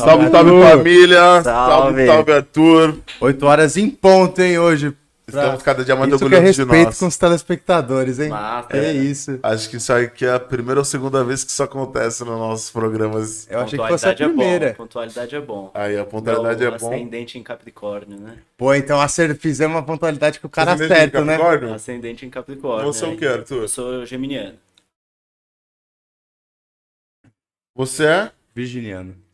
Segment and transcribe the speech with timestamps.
[0.00, 1.42] Salve, salve família!
[1.42, 2.06] Salve, Salve.
[2.06, 2.98] salve Arthur!
[3.18, 4.94] 8 horas em ponto, hein, hoje.
[5.26, 6.98] Estamos cada dia mais Isso que é orgulhosos de respeito nós.
[7.00, 8.28] com os telespectadores, hein?
[8.28, 8.76] Massa.
[8.76, 9.40] É isso.
[9.42, 12.70] Acho que isso aqui é a primeira ou segunda vez que isso acontece nos nossos
[12.70, 13.48] programas.
[13.50, 14.74] Eu achei que fosse a Pontualidade é bom, primeira.
[14.74, 15.70] Pontualidade é bom.
[15.74, 16.86] Aí a pontualidade Meu é bom.
[16.86, 18.38] Ascendente em Capricórnio, né?
[18.56, 19.36] Pô, então acer...
[19.36, 21.74] fizemos uma pontualidade que o cara Ascendente de acerta, né?
[21.74, 22.92] Ascendente em Capricórnio.
[22.92, 23.62] Você é o que, Arthur?
[23.62, 24.58] Eu sou geminiano.
[27.74, 28.30] Você é?
[28.54, 29.25] Virginiano.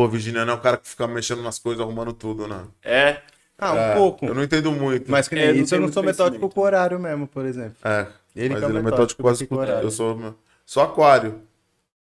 [0.00, 2.64] Pô, Virginiano é o cara que fica mexendo nas coisas, arrumando tudo, né?
[2.82, 3.20] É,
[3.58, 4.24] Ah, um É, pouco.
[4.24, 5.10] Eu não entendo muito.
[5.10, 7.76] Mas que nem É, isso, eu não sou metódico com o horário mesmo, por exemplo.
[7.84, 8.06] É.
[8.34, 9.82] Ele mas que é ele é metódico quase com horário.
[9.86, 10.34] Eu sou,
[10.64, 11.42] sou aquário.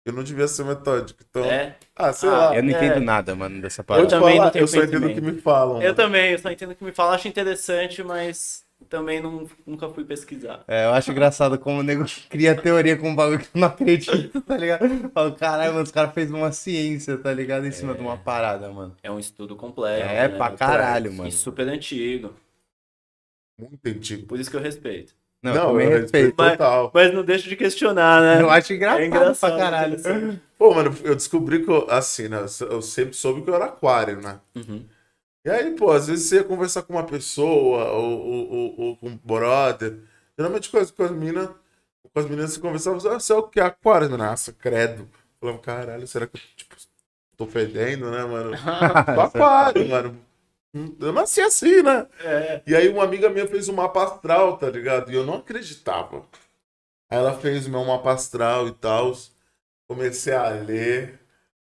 [0.04, 1.20] Eu não devia ser metódico.
[1.30, 1.46] Então.
[1.46, 1.76] é.
[1.96, 2.56] Ah, sei Ah, lá.
[2.56, 2.74] Eu não É.
[2.74, 4.06] entendo nada, mano, dessa Eu, parada.
[4.08, 5.80] Eu também falar, não tenho eu só entendo o que me falam.
[5.84, 9.90] Eu também, eu só entendo o que me fala, acho interessante, mas também não, nunca
[9.90, 10.64] fui pesquisar.
[10.68, 13.68] É, eu acho engraçado como o nego cria teoria com um bagulho que eu não
[13.68, 14.86] acredito, tá ligado?
[14.86, 17.66] Eu Falo, caralho, mano, os caras fez uma ciência, tá ligado?
[17.66, 18.96] Em cima de uma parada, mano.
[19.04, 20.04] É um estudo complexo.
[20.10, 20.38] É, né?
[20.38, 21.32] pra caralho, E mano.
[21.32, 22.34] super antigo.
[23.60, 24.26] Muito antigo.
[24.28, 25.14] Por isso que eu respeito.
[25.42, 26.36] Não, eu também eu respeito.
[26.38, 26.92] Mas- total.
[26.94, 28.42] Mas não deixo de questionar, né?
[28.42, 29.98] Eu acho engraçado, É engraçado, pra caralho.
[30.58, 32.46] Pô, mano, eu descobri que eu, assim, né?
[32.62, 34.40] Eu sempre soube que eu era aquário, né?
[34.56, 34.86] Uhum.
[35.46, 38.98] E aí, pô, às vezes você ia conversar com uma pessoa ou, ou, ou- ou
[38.98, 40.00] com um brother.
[40.38, 41.50] Geralmente com as, com as minas,
[42.14, 43.60] com as meninas você conversava, ah, você é o que?
[43.60, 44.10] Aquário?
[44.18, 45.10] Nossa, credo.
[45.40, 46.76] Falava, caralho, será que eu, tipo,
[47.38, 48.52] tô fedendo, né, mano?
[49.18, 50.26] Aquário, mano.
[51.00, 52.08] Eu nasci assim, né?
[52.22, 52.64] É.
[52.68, 55.12] E aí uma amiga minha fez um mapa astral, tá ligado?
[55.12, 56.26] E eu não acreditava.
[57.10, 59.14] Aí ela fez o meu mapa astral e tal.
[59.88, 61.20] Comecei a ler.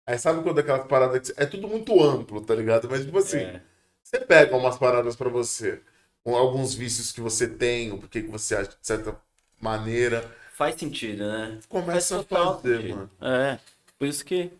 [0.06, 1.42] Aí sabe quando aquelas paradas que...
[1.42, 2.88] É tudo muito amplo, tá ligado?
[2.90, 3.62] Mas tipo assim, É.
[4.10, 5.80] você pega umas paradas pra você.
[6.22, 9.16] Com alguns vícios que você tem, ou porque que você acha de certa
[9.60, 10.30] maneira.
[10.52, 11.58] Faz sentido, né?
[11.68, 12.96] Começa a Faz total fazer, sentido.
[12.96, 13.10] mano.
[13.20, 13.58] É.
[13.98, 14.50] Por isso que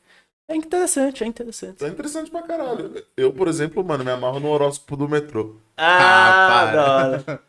[0.49, 1.85] é interessante, é interessante.
[1.85, 3.05] É interessante pra caralho.
[3.17, 5.57] Eu, por exemplo, mano, me amarro no horóscopo do metrô.
[5.77, 6.73] Ah, para.
[6.73, 7.43] da hora.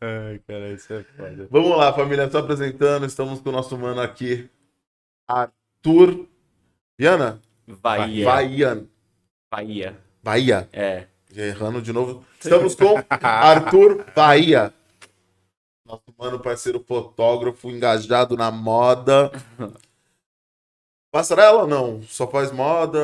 [0.00, 1.48] Ai, cara, isso é foda.
[1.50, 3.06] Vamos lá, família, tô apresentando.
[3.06, 4.48] Estamos com o nosso mano aqui,
[5.26, 6.26] Arthur
[6.98, 7.40] Viana?
[7.66, 8.24] Bahia.
[8.26, 8.86] Bahia.
[9.50, 10.03] Bahia.
[10.24, 10.66] Bahia.
[10.72, 11.06] É.
[11.36, 12.24] Errando de novo.
[12.40, 14.72] Estamos com Arthur Bahia.
[15.86, 19.30] Nosso mano parceiro fotógrafo, engajado na moda.
[21.12, 22.02] Passarela ou não?
[22.04, 22.98] Só faz moda?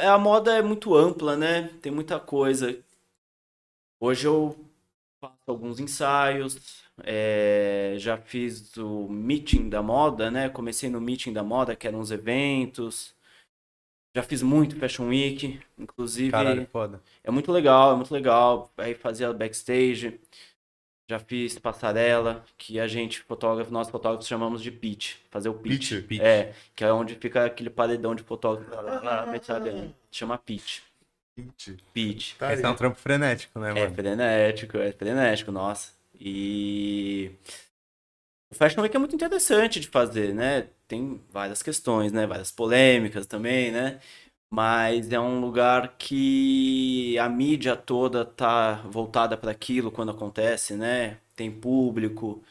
[0.00, 1.70] É, a moda é muito ampla, né?
[1.80, 2.76] Tem muita coisa.
[4.00, 4.58] Hoje eu
[5.20, 10.48] faço alguns ensaios, é, já fiz o meeting da moda, né?
[10.48, 13.14] Comecei no meeting da moda, que eram uns eventos.
[14.18, 16.32] Já fiz muito Fashion Week, inclusive.
[16.32, 17.00] Caralho, foda.
[17.22, 18.68] É muito legal, é muito legal.
[18.76, 20.18] Aí fazia backstage.
[21.08, 25.14] Já fiz passarela, que a gente, fotógrafo, nós fotógrafos chamamos de pitch.
[25.30, 26.02] Fazer o pitch.
[26.02, 26.20] Pitch?
[26.20, 29.94] É, que é onde fica aquele paredão de fotógrafo lá na metade.
[30.10, 30.80] Chama pitch.
[31.94, 32.34] Pitch.
[32.34, 32.72] Tá Esse é aí.
[32.72, 33.94] um trampo frenético, né, É mano?
[33.94, 35.92] frenético, é frenético, nossa.
[36.20, 37.30] E
[38.50, 40.66] o Fashion Week é muito interessante de fazer, né?
[40.88, 42.26] Tem várias questões, né?
[42.26, 44.00] Várias polêmicas também, né?
[44.50, 51.18] Mas é um lugar que a mídia toda tá voltada para aquilo quando acontece, né?
[51.36, 52.42] Tem público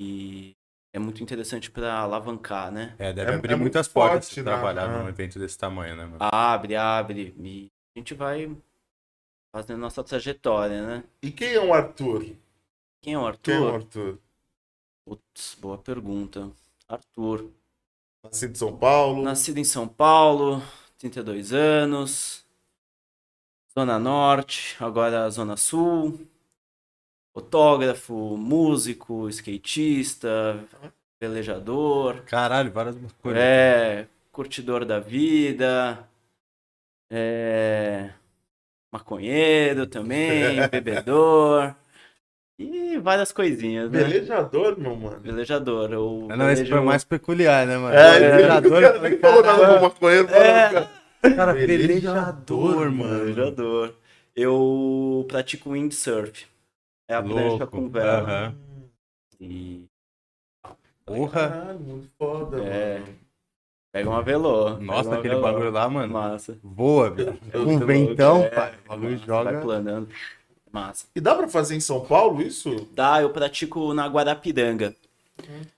[0.00, 0.52] e
[0.92, 2.94] é muito interessante para alavancar, né?
[2.98, 4.44] É, deve É- abrir é muitas portas forte, se né?
[4.44, 5.02] trabalhar Ah.
[5.02, 6.18] num evento desse tamanho, né, mano?
[6.20, 8.56] Abre, abre e a gente vai
[9.52, 11.04] fazendo nossa trajetória, né?
[11.22, 12.24] E quem é o Arthur?
[13.02, 13.74] Quem é o Quem é o Arthur?
[13.74, 14.18] Arthur?
[15.06, 16.52] Putz, boa pergunta.
[16.94, 17.50] Arthur.
[18.22, 19.22] Nascido em São Paulo.
[19.22, 20.62] Nascido em São Paulo,
[20.98, 22.44] 32 anos.
[23.76, 26.18] Zona Norte, agora Zona Sul.
[27.32, 30.64] Fotógrafo, músico, skatista,
[31.20, 32.22] velejador.
[32.22, 33.42] Caralho, várias coisas.
[33.42, 36.08] É, curtidor da vida.
[37.10, 38.12] É,
[38.92, 41.74] maconheiro também, bebedor.
[42.58, 44.04] E várias coisinhas, né?
[44.04, 45.18] Velejador, meu mano.
[45.20, 45.92] Velejador.
[45.92, 47.94] Eu Ah, Não, esse foi mais peculiar, né, mano?
[47.94, 50.28] É, Velejador, o cara eu falei, nem falou nada maconheiro.
[50.28, 50.70] É.
[50.72, 50.90] cara.
[51.36, 53.18] Cara, Velejador, velejador, mano.
[53.24, 53.94] Velejador.
[54.36, 56.46] Eu pratico windsurf.
[57.08, 57.66] É a prancha Louco.
[57.66, 58.18] com vela.
[58.20, 58.54] Aham.
[59.40, 59.84] E
[61.04, 61.48] Porra.
[61.50, 62.98] Caralho, muito foda, É.
[63.00, 63.14] mano.
[63.92, 64.70] pega uma velô.
[64.78, 65.42] Nossa, uma aquele velô.
[65.42, 66.12] bagulho lá, mano.
[66.12, 66.56] Massa.
[66.62, 67.36] Voa, velho.
[67.52, 68.48] Com um ventão, é.
[68.48, 68.72] pai.
[68.84, 69.52] O bagulho joga.
[69.52, 70.08] Vai planando.
[70.74, 71.06] Massa.
[71.14, 72.88] E dá pra fazer em São Paulo isso?
[72.92, 74.92] Dá, eu pratico na Guarapiranga.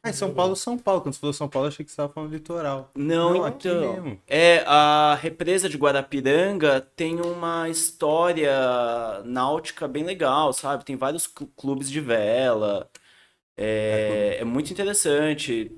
[0.03, 1.03] Ah, em São Paulo, São Paulo.
[1.03, 2.91] Quando você falou São Paulo, eu achei que você tava falando litoral.
[2.95, 3.93] Não, aqui então.
[4.03, 4.21] mesmo.
[4.27, 8.51] É, a represa de Guarapiranga tem uma história
[9.25, 10.85] náutica bem legal, sabe?
[10.85, 12.89] Tem vários clu- clubes de vela.
[13.57, 15.71] É, é muito interessante.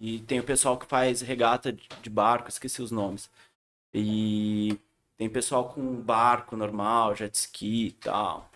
[0.00, 3.30] E tem o pessoal que faz regata de de barco, esqueci os nomes.
[3.92, 4.76] E
[5.16, 8.50] tem pessoal com barco normal, jet ski e tal.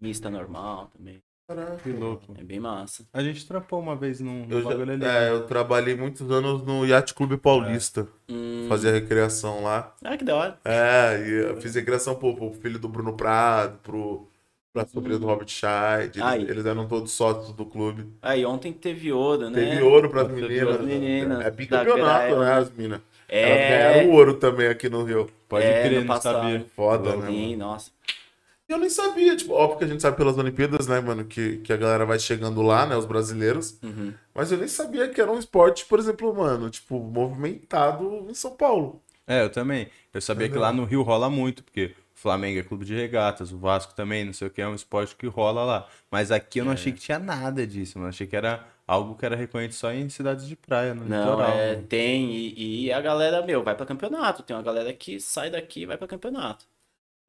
[0.00, 1.20] Banhista normal também.
[1.48, 1.76] Caraca.
[1.82, 2.34] Que louco.
[2.38, 3.04] É bem massa.
[3.12, 5.04] A gente trampou uma vez num, num Eu, já- ali.
[5.04, 8.06] é, eu trabalhei muitos anos no Yacht Clube Paulista.
[8.30, 9.94] Hum, Fazia recreação lá.
[10.04, 10.58] Ah, que da hora.
[10.64, 14.26] É, e eu fiz recreação pro, pro filho do Bruno Prado, pro,
[14.72, 16.20] pra sobrinha do Robert Scheid.
[16.20, 18.08] Eles, eles eram todos sócios do clube.
[18.22, 19.58] Aí ontem teve ouro, né?
[19.60, 20.68] Teve ouro pras Teve meninas.
[20.68, 20.84] ouro.
[20.84, 22.72] Meninas é bicampeonato, né, as.
[22.78, 25.28] Elas É, ganharam ouro também aqui no Rio.
[25.52, 26.36] Pode É, crer, não passado.
[26.36, 26.66] sabia.
[26.74, 27.26] Foda, né?
[27.26, 27.90] sim, nossa.
[28.66, 31.70] Eu nem sabia, tipo, óbvio que a gente sabe pelas Olimpíadas, né, mano, que, que
[31.74, 33.76] a galera vai chegando lá, né, os brasileiros.
[33.82, 34.14] Uhum.
[34.34, 38.52] Mas eu nem sabia que era um esporte, por exemplo, mano, tipo, movimentado em São
[38.52, 39.02] Paulo.
[39.26, 39.88] É, eu também.
[40.14, 43.52] Eu sabia que lá no Rio rola muito, porque o Flamengo é clube de regatas,
[43.52, 45.86] o Vasco também, não sei o que, é um esporte que rola lá.
[46.10, 48.08] Mas aqui eu não achei que tinha nada disso, mano.
[48.08, 51.56] Achei que era algo que era reconhecido só em cidades de praia, no Não, litoral.
[51.56, 51.82] é, né?
[51.88, 52.32] tem.
[52.32, 54.42] E, e a galera, meu, vai pra campeonato.
[54.42, 56.66] Tem uma galera que sai daqui e vai pra campeonato.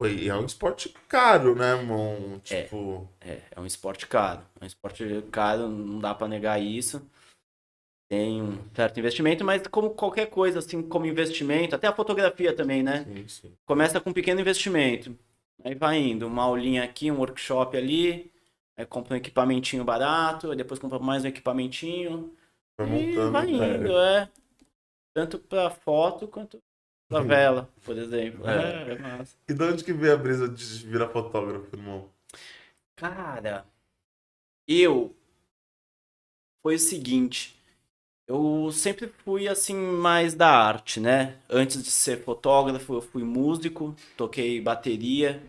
[0.02, 2.40] E é um esporte caro, né, irmão?
[2.44, 4.42] Tipo, É, é um esporte caro.
[4.60, 7.02] É um esporte caro, não dá pra negar isso.
[8.08, 12.82] Tem um certo investimento, mas como qualquer coisa, assim, como investimento, até a fotografia também,
[12.82, 13.04] né?
[13.04, 13.56] sim, sim.
[13.66, 15.16] Começa com um pequeno investimento.
[15.64, 18.30] Aí vai indo, uma aulinha aqui, um workshop ali,
[18.76, 22.34] aí compra um equipamentinho barato, depois compra mais um equipamentinho,
[22.78, 23.32] vai e montando.
[23.32, 23.76] vai né?
[23.76, 24.30] indo, é.
[25.14, 26.58] Tanto pra foto quanto
[27.08, 28.48] pra vela, por exemplo.
[28.48, 28.90] É.
[28.90, 29.36] É, é massa.
[29.48, 32.10] E de onde que veio a brisa de virar fotógrafo, irmão?
[32.96, 33.66] Cara,
[34.66, 35.14] eu
[36.62, 37.54] foi o seguinte,
[38.26, 41.36] eu sempre fui assim mais da arte, né?
[41.48, 45.42] Antes de ser fotógrafo, eu fui músico, toquei bateria.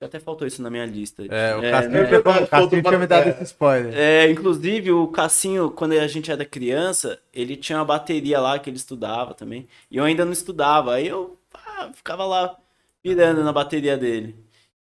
[0.00, 1.24] Até faltou isso na minha lista.
[1.28, 2.06] É, o É, Cassinho, né?
[2.06, 3.30] tinha- o Cassinho tinha me dado é.
[3.30, 3.92] esse spoiler.
[3.96, 8.70] É, inclusive o Cassinho, quando a gente era criança, ele tinha uma bateria lá que
[8.70, 9.66] ele estudava também.
[9.90, 10.94] E eu ainda não estudava.
[10.94, 12.56] Aí eu ah, ficava lá
[13.02, 14.36] pirando na bateria dele.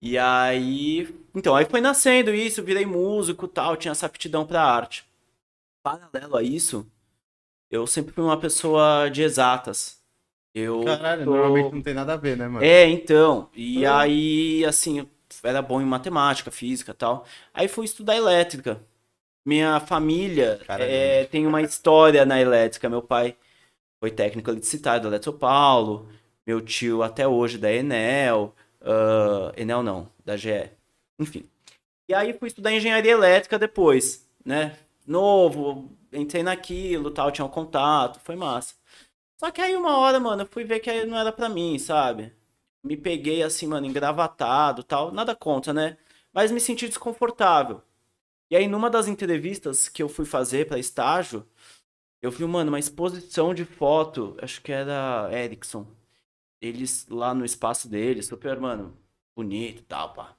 [0.03, 1.09] E aí.
[1.35, 5.05] Então, aí foi nascendo isso, virei músico e tal, tinha essa aptidão pra arte.
[5.83, 6.85] Paralelo a isso,
[7.71, 9.99] eu sempre fui uma pessoa de exatas.
[10.59, 12.65] Eu Caralho, sou- normalmente não tem nada a ver, né, mano?
[12.65, 13.49] é, então.
[13.55, 15.07] E aí, assim,
[15.43, 17.27] era bom em matemática, física e tal.
[17.53, 18.81] Aí fui estudar elétrica.
[19.45, 22.89] Minha família é, tem uma história na elétrica.
[22.89, 23.37] Meu pai
[24.01, 26.09] foi técnico eletricitário da Eletropaulo.
[26.47, 28.55] Meu tio até hoje da Enel.
[28.81, 30.71] ah, Enel não, da GE.
[31.19, 31.45] Enfim.
[32.09, 34.77] E aí fui estudar engenharia elétrica depois, né?
[35.07, 38.75] Novo, entrei naquilo, tal, tinha um contato, foi massa.
[39.39, 41.79] Só que aí uma hora, mano, eu fui ver que aí não era pra mim,
[41.79, 42.33] sabe?
[42.83, 45.99] Me peguei assim, mano, engravatado, tal, nada contra, né?
[46.33, 47.83] Mas me senti desconfortável.
[48.51, 51.47] E aí numa das entrevistas que eu fui fazer pra estágio,
[52.23, 55.87] eu vi, mano, uma exposição de foto, acho que era Ericsson.
[56.61, 58.97] Eles lá no espaço deles, super, mano,
[59.37, 60.37] bonito e tal, pá.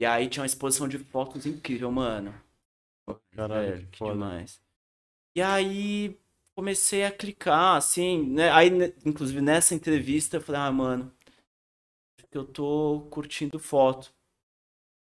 [0.00, 2.34] E aí tinha uma exposição de fotos incrível, mano.
[3.34, 4.12] Caralho, que que foda.
[4.12, 4.60] demais.
[5.36, 6.18] E aí
[6.54, 8.50] comecei a clicar, assim, né?
[8.50, 11.12] Aí, né, inclusive, nessa entrevista, eu falei, ah, mano,
[12.30, 14.12] que eu tô curtindo foto.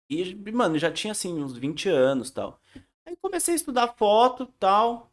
[0.09, 2.59] E, mano, já tinha, assim, uns 20 anos tal.
[3.05, 5.09] Aí comecei a estudar foto tal.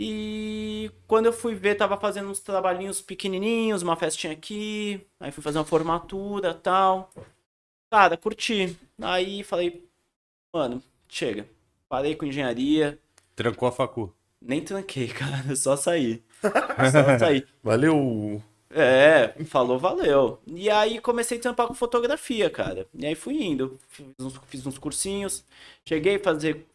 [0.00, 5.06] E quando eu fui ver, tava fazendo uns trabalhinhos pequenininhos, uma festinha aqui.
[5.20, 7.10] Aí fui fazer uma formatura tal.
[7.90, 8.78] Cara, curti.
[9.00, 9.86] Aí falei,
[10.54, 11.48] mano, chega.
[11.88, 12.98] Parei com engenharia.
[13.34, 14.14] Trancou a facu.
[14.40, 16.22] Nem tranquei, cara, só saí.
[16.40, 17.46] Só saí.
[17.62, 18.42] Valeu!
[18.70, 20.40] É, falou, valeu.
[20.46, 22.86] E aí comecei a trampar com fotografia, cara.
[22.94, 25.44] E aí fui indo, fiz uns, fiz uns cursinhos,
[25.86, 26.66] cheguei a fazer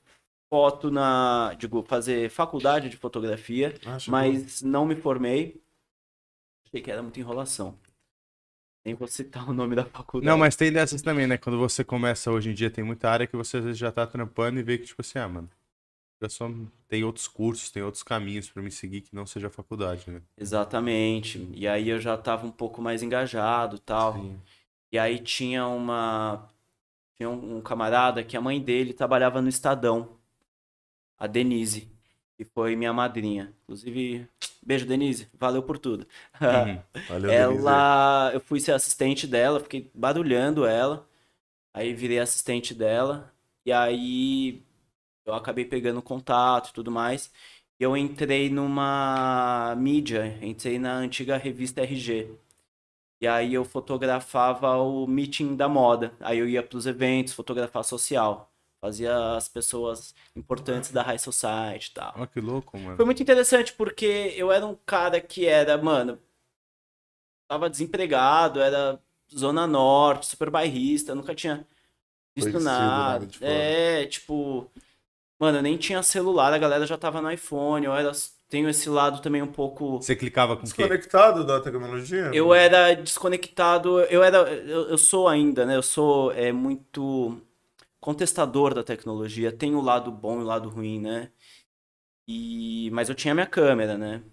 [0.52, 5.62] foto na, digo, fazer faculdade de fotografia, Acho mas não me formei.
[6.68, 7.78] Achei que era muita enrolação.
[8.86, 10.28] Nem vou citar o nome da faculdade.
[10.28, 11.38] Não, mas tem dessas também, né?
[11.38, 14.06] Quando você começa hoje em dia, tem muita área que você às vezes já tá
[14.06, 15.50] trampando e vê que, tipo assim, ah, mano,
[16.30, 16.50] só
[16.88, 20.22] tem outros cursos, tem outros caminhos pra me seguir que não seja a faculdade, né?
[20.38, 21.48] Exatamente.
[21.54, 24.14] E aí eu já tava um pouco mais engajado, tal.
[24.14, 24.40] Sim.
[24.92, 26.48] E aí tinha uma
[27.16, 30.10] tinha um, camarada que a mãe dele trabalhava no Estadão,
[31.18, 31.88] a Denise,
[32.36, 33.54] que foi minha madrinha.
[33.64, 34.28] Inclusive,
[34.62, 36.08] beijo Denise, valeu por tudo.
[36.42, 37.02] Uhum.
[37.08, 37.68] Valeu, Denise.
[37.68, 41.08] ela, eu fui ser assistente dela, fiquei barulhando ela.
[41.74, 43.34] Aí virei assistente dela
[43.66, 44.62] e aí
[45.26, 47.32] eu acabei pegando contato e tudo mais.
[47.80, 52.30] E eu entrei numa mídia, entrei na antiga revista RG.
[53.22, 56.14] E aí eu fotografava o meeting da moda.
[56.20, 58.52] Aí eu ia pros eventos, fotografar social.
[58.82, 62.14] Fazia as pessoas importantes da High Society e tal.
[62.18, 62.98] Olha que louco, mano.
[62.98, 66.20] Foi muito interessante porque eu era um cara que era, mano,
[67.48, 69.00] tava desempregado, era
[69.34, 71.66] Zona Norte, super bairrista, nunca tinha
[72.36, 73.14] visto Conhecido nada.
[73.14, 73.52] nada de fora.
[73.52, 74.70] É, tipo,
[75.44, 78.12] mano, eu nem tinha celular, a galera já tava no iPhone, eu era,
[78.50, 79.98] tenho esse lado também um pouco.
[80.00, 80.84] Você clicava com o quê?
[80.84, 82.32] Desconectado da tecnologia?
[82.32, 85.76] Eu era desconectado, eu era, eu, eu sou ainda, né?
[85.76, 87.40] Eu sou é, muito
[88.02, 89.52] contestador da tecnologia.
[89.52, 91.32] Tem o lado bom e o lado ruim, né?
[92.28, 94.24] E, mas eu tinha minha câmera, né?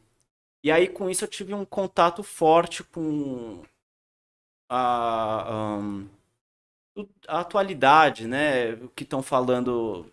[0.65, 3.63] E aí com isso eu tive um contato forte com
[4.69, 5.79] a,
[6.95, 8.73] o- a atualidade, né?
[8.75, 10.07] O que estão falando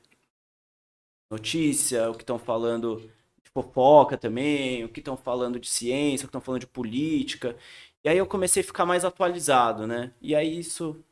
[1.29, 2.99] notícia, o que estão falando
[3.43, 7.55] de fofoca também, o que estão falando de ciência, o que estão falando de política.
[8.03, 10.13] E aí eu comecei a ficar mais atualizado, né?
[10.21, 11.03] E aí isso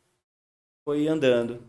[0.83, 1.63] foi andando.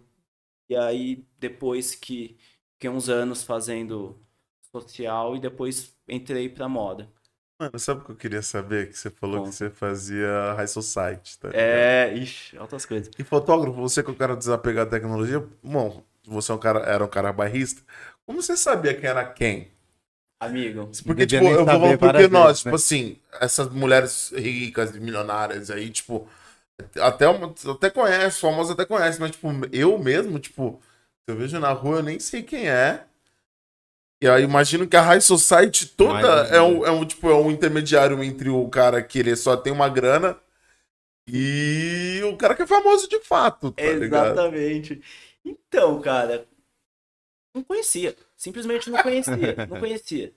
[0.69, 2.37] E aí depois que
[2.75, 4.19] fiquei uns anos fazendo
[4.71, 7.11] social e depois entrei pra moda.
[7.59, 8.91] Mano, sabe o que eu queria saber?
[8.91, 9.45] Que você falou Bom.
[9.45, 11.65] que você fazia High Society, tá ligado?
[11.65, 13.11] É, ixi, altas coisas.
[13.19, 16.81] E fotógrafo, você que é um cara desapegado da tecnologia, bom, você é um cara,
[16.81, 17.83] era um cara bairrista,
[18.27, 19.73] como você sabia quem era quem?
[20.41, 22.75] Amigo, Porque, tipo, eu vou falar porque nós, tipo né?
[22.75, 26.29] assim, essas mulheres ricas e milionárias aí, tipo,
[27.01, 30.81] até, uma- até conhece, famosos até conhece, mas, tipo, eu mesmo, tipo,
[31.29, 33.05] se eu vejo na rua, eu nem sei quem é.
[34.21, 37.51] E aí, imagino que a High Society toda é um, é um, tipo, é um
[37.51, 40.39] intermediário entre o cara que ele só tem uma grana
[41.29, 44.45] e o cara que é famoso de fato, tá ligado?
[44.47, 45.01] Exatamente.
[45.45, 46.47] Então, cara,
[47.57, 48.15] não conhecia.
[48.37, 49.57] Simplesmente não conhecia.
[49.69, 50.33] não conhecia.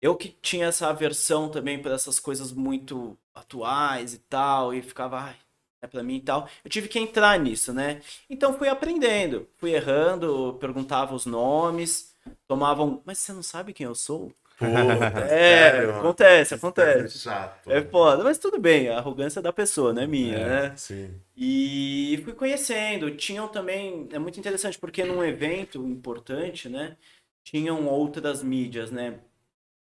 [0.00, 5.20] Eu que tinha essa aversão também para essas coisas muito atuais e tal, e ficava,
[5.20, 5.36] ai,
[5.80, 6.48] é pra mim e tal.
[6.64, 8.00] Eu tive que entrar nisso, né?
[8.28, 12.16] Então fui aprendendo, fui errando, perguntava os nomes,
[12.48, 14.32] tomavam, mas você não sabe quem eu sou?
[14.58, 17.18] Puta, É, acontece, acontece.
[17.18, 17.70] É chato.
[17.70, 20.76] É foda, mas tudo bem, a arrogância é da pessoa, não é minha, É, né?
[20.76, 21.20] Sim.
[21.36, 23.10] E fui conhecendo.
[23.16, 24.08] Tinham também.
[24.12, 26.96] É muito interessante porque num evento importante, né?
[27.44, 29.20] Tinham outras mídias, né?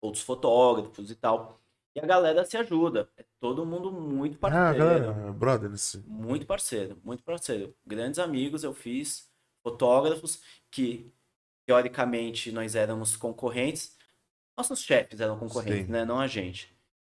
[0.01, 1.61] Outros fotógrafos e tal.
[1.95, 3.09] E a galera se ajuda.
[3.17, 4.79] É todo mundo muito Ah, parceiro.
[4.79, 5.99] galera, brother, esse...
[6.07, 7.75] Muito parceiro, muito parceiro.
[7.87, 9.31] Grandes amigos eu fiz,
[9.63, 11.11] fotógrafos que,
[11.67, 13.96] teoricamente, nós éramos concorrentes.
[14.57, 15.93] Nossos chefes eram concorrentes, Sim.
[15.93, 16.05] né?
[16.05, 16.75] Não a gente.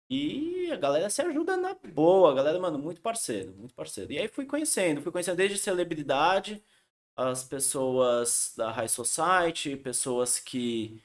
[0.10, 4.12] E a galera se ajuda na boa, a galera, mano, muito parceiro, muito parceiro.
[4.12, 6.62] E aí fui conhecendo, fui conhecendo desde celebridade,
[7.16, 11.02] as pessoas da High Society, pessoas que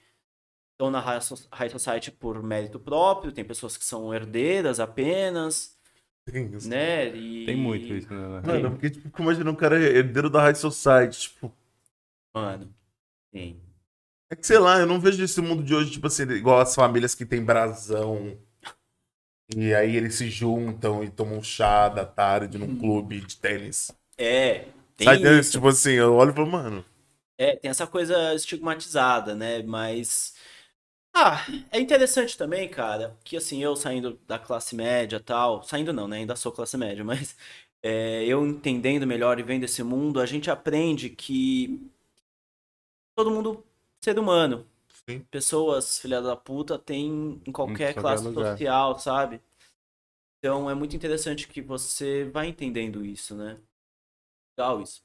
[0.73, 5.77] estão na High So- High Society por mérito próprio, tem pessoas que são herdeiras apenas,
[6.25, 6.69] Tem isso.
[6.69, 7.15] né?
[7.15, 7.45] E...
[7.45, 8.41] Tem muito isso, né?
[8.45, 11.53] Mano, porque, tipo, imagina um cara herdeiro da High Society, tipo...
[12.35, 12.75] Mano,
[13.33, 13.61] sim.
[14.31, 16.75] É que, sei lá, eu não vejo esse mundo de hoje, tipo assim, igual as
[16.75, 18.39] famílias que tem brasão.
[19.55, 23.91] E aí eles se juntam e tomam chá da tarde num clube de tênis.
[24.17, 24.67] É,
[24.97, 25.53] tem Sabe, isso.
[25.53, 26.85] tipo assim, eu olho e falo, mano...
[27.37, 29.63] É, tem essa coisa estigmatizada, né?
[29.63, 30.35] Mas.
[31.15, 35.63] Ah, é interessante também, cara, que assim, eu saindo da classe média e tal.
[35.63, 36.19] Saindo não, né?
[36.19, 37.37] Ainda sou classe média, mas
[37.83, 41.91] é, eu entendendo melhor e vendo esse mundo, a gente aprende que
[43.17, 43.65] todo mundo
[44.05, 44.67] ser humano.
[45.09, 45.21] Sim.
[45.31, 48.53] Pessoas, filha da puta, tem em qualquer qualquer classe lugar.
[48.53, 49.41] social, sabe?
[50.39, 53.59] Então é muito interessante que você vai entendendo isso, né?
[54.59, 55.03] Legal isso.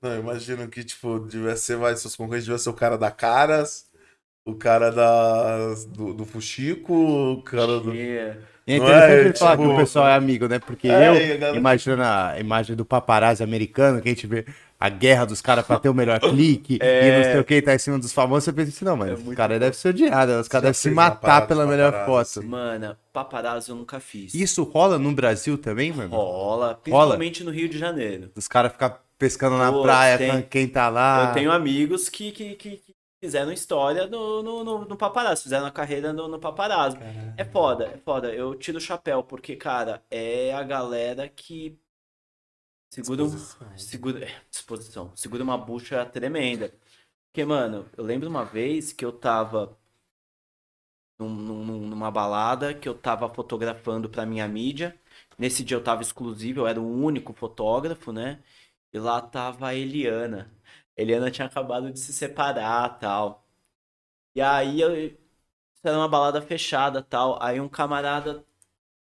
[0.00, 3.10] Não, eu imagino que, tipo, devia ser, vai, seus concorrentes devia ser o cara da
[3.10, 3.90] Caras,
[4.46, 7.92] o cara da, do, do Fuxico, o cara do...
[7.92, 8.40] Yeah.
[8.64, 10.58] E é interessante é, ele falar tipo- que o pessoal é amigo, né?
[10.60, 14.44] Porque É, eu a galera- imagino a imagem do paparazzi americano, que a gente vê
[14.80, 17.08] a guerra dos caras pra ter o melhor clique É.
[17.08, 19.10] e não sei o que, tá em cima dos famosos, você pensa assim, não, mas
[19.10, 22.42] É os caras devem ser odiados, os caras devem se matar pela melhor foto.
[22.44, 24.34] Mano, paparazzi eu nunca fiz.
[24.34, 26.10] Isso rola no Brasil também, mano?
[26.14, 28.30] rola, principalmente no Rio de Janeiro.
[28.36, 31.28] Os caras ficam pescando na Pô, praia, tem- falando quem tá lá.
[31.28, 35.66] Eu tenho amigos que, que, que, que fizeram história no, no, no, no paparazzi, fizeram
[35.66, 36.96] a carreira no, no paparazzi.
[37.36, 38.28] É foda, é foda.
[38.32, 41.76] Eu tiro o chapéu, porque, cara, é a galera que
[42.90, 43.24] segura,
[43.76, 46.74] segura, é, disposição, segura uma bucha tremenda.
[47.32, 49.78] Porque, mano, eu lembro uma vez que eu tava
[51.18, 51.28] num-
[51.64, 54.98] num- numa balada, que eu tava fotografando pra minha mídia.
[55.38, 58.42] Nesse dia eu tava exclusivo, eu era o único fotógrafo, né?
[58.92, 60.50] E lá tava a Eliana.
[60.96, 63.46] A Eliana tinha acabado de se separar, tal.
[64.34, 65.18] E aí eu isso
[65.88, 67.38] era uma balada fechada, tal.
[67.42, 68.44] Aí um camarada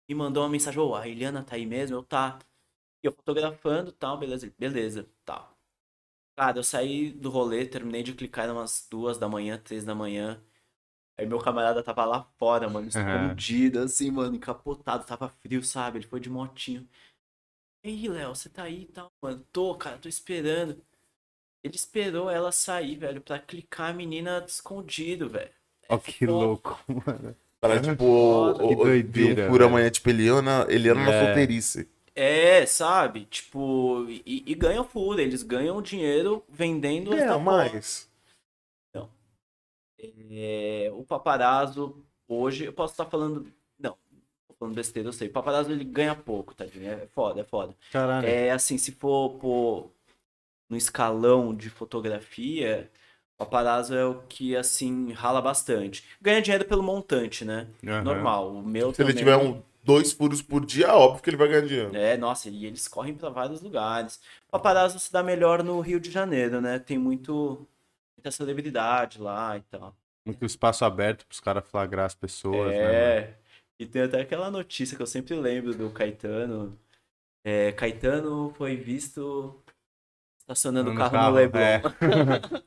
[0.10, 1.98] me mandou uma mensagem: Ô, a Eliana tá aí mesmo?
[1.98, 2.40] Eu tá.
[3.04, 5.58] E eu fotografando, tal, beleza, beleza, tal.
[6.38, 9.96] Cara, eu saí do rolê, terminei de clicar, eram umas duas da manhã, três da
[9.96, 10.42] manhã.
[11.18, 16.00] Aí meu camarada tava lá fora, mano, escondido, assim, mano, encapotado, tava frio, sabe?
[16.00, 16.88] Ele foi de motinho.
[17.84, 19.46] E aí, Léo, você tá aí e tal, mano?
[19.52, 20.82] Tô, cara, tô esperando.
[21.64, 25.54] Ele esperou ela sair, velho, pra clicar a menina escondido, velho.
[25.90, 26.46] Ó, que foda.
[26.46, 27.36] louco, mano.
[27.60, 28.64] Para, tipo, Foda.
[28.64, 31.14] o, Que o, doideira, um por amanhã, tipo, ele ia na, ele ia na É.
[31.14, 31.88] solteirice.
[32.16, 33.26] É, sabe?
[33.26, 38.12] Tipo, e, e ganham full, eles ganham dinheiro vendendo É, da mas.
[40.30, 43.52] É, o paparazzo, hoje, eu posso estar falando.
[43.80, 43.98] Não,
[44.48, 45.30] tô falando besteira, eu sei.
[45.30, 46.90] O paparazzo ele ganha pouco, tadinho.
[46.90, 47.74] É foda, é foda.
[47.92, 48.28] Caralho.
[48.28, 49.90] É assim, se for pôr
[50.70, 52.92] no escalão de fotografia,
[53.36, 56.04] o paparazzo é o que, assim, rala bastante.
[56.22, 57.68] Ganha dinheiro pelo montante, né?
[57.86, 58.04] Aham.
[58.04, 58.54] Normal.
[58.56, 59.24] O meu Se ele também.
[59.24, 61.96] tiver um, dois furos por dia, óbvio que ele vai ganhar dinheiro.
[61.96, 64.20] É, nossa, e eles correm pra vários lugares.
[64.48, 66.80] O paparazzo se dá melhor no Rio de Janeiro, né?
[66.80, 67.68] Tem muito,
[68.18, 69.96] muita celebridade lá e tal.
[70.26, 72.80] Muito espaço aberto pros caras flagrar as pessoas, né?
[72.82, 72.94] mano?
[72.94, 73.34] É.
[73.80, 76.78] E tem até aquela notícia que eu sempre lembro do Caetano.
[77.44, 79.60] É, Caetano foi visto
[80.40, 81.60] estacionando o No carro, carro, no Leblon.
[81.60, 81.82] é.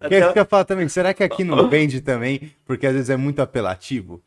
[0.00, 2.52] Até- Que é isso que eu falo também, será que aqui não vende também?
[2.64, 4.22] Porque às vezes é muito apelativo.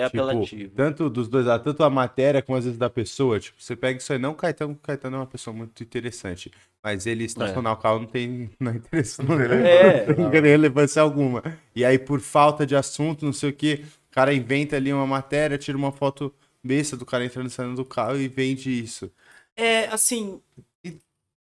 [0.00, 0.72] É Tipo, apelativo.
[0.74, 3.38] tanto dos dois lados, tanto a matéria como às vezes da pessoa.
[3.40, 6.50] Tipo, você pega isso aí, não o Caetano, o Caetano é uma pessoa muito interessante.
[6.82, 9.28] Mas ele estacionar o carro não tem, não é interessante.
[9.28, 10.04] Não É.
[10.30, 11.42] tem relevância alguma.
[11.74, 15.06] E aí, por falta de assunto, não sei o que, o cara inventa ali uma
[15.06, 19.10] matéria, tira uma foto besta do cara entrando e saindo do carro e vende isso.
[19.56, 20.40] É, assim,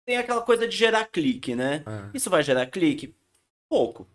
[0.07, 1.85] tem aquela coisa de gerar clique, né?
[1.87, 2.17] É.
[2.17, 3.15] Isso vai gerar clique?
[3.69, 4.07] Pouco.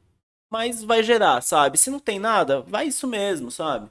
[0.52, 1.78] Mas vai gerar, sabe?
[1.78, 3.90] Se não tem nada, vai isso mesmo, sabe?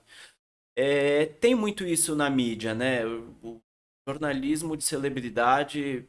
[0.75, 3.05] É, tem muito isso na mídia, né?
[3.07, 3.61] O,
[4.07, 6.09] jornalismo de celebridade,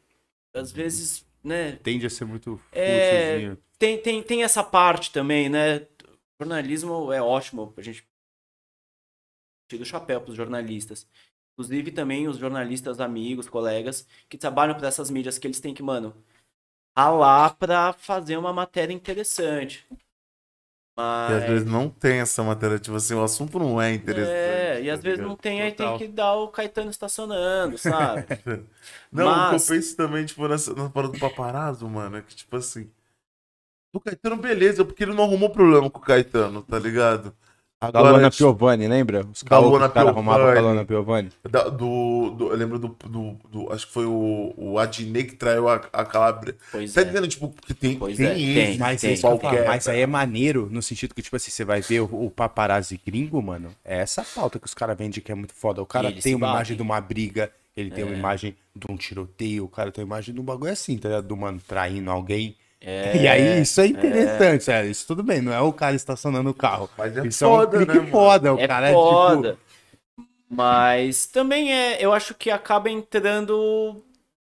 [0.53, 1.74] às vezes, né?
[1.77, 3.55] Tende a ser muito É.
[3.77, 5.77] Tem, tem, tem essa parte também, né?
[5.79, 8.08] O jornalismo é ótimo, a gente
[9.70, 11.08] tira o chapéu para os jornalistas.
[11.53, 15.84] Inclusive também os jornalistas amigos, colegas, que trabalham para essas mídias que eles têm que,
[15.84, 16.15] mano,
[16.97, 19.88] ralar para fazer uma matéria interessante.
[21.27, 24.38] E às Mas, vezes não tem essa matéria, tipo assim, o assunto não é interessante.
[24.38, 25.21] é, e às tá vezes ligado?
[25.21, 28.27] não tem, aí tem que dar o Caetano estacionando, sabe?
[29.12, 32.21] Não, Mas- o que eu penso também, tipo, nessa, na parada do paparazzo, mano, é
[32.21, 32.89] que, tipo assim.
[33.93, 37.36] O Caetano, beleza, porque ele não arrumou problema com o Caetano, tá ligado?
[37.91, 39.26] Da Luana tipo, Piovani, lembra?
[39.32, 40.60] Os Da caras Luana arrumavam com a Piovani.
[40.62, 41.30] Luana Piovani.
[41.50, 45.36] da- do, do- eu lembro do, do, do- Acho que foi o, o Adnet que
[45.36, 46.56] traiu a, a Calabria.
[46.72, 47.04] Pois Tá é.
[47.04, 47.28] entendendo?
[47.28, 48.34] Tipo, que tem, Pois tem é,
[48.67, 48.78] tem.
[48.78, 49.13] Mas, Tem.
[49.13, 49.65] é qualquer.
[49.67, 53.00] mas aí é maneiro, no sentido que, tipo assim, você vai ver o, o paparazzi
[53.06, 53.69] gringo, mano.
[53.84, 55.82] É essa pauta que os caras vendem que é muito foda.
[55.82, 56.56] O cara tem uma batem.
[56.56, 58.17] imagem de uma briga, ele tem uma É.
[58.19, 61.28] imagem de um tiroteio, o cara tem uma imagem de um bagulho assim, tá ligado?
[61.28, 62.56] Do mano traindo alguém.
[62.86, 64.86] É, e aí, isso é interessante, é.
[64.86, 66.89] Isso tudo bem, não é o cara estacionando o carro.
[66.98, 68.12] Mas é isso foda, é um né, mano?
[68.12, 68.54] foda.
[68.54, 69.50] O é cara foda.
[69.50, 69.63] é tipo.
[70.50, 74.04] Mas também é, eu acho que acaba entrando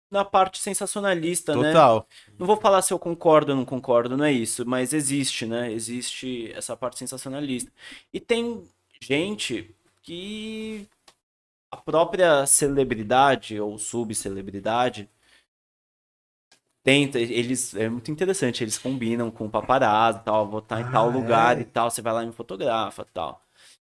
[0.09, 1.71] na parte sensacionalista, né?
[1.73, 2.07] Total.
[2.39, 5.71] Não vou falar se eu concordo ou não concordo, não é isso, mas existe, né?
[5.71, 7.71] Existe essa parte sensacionalista.
[8.13, 8.63] E tem
[9.01, 10.87] gente que
[11.69, 15.09] a própria celebridade ou subcelebridade
[16.87, 20.85] tenta, eles é muito interessante, eles combinam com o paparazzi, e tal, vou estar em
[20.85, 21.61] tal Ah, lugar é?
[21.61, 23.41] e tal, você vai lá e me fotografa, tal.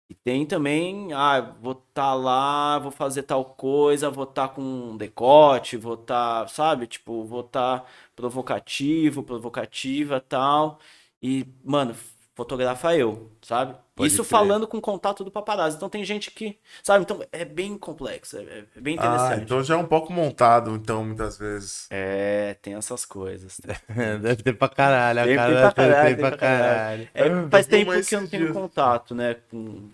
[0.08, 4.96] E tem também, ah, vou estar lá, vou fazer tal coisa, vou estar com um
[4.96, 7.86] decote, vou estar, sabe, tipo, vou estar
[8.16, 10.78] provocativo, provocativa, tal.
[11.22, 11.94] E, mano,
[12.34, 13.76] fotografa eu, sabe?
[13.94, 14.30] Pode Isso crer.
[14.30, 15.76] falando com contato do paparazzi.
[15.76, 17.04] Então tem gente que, sabe?
[17.04, 19.42] Então é bem complexo, é, é bem Ah, interessante.
[19.44, 21.86] então já é um pouco montado, então, muitas vezes.
[21.90, 23.60] É, tem essas coisas.
[24.20, 26.38] Deve ter pra caralho, a Tem cara pra deve ter caralho, tem tem pra pra
[26.38, 27.08] caralho.
[27.08, 27.10] caralho.
[27.14, 28.56] É, Eu faz tempo que eu não tenho dias.
[28.56, 29.90] contato, né, com,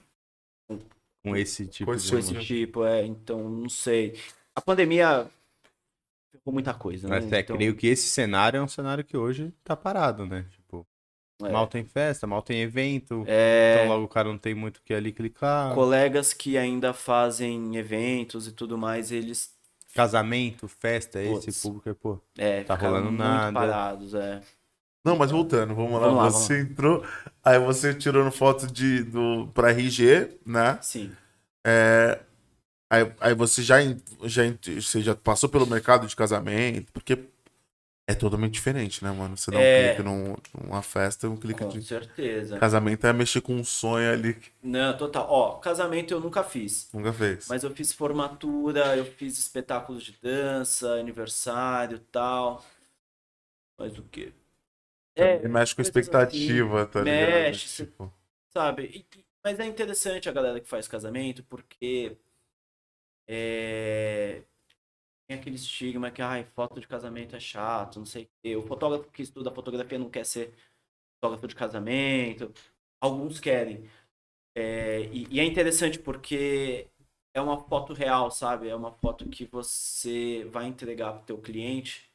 [1.23, 2.03] Com esse tipo Com de.
[2.03, 4.19] esse com esse tipo, é, então não sei.
[4.55, 5.31] A pandemia
[6.33, 7.21] ferrou muita coisa, né?
[7.21, 10.47] Mas é, então, creio que esse cenário é um cenário que hoje tá parado, né?
[10.51, 10.87] Tipo,
[11.45, 13.25] é, mal tem festa, mal tem evento.
[13.27, 15.75] é, Então logo o cara não tem muito o que ali clicar.
[15.75, 19.59] colegas que ainda fazem eventos e tudo mais, eles
[19.95, 21.63] Casamento, festa, esse Putz.
[21.63, 22.19] público é, pô.
[22.39, 23.53] é, Tá rolando muito nada.
[23.53, 24.41] parados, é.
[25.05, 26.01] Não, mas voltando, vamos lá.
[26.01, 27.05] Vamos lá, você entrou,
[27.43, 30.79] aí você tirando foto de, do, pra RG, né?
[30.83, 31.11] Sim.
[31.67, 32.21] É,
[32.91, 33.77] aí, aí você já,
[34.25, 34.43] já,
[34.81, 37.17] você já passou pelo mercado de casamento, porque
[38.13, 39.37] é totalmente diferente, né, mano?
[39.37, 39.95] Você dá um É.
[39.95, 42.59] clique num, numa festa, um clique Com de certeza.
[42.59, 45.27] casamento é mexer com um sonho ali Não, total.
[45.31, 46.91] Ó, casamento eu nunca fiz.
[46.93, 47.49] nunca fez.
[47.49, 52.63] Mas eu fiz formatura, eu fiz espetáculos de dança, aniversário e tal.
[53.77, 54.33] Mas o quê?
[55.17, 57.45] Também mexe com coisas expectativa, tá ligado?
[57.53, 58.13] mexe, Tipo,
[58.53, 58.85] sabe?
[59.15, 62.19] E- mas é interessante a galera que faz casamento, porque
[63.27, 64.43] é,
[65.31, 68.57] tem aquele estigma que, ai, foto de casamento é chato, não sei o quê.
[68.57, 70.53] O fotógrafo que estuda fotografia não quer ser
[71.15, 72.53] fotógrafo de casamento.
[73.01, 73.89] Alguns querem.
[74.57, 76.89] É, e, e é interessante porque
[77.33, 78.69] é uma foto real, sabe?
[78.69, 82.11] É uma foto que você vai entregar pro teu cliente.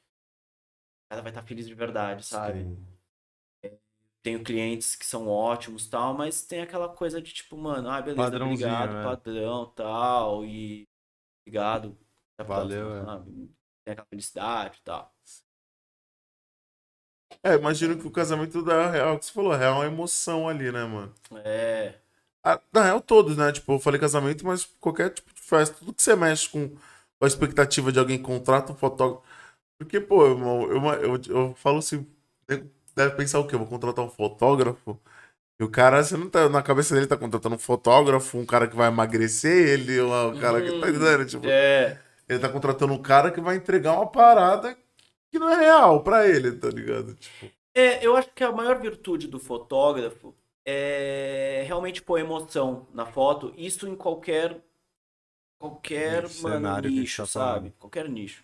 [1.06, 2.64] O cara vai estar feliz de verdade, sabe?
[2.64, 3.80] Sim.
[4.22, 8.44] tenho clientes que são ótimos tal, mas tem aquela coisa de tipo, mano, ah, beleza,
[8.44, 9.04] obrigado, né?
[9.04, 10.86] padrão, tal, e
[11.42, 11.98] obrigado.
[12.38, 13.06] A Valeu, próxima, é.
[13.06, 13.32] sabe?
[13.84, 15.14] Tem aquela felicidade e tal.
[17.44, 20.72] É, imagino que o casamento da real, que você falou, real é uma emoção ali,
[20.72, 21.14] né, mano?
[21.44, 22.02] É,
[22.44, 23.52] Ah, na real, todos, né?
[23.52, 26.76] Tipo, eu falei casamento, mas qualquer tipo de festa, tudo que você mexe com,
[27.22, 29.24] a expectativa de alguém contrata um fotógrafo.
[29.80, 30.82] Porque, pô, irmão, eu,
[31.16, 32.08] eu, eu falo assim,
[32.96, 33.56] deve pensar o quê?
[33.56, 35.00] Eu vou contratar um fotógrafo?
[35.60, 38.68] E o cara, você não tá, na cabeça dele tá contratando um fotógrafo, um cara
[38.68, 41.26] que vai emagrecer ele, um cara que tá Hum, entendendo?
[41.28, 44.78] Tipo, é, ele tá contratando um cara que vai entregar uma parada
[45.32, 47.16] que não é real pra ele, tá ligado?
[47.16, 50.34] Tipo, é, eu acho que a maior virtude do fotógrafo
[50.66, 54.64] é realmente pôr emoção na foto, isso em qualquer
[55.60, 57.70] qualquer mano, cenário gente nicho, tá sabe?
[57.70, 57.74] falando.
[57.80, 58.44] Qualquer nicho.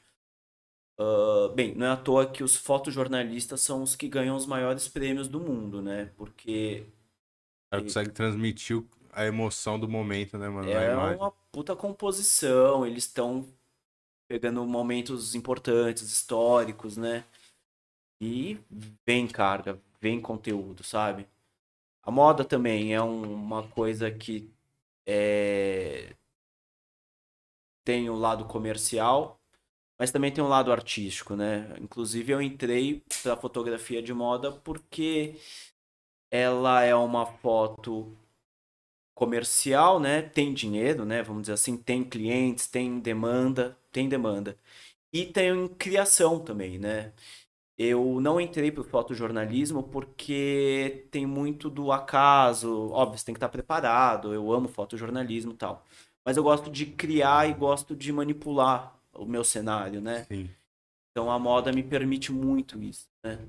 [1.00, 4.88] Ah, bem, não é à toa que os fotojornalistas são os que ganham os maiores
[4.88, 6.12] prêmios do mundo, né?
[6.16, 6.86] Porque
[7.68, 10.70] O cara consegue transmitir a emoção do momento, né, mano?
[10.70, 13.46] é uma puta composição, eles estão
[14.32, 17.26] pegando momentos importantes, históricos, né?
[18.22, 18.60] E
[19.06, 21.28] vem carga, vem conteúdo, sabe?
[22.04, 24.52] A moda também é um- uma coisa que
[25.08, 26.16] é,
[27.84, 29.40] tem o lado comercial,
[30.00, 31.76] mas também tem um lado artístico, né?
[31.80, 35.36] Inclusive eu entrei para fotografia de moda porque
[36.32, 38.18] ela é uma foto
[39.16, 40.22] comercial, né?
[40.22, 41.22] Tem dinheiro, né?
[41.24, 44.58] Vamos dizer assim, tem clientes, tem demanda, tem demanda.
[45.14, 47.14] E tem criação também, né?
[47.78, 52.90] Eu não entrei para o fotojornalismo porque tem muito do acaso.
[52.92, 54.34] Óbvio, você tem que estar preparado.
[54.34, 55.86] Eu amo fotojornalismo e tal.
[56.26, 60.26] Mas eu gosto de criar e gosto de manipular o meu cenário, né?
[60.26, 60.50] Sim.
[61.12, 63.40] Então a moda me permite muito isso, né?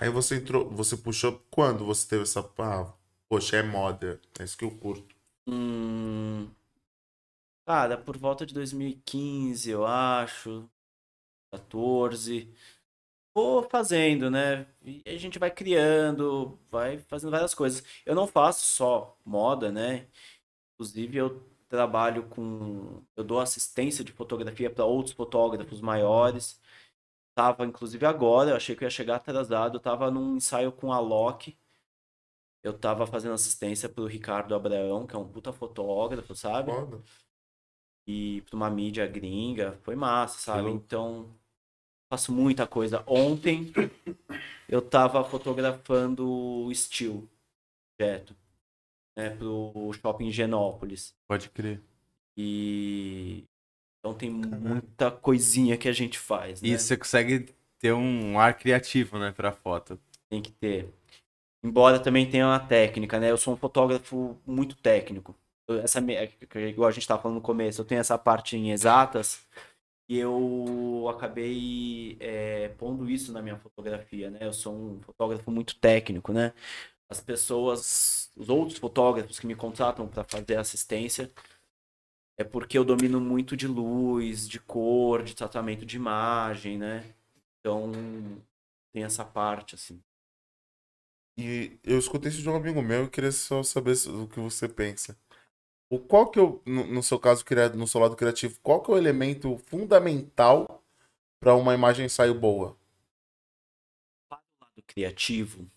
[0.00, 2.40] aí você entrou, você puxou quando você teve essa.
[2.58, 2.92] Ah,
[3.28, 4.20] poxa, é moda.
[4.38, 5.14] É isso que eu curto.
[5.48, 6.48] Hum,
[7.68, 10.70] cara, por volta de 2015, eu acho,
[11.52, 12.54] 14,
[13.34, 14.66] vou fazendo, né?
[14.82, 17.84] E a gente vai criando, vai fazendo várias coisas.
[18.06, 20.08] Eu não faço só moda, né?
[20.74, 23.02] Inclusive, eu trabalho com.
[23.16, 26.60] Eu dou assistência de fotografia para outros fotógrafos maiores.
[27.34, 29.76] Tava, inclusive, agora, eu achei que eu ia chegar atrasado.
[29.78, 31.58] Eu tava num ensaio com a Loki.
[32.62, 36.70] Eu tava fazendo assistência pro Ricardo Abraão, que é um puta fotógrafo, sabe?
[36.72, 37.02] Foda.
[38.08, 39.78] E pra uma mídia gringa.
[39.82, 40.70] Foi massa, sabe?
[40.70, 41.28] Então,
[42.10, 43.04] faço muita coisa.
[43.06, 43.70] Ontem,
[44.66, 47.28] eu tava fotografando o Steel,
[47.98, 48.34] projeto,
[49.14, 49.30] né?
[49.36, 51.14] Pro shopping Genópolis.
[51.28, 51.82] Pode crer.
[52.34, 53.44] E...
[54.00, 56.68] Então tem muita coisinha que a gente faz, né?
[56.68, 60.00] E você consegue ter um ar criativo, né, pra foto.
[60.30, 60.88] Tem que ter.
[61.62, 63.30] Embora também tenha uma técnica, né?
[63.30, 65.36] Eu sou um fotógrafo muito técnico.
[65.82, 66.00] Essa,
[66.68, 69.46] igual a gente estava falando no começo, eu tenho essa parte em exatas
[70.08, 74.38] e eu acabei é, pondo isso na minha fotografia, né?
[74.42, 76.54] Eu sou um fotógrafo muito técnico, né?
[77.10, 81.30] As pessoas, os outros fotógrafos que me contratam para fazer assistência
[82.38, 87.14] é porque eu domino muito de luz, de cor, de tratamento de imagem, né?
[87.60, 87.92] Então
[88.92, 90.00] tem essa parte assim.
[91.36, 94.68] E eu escutei isso de um amigo meu e queria só saber o que você
[94.68, 95.16] pensa.
[95.90, 98.94] O qual que eu, no, no seu caso, no seu lado criativo, qual que é
[98.94, 100.82] o elemento fundamental
[101.40, 102.76] para uma imagem sair boa?
[104.30, 105.70] lado criativo,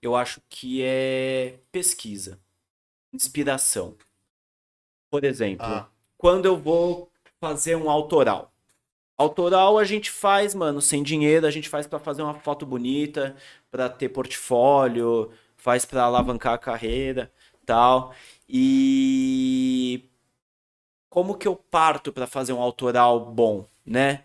[0.00, 2.40] eu acho que é pesquisa,
[3.12, 3.96] inspiração.
[5.10, 5.88] Por exemplo, Ah.
[6.16, 8.52] quando eu vou fazer um autoral.
[9.18, 13.36] Autoral a gente faz, mano, sem dinheiro, a gente faz pra fazer uma foto bonita,
[13.70, 17.32] pra ter portfólio, faz pra alavancar a carreira,
[17.68, 18.14] tal.
[18.48, 20.02] E
[21.10, 24.24] como que eu parto pra fazer um autoral bom, né?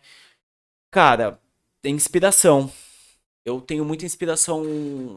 [0.92, 1.40] Cara,
[1.82, 2.72] tem inspiração.
[3.46, 4.64] Eu tenho muita inspiração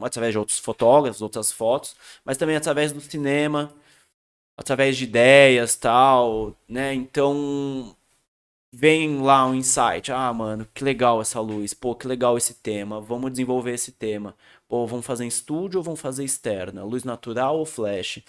[0.02, 3.72] através de outros fotógrafos, outras fotos, mas também através do cinema,
[4.56, 6.94] através de ideias, tal, né?
[6.94, 7.96] Então
[8.72, 13.00] vem lá um insight, ah, mano, que legal essa luz, pô, que legal esse tema,
[13.00, 14.36] vamos desenvolver esse tema.
[14.68, 16.84] Ou vão fazer em estúdio ou vão fazer externa?
[16.84, 18.22] Luz natural ou flash?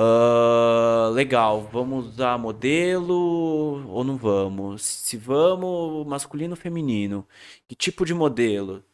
[0.00, 4.82] Ah, legal, vamos usar modelo ou não vamos?
[4.82, 7.26] Se vamos, masculino ou feminino?
[7.66, 8.84] Que tipo de modelo?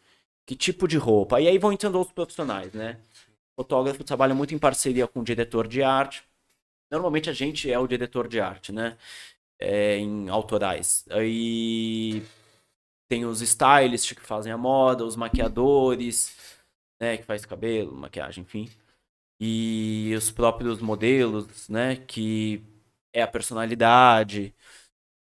[0.46, 1.40] Que tipo de roupa?
[1.40, 2.98] E aí vão entrando outros profissionais, né?
[3.56, 6.24] Fotógrafo trabalha muito em parceria com o diretor de arte.
[6.90, 8.96] Normalmente a gente é o diretor de arte, né?
[9.58, 11.04] É, em autorais.
[11.10, 12.22] Aí
[13.08, 16.36] tem os stylists que fazem a moda, os maquiadores,
[17.04, 17.16] né?
[17.18, 18.68] Que faz cabelo, maquiagem, enfim
[19.40, 22.62] e os próprios modelos, né, que
[23.12, 24.54] é a personalidade.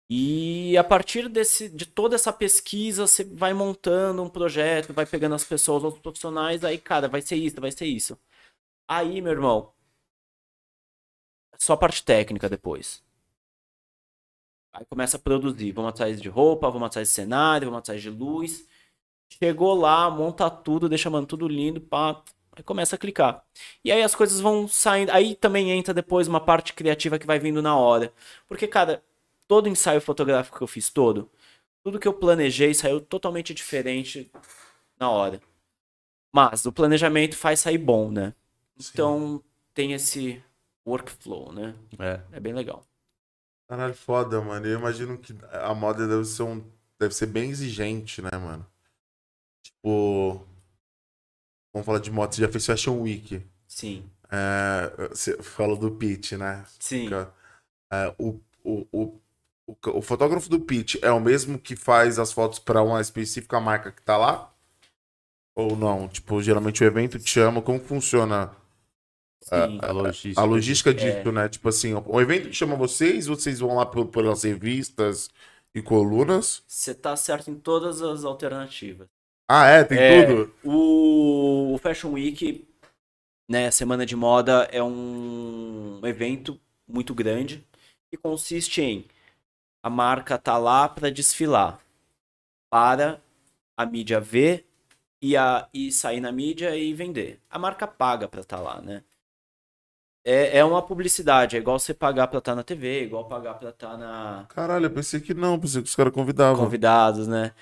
[0.10, 5.36] E a partir desse, de toda essa pesquisa, você vai montando um projeto, vai pegando
[5.36, 8.18] as pessoas, outros profissionais, aí, cara, vai ser isso, vai ser isso.
[8.88, 9.74] Aí, meu irmão,
[11.60, 13.04] só parte técnica depois.
[14.74, 15.72] Aí começa a produzir.
[15.72, 18.68] Vamos atrás de roupa, vamos atrás de cenário, vamos atrás de luz.
[19.30, 22.24] Chegou lá, monta tudo, deixa mano tudo lindo, pá.
[22.54, 23.44] Aí começa a clicar.
[23.84, 25.12] E aí as coisas vão saindo.
[25.12, 28.12] Aí também entra depois uma parte criativa que vai vindo na hora.
[28.48, 29.04] Porque, cara,
[29.48, 31.30] todo ensaio fotográfico que eu fiz, todo,
[31.84, 34.32] tudo que eu planejei saiu totalmente diferente
[35.00, 35.40] na hora.
[36.34, 38.34] Mas o planejamento faz sair bom, né?
[38.80, 40.44] Então tem esse
[40.86, 41.76] workflow, né?
[42.00, 42.22] É.
[42.32, 42.84] É bem legal.
[43.68, 44.66] Caralho, foda, mano.
[44.66, 46.64] Eu imagino que a moda deve ser um.
[47.00, 48.66] Deve ser bem exigente, né, mano?
[49.84, 50.46] Tipo.
[51.74, 53.42] Vamos falar de moto, você já fez Fashion Week.
[53.68, 54.10] Sim.
[54.32, 56.66] É, você falou do pitch, né?
[56.80, 57.10] Sim.
[57.92, 59.20] É, o, o, o,
[59.68, 63.60] o, o fotógrafo do pitch é o mesmo que faz as fotos para uma específica
[63.60, 64.54] marca que tá lá?
[65.56, 66.08] Ou não?
[66.08, 68.56] Tipo, geralmente o evento te chama, como funciona
[69.44, 69.80] Sim.
[69.82, 70.42] A logística.
[70.42, 71.32] a logística disso, É.
[71.32, 71.50] né?
[71.50, 75.30] Tipo assim, o evento chama vocês, vocês vão lá por- pelas revistas
[75.74, 76.64] e colunas.
[76.68, 79.08] Você tá certo em todas as alternativas.
[79.48, 79.84] Ah, é?
[79.84, 80.26] Tem É.
[80.26, 80.54] tudo?
[80.64, 82.68] O, o Fashion Week,
[83.50, 87.66] né, Semana de Moda é um evento muito grande
[88.10, 89.06] que consiste em
[89.84, 91.80] a marca tá lá para desfilar,
[92.70, 93.22] para
[93.78, 94.66] a mídia ver
[95.22, 97.40] e, a, e sair na mídia e vender.
[97.50, 99.04] A marca paga para estar lá, né?
[100.26, 103.70] É, é uma publicidade, é igual você pagar para estar na TV, igual pagar para
[103.70, 106.66] estar na, Caralho, eu pensei que não, pensei que os caras convidavam.
[106.66, 107.54] convidados, né?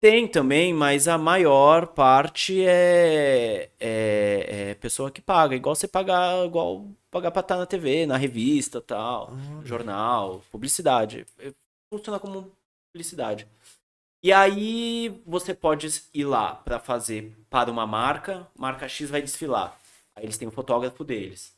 [0.00, 6.46] Tem também, mas a maior parte é, é, é pessoa que paga, igual você pagar,
[6.46, 11.26] igual pagar pra estar na TV, na revista, tal, Ah, jornal, publicidade.
[11.38, 11.52] É,
[11.92, 12.52] Funciona como
[12.92, 13.48] publicidade.
[14.22, 19.78] E aí você pode ir lá pra fazer para uma marca, marca X vai desfilar.
[20.14, 21.56] Aí eles têm o fotógrafo deles.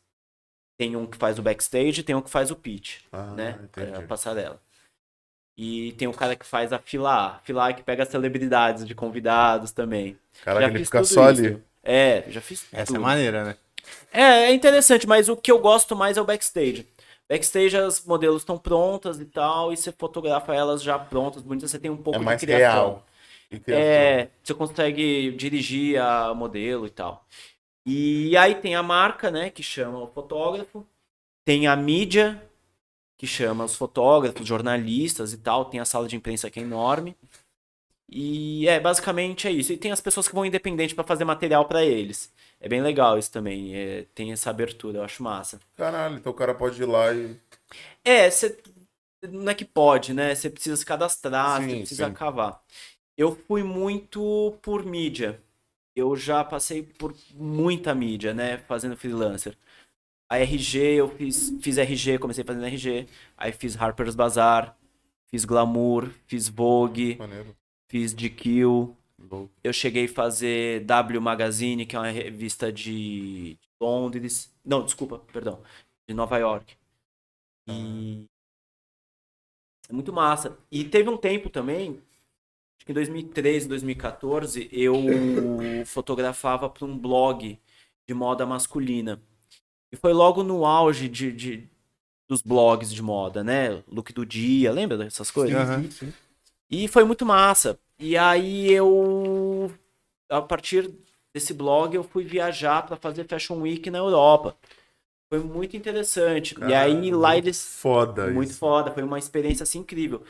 [0.78, 3.58] Tem um que faz o backstage, tem um que faz o pitch ah, né?
[3.62, 3.92] entendi.
[3.94, 4.62] A passarela.
[5.56, 7.38] E tem o cara que faz a fila A.
[7.40, 10.18] Fila A que pega as celebridades de convidados também.
[10.42, 11.44] Caraca, já ele fica só isso.
[11.44, 11.62] ali.
[11.82, 13.00] É, já fiz Essa é tudo.
[13.00, 13.56] maneira, né?
[14.12, 16.86] É, é interessante, mas o que eu gosto mais é o backstage.
[17.28, 21.78] Backstage as modelos estão prontas e tal, e você fotografa elas já prontas, bonitas, você
[21.78, 22.72] tem um pouco É mais de criação.
[22.72, 23.06] real.
[23.50, 23.84] E criação.
[23.84, 27.24] É, você consegue dirigir a modelo e tal.
[27.86, 30.86] E aí tem a marca, né, que chama o fotógrafo.
[31.44, 32.40] Tem a mídia,
[33.20, 35.66] que chama os fotógrafos, jornalistas e tal.
[35.66, 37.14] Tem a sala de imprensa que é enorme.
[38.08, 39.74] E é, basicamente é isso.
[39.74, 42.32] E tem as pessoas que vão independente para fazer material para eles.
[42.58, 43.76] É bem legal isso também.
[43.76, 45.60] é, tem essa abertura, eu acho massa.
[45.76, 47.36] Caralho, então o cara pode ir lá e.
[48.02, 48.58] É, você
[49.28, 50.34] não é que pode, né?
[50.34, 52.14] Você precisa se cadastrar, você precisa sim.
[52.14, 52.62] cavar.
[53.18, 55.38] Eu fui muito por mídia.
[55.94, 58.56] Eu já passei por muita mídia, né?
[58.66, 59.58] Fazendo freelancer.
[60.30, 63.08] A RG, eu fiz, fiz RG, comecei fazendo RG.
[63.36, 64.78] Aí fiz Harper's Bazaar,
[65.28, 67.56] fiz Glamour, fiz Vogue, Maneiro.
[67.88, 68.94] fiz GQ.
[69.18, 69.50] Louco.
[69.62, 74.54] Eu cheguei a fazer W Magazine, que é uma revista de Londres.
[74.64, 75.60] Não, desculpa, perdão.
[76.08, 76.76] De Nova York.
[77.68, 78.24] E.
[79.88, 80.56] É muito massa.
[80.70, 82.00] E teve um tempo também,
[82.78, 84.94] acho que em 2013, 2014, eu
[85.86, 87.58] fotografava para um blog
[88.06, 89.20] de moda masculina.
[89.92, 91.68] E foi logo no auge de, de-
[92.28, 93.82] dos blogs de moda, né?
[93.88, 95.70] Look do dia, lembra dessas coisas?
[95.72, 96.14] Sim, sim.
[96.70, 97.78] E foi muito massa.
[97.98, 99.72] E aí eu,
[100.30, 100.90] a partir
[101.34, 104.56] desse blog, eu fui viajar para fazer Fashion Week na Europa.
[105.30, 106.56] Foi muito interessante.
[106.60, 108.58] e aí lá muito eles Foda muito isso.
[108.58, 110.24] foda, foi uma experiência assim incrível.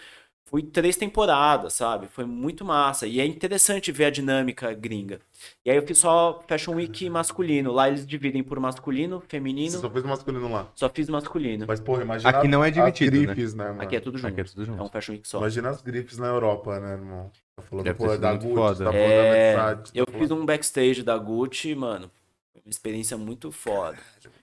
[0.50, 2.08] Fui três temporadas, sabe?
[2.08, 3.06] Foi muito massa.
[3.06, 5.20] E é interessante ver a dinâmica gringa.
[5.64, 7.72] E aí eu fiz só Fashion Week masculino.
[7.72, 9.70] Lá eles dividem por masculino, feminino.
[9.70, 10.68] Você só fez masculino lá.
[10.74, 11.64] Só fiz masculino.
[11.68, 13.26] Mas, porra, imagina Aqui não é as dividido, né?
[13.34, 13.82] grifes, né, mano?
[13.82, 14.28] Aqui é tudo junto.
[14.32, 14.80] Aqui é tudo junto.
[14.80, 15.38] É um Fashion Week só.
[15.38, 17.30] Imagina as grifes na Europa, né, irmão?
[17.56, 18.84] Tá falando, pô, da muito Gucci, foda.
[18.84, 22.10] tá falando da É, Versace, tá eu falando- fiz um backstage da Gucci, mano.
[22.52, 23.96] Foi uma experiência muito foda.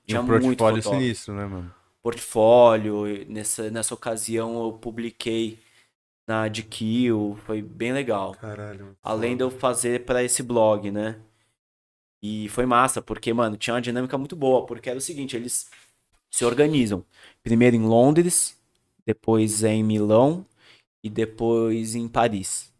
[0.06, 0.90] E Tinha um muito portfólio fotógrafo.
[1.04, 1.74] sinistro, né, mano?
[2.02, 3.26] portfólio.
[3.28, 5.60] Nessa, nessa ocasião eu publiquei
[6.28, 8.34] na DQ, foi bem legal.
[8.36, 8.98] Caralho.
[9.02, 9.56] Além de foda.
[9.56, 11.20] eu fazer pra esse blog, né?
[12.22, 15.70] E foi massa, porque, mano, tinha uma dinâmica muito boa, porque era o seguinte, eles
[16.30, 17.06] se organizam.
[17.42, 18.60] Primeiro em Londres,
[19.06, 20.46] depois é em Milão
[21.04, 22.74] e depois em Paris.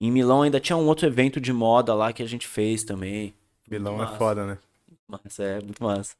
[0.00, 3.34] Em Milão ainda tinha um outro evento de moda lá que a gente fez também.
[3.68, 4.14] Milão Massa.
[4.14, 4.58] é foda, né?
[5.08, 6.14] Mas é muito massa.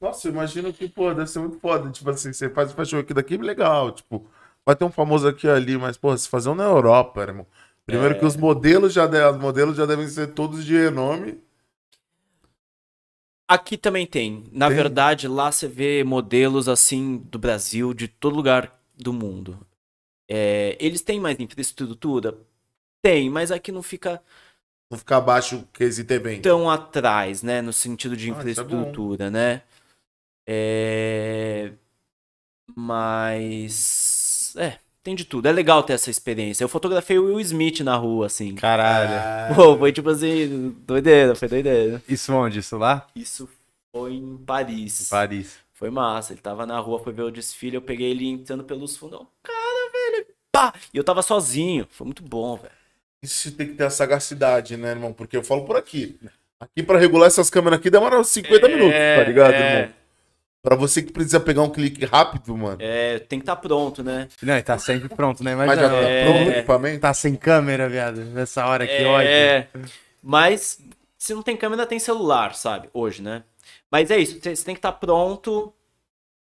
[0.00, 1.90] Nossa, eu imagino que, pô, deve ser muito foda.
[1.90, 3.90] Tipo assim, você faz o fashion week daqui, legal.
[3.90, 4.24] Tipo,
[4.66, 7.46] vai ter um famoso aqui ali, mas, pô, se fazer um na Europa, irmão.
[7.86, 8.18] Primeiro É.
[8.18, 11.40] que os modelos já devem, os modelos já devem ser todos de renome.
[13.46, 14.44] Aqui também tem.
[14.52, 14.76] Na Tem?
[14.76, 19.58] verdade, lá você vê modelos assim do Brasil, de todo lugar do mundo.
[20.28, 22.36] É, eles têm mais infraestrutura?
[23.02, 24.22] Tem, mas aqui não fica
[24.90, 26.42] Não ficar abaixo quesito evento.
[26.42, 27.60] tão atrás, né?
[27.60, 29.62] No sentido de Ah, é infraestrutura, né?
[30.46, 31.72] É...
[32.76, 34.23] Mas.
[34.56, 35.46] É, tem de tudo.
[35.46, 36.64] É legal ter essa experiência.
[36.64, 38.54] Eu fotografei o Will Smith na rua, assim.
[38.54, 39.54] Caralho.
[39.54, 42.02] Pô, foi tipo assim, doideira, foi doideira.
[42.08, 42.60] Isso onde?
[42.60, 43.06] Isso lá?
[43.14, 43.48] Isso
[43.94, 45.08] foi em Paris.
[45.08, 45.58] Paris.
[45.74, 46.32] Foi massa.
[46.32, 49.20] Ele tava na rua, foi ver o desfile, eu peguei ele entrando pelos fundos.
[49.20, 50.72] Eu, Cara, velho, pá!
[50.92, 51.86] E eu tava sozinho.
[51.90, 52.72] Foi muito bom, velho.
[53.22, 55.12] Isso tem que ter a sagacidade, né, irmão?
[55.12, 56.18] Porque eu falo por aqui.
[56.60, 59.94] Aqui pra regular essas câmeras aqui demora uns 50 minutos, tá ligado, é, irmão?
[60.64, 62.78] Pra você que precisa pegar um clique rápido, mano.
[62.80, 64.28] É, tem que estar pronto, né?
[64.42, 65.54] Não, ele tá sempre pronto, né?
[65.54, 66.02] mas já Imagina.
[66.02, 66.24] tá é.
[66.24, 67.00] pronto o equipamento.
[67.00, 68.24] Tá sem câmera, viado.
[68.24, 69.28] Nessa hora aqui, ódio.
[69.28, 69.68] É,
[70.22, 70.80] mas
[71.18, 72.88] se não tem câmera, tem celular, sabe?
[72.94, 73.44] Hoje, né?
[73.90, 75.70] Mas é isso, você tem que estar pronto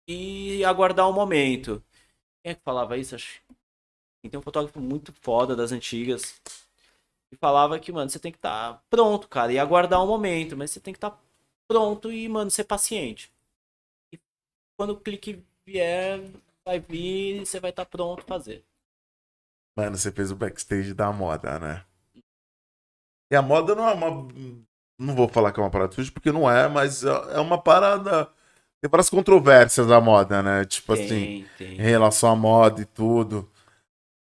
[0.07, 1.83] e aguardar o momento.
[2.41, 3.17] Quem é que falava isso?
[3.17, 3.41] Acho
[4.23, 6.41] que tem um fotógrafo muito foda das antigas
[7.29, 10.71] que falava que, mano, você tem que estar pronto, cara, e aguardar o momento, mas
[10.71, 11.21] você tem que estar
[11.67, 13.34] pronto e, mano, ser paciente.
[14.77, 16.21] Quando o clique vier,
[16.67, 18.65] vai vir e você vai estar pronto a fazer.
[19.77, 21.85] Mano, você fez o backstage da moda, né?
[23.33, 24.29] E a moda não é uma.
[24.99, 27.61] Não vou falar que é uma parada suja, porque não é, mas é é uma
[27.61, 28.27] parada.
[28.81, 30.65] Tem várias controvérsias da moda, né?
[30.65, 31.73] Tipo assim, Tem, tem.
[31.73, 33.51] em relação à moda e tudo.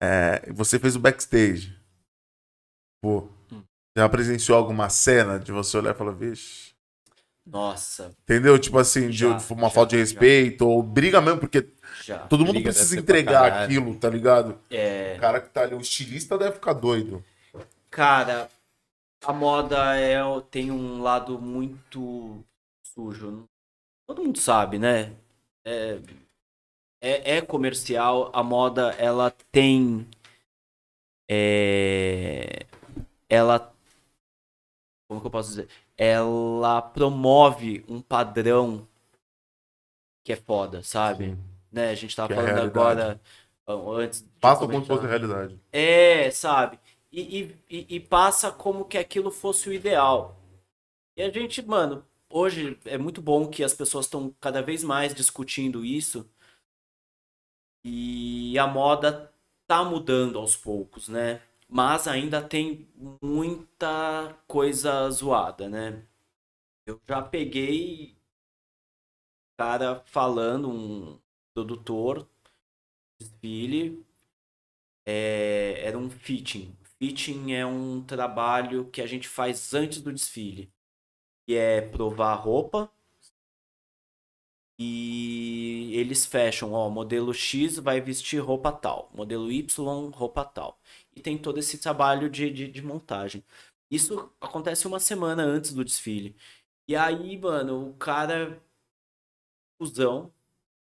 [0.02, 1.78] É, você fez o backstage.
[3.04, 3.63] Pô, Hum.
[3.98, 6.73] já presenciou alguma cena de você olhar e falar, vixe.
[7.46, 8.58] Nossa, Entendeu?
[8.58, 10.00] Tipo assim, de Já, uma já, falta de já.
[10.00, 11.62] respeito, ou briga mesmo, porque
[12.00, 12.28] já.
[12.30, 14.58] todo mundo Briga precisa entregar aquilo, tá ligado?
[14.70, 17.24] É, O cara que tá ali, o estilista deve ficar doido.
[17.90, 18.50] cara,
[19.26, 20.18] a moda é,
[20.52, 22.44] tem um lado muito
[22.84, 23.46] sujo.
[24.08, 25.16] Todo mundo sabe, né?
[25.66, 26.00] É,
[27.02, 30.08] é, é comercial, a moda ela tem.
[31.30, 32.66] é,
[33.30, 33.74] ela.
[35.08, 35.70] Como que eu posso dizer?
[35.98, 38.88] Ela promove um padrão
[40.24, 41.38] que é foda, sabe?
[41.72, 41.90] Né?
[41.90, 43.00] A gente tava Que é falando realidade.
[43.00, 43.22] agora.
[43.68, 45.60] Antes Passa como se fosse realidade.
[45.72, 46.80] É, sabe?
[47.12, 50.36] E, e, e- e passa como que aquilo fosse o ideal.
[51.18, 55.14] E a gente, mano, hoje é muito bom que as pessoas estão cada vez mais
[55.14, 56.28] discutindo isso.
[57.86, 59.32] E a moda
[59.68, 61.42] tá mudando aos poucos, né?
[61.74, 62.88] Mas ainda tem
[63.22, 66.06] muita coisa zoada, né?
[66.86, 68.18] Eu já peguei
[69.58, 71.20] cara falando, um
[71.54, 72.28] produtor,
[73.20, 74.06] desfile,
[75.06, 76.76] é, era um fitting.
[77.00, 80.72] Fitting é um trabalho que a gente faz antes do desfile.
[81.48, 82.92] Que é provar roupa.
[84.80, 90.80] E eles fecham, ó, modelo X vai vestir roupa tal, modelo Y, roupa tal.
[91.15, 93.43] E tem todo esse trabalho de, de, de montagem.
[93.89, 96.36] Isso acontece uma semana antes do desfile.
[96.88, 98.62] E aí, mano, o cara,
[99.78, 100.34] cuzão,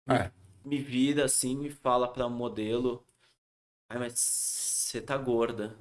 [0.08, 0.32] É.
[0.66, 3.06] me vira assim e fala pra modelo:
[3.90, 5.76] Ai, mas você tá gorda.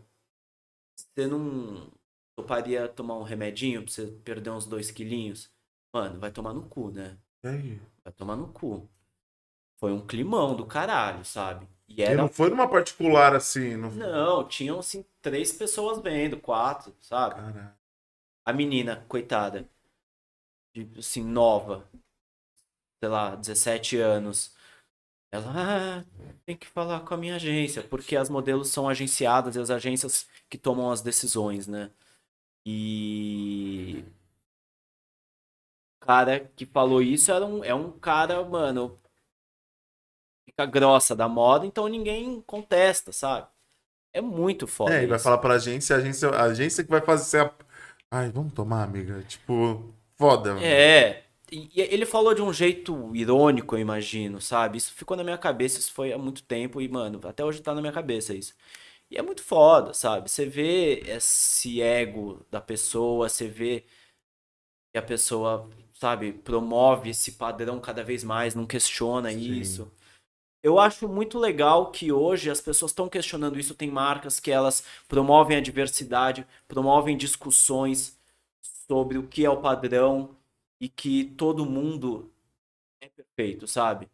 [0.97, 1.91] Você não
[2.37, 5.51] toparia tomar um remedinho pra você perder uns dois quilinhos?
[5.93, 7.19] Mano, vai tomar no cu, né?
[8.05, 8.89] Vai tomar no cu.
[9.79, 11.69] Foi um climão do caralho, sabe?
[11.97, 12.15] E E era.
[12.15, 17.37] não foi numa particular assim, não Não, tinham assim três pessoas vendo, quatro, sabe?
[17.37, 17.75] Caralho.
[18.47, 19.69] A menina, coitada,
[20.75, 21.89] de, assim, nova,
[23.01, 24.55] sei lá, 17 anos,
[25.33, 26.05] Ela, ah,
[26.47, 30.29] tem que falar com a minha agência, porque as modelos são agenciadas e as agências
[30.51, 31.91] que tomam as decisões, né?
[32.67, 34.05] E
[36.03, 38.99] o cara que falou isso era um, é um cara, mano,
[40.53, 43.47] fica grossa da moda, então ninguém contesta, sabe?
[44.13, 44.95] É muito foda.
[44.95, 47.53] É, e vai falar pra agência, a agência, a agência que vai fazer a...
[48.11, 49.23] Ai, vamos tomar, amiga.
[49.23, 50.65] Tipo, foda, mano.
[50.65, 54.77] É, e e ele falou de um jeito irônico, eu imagino, sabe?
[54.79, 57.75] Isso ficou na minha cabeça, isso foi há muito tempo e, mano, até hoje tá
[57.75, 58.55] na minha cabeça isso.
[59.11, 60.31] E é muito foda, sabe?
[60.31, 63.85] Você vê esse ego da pessoa, você vê
[64.93, 69.59] que a pessoa, sabe, promove esse padrão cada vez mais, não questiona Sim.
[69.59, 69.91] isso.
[70.63, 73.75] Eu acho muito legal que hoje as pessoas estão questionando isso.
[73.75, 78.17] Tem marcas que elas promovem a diversidade, promovem discussões
[78.89, 80.37] sobre o que é o padrão
[80.81, 82.31] e que todo mundo
[83.01, 84.09] é perfeito, sabe?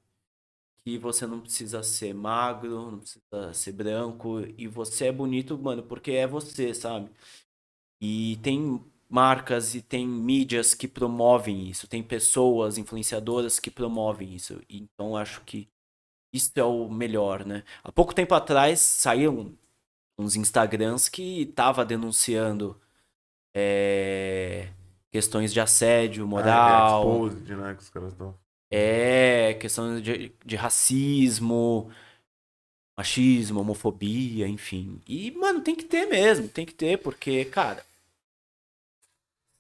[0.85, 5.83] Que você não precisa ser magro, não precisa ser branco e você é bonito, mano,
[5.83, 7.11] porque é você, sabe?
[8.01, 14.63] E tem marcas e tem mídias que promovem isso, tem pessoas influenciadoras que promovem isso.
[14.69, 15.69] Então acho que
[16.33, 17.65] isso é o melhor, né?
[17.83, 19.57] Há pouco tempo atrás saíram
[20.19, 22.81] uns Instagrams que tava denunciando
[23.55, 24.69] é,
[25.11, 28.35] questões de assédio Ah, é moral, exposed, né, que os caras estão...
[28.71, 31.91] é, questões de, de racismo,
[32.99, 35.01] machismo, homofobia, enfim.
[35.07, 37.85] E, mano, tem que ter mesmo, tem que ter, porque, cara,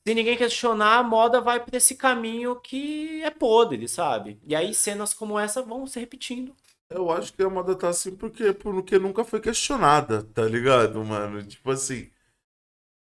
[0.09, 4.40] se ninguém questionar, a moda vai pra esse caminho que é podre, sabe?
[4.42, 6.56] E aí cenas como essa vão se repetindo.
[6.88, 11.44] Eu acho que a moda tá assim porque, porque nunca foi questionada, tá ligado, mano?
[11.46, 12.11] Tipo assim,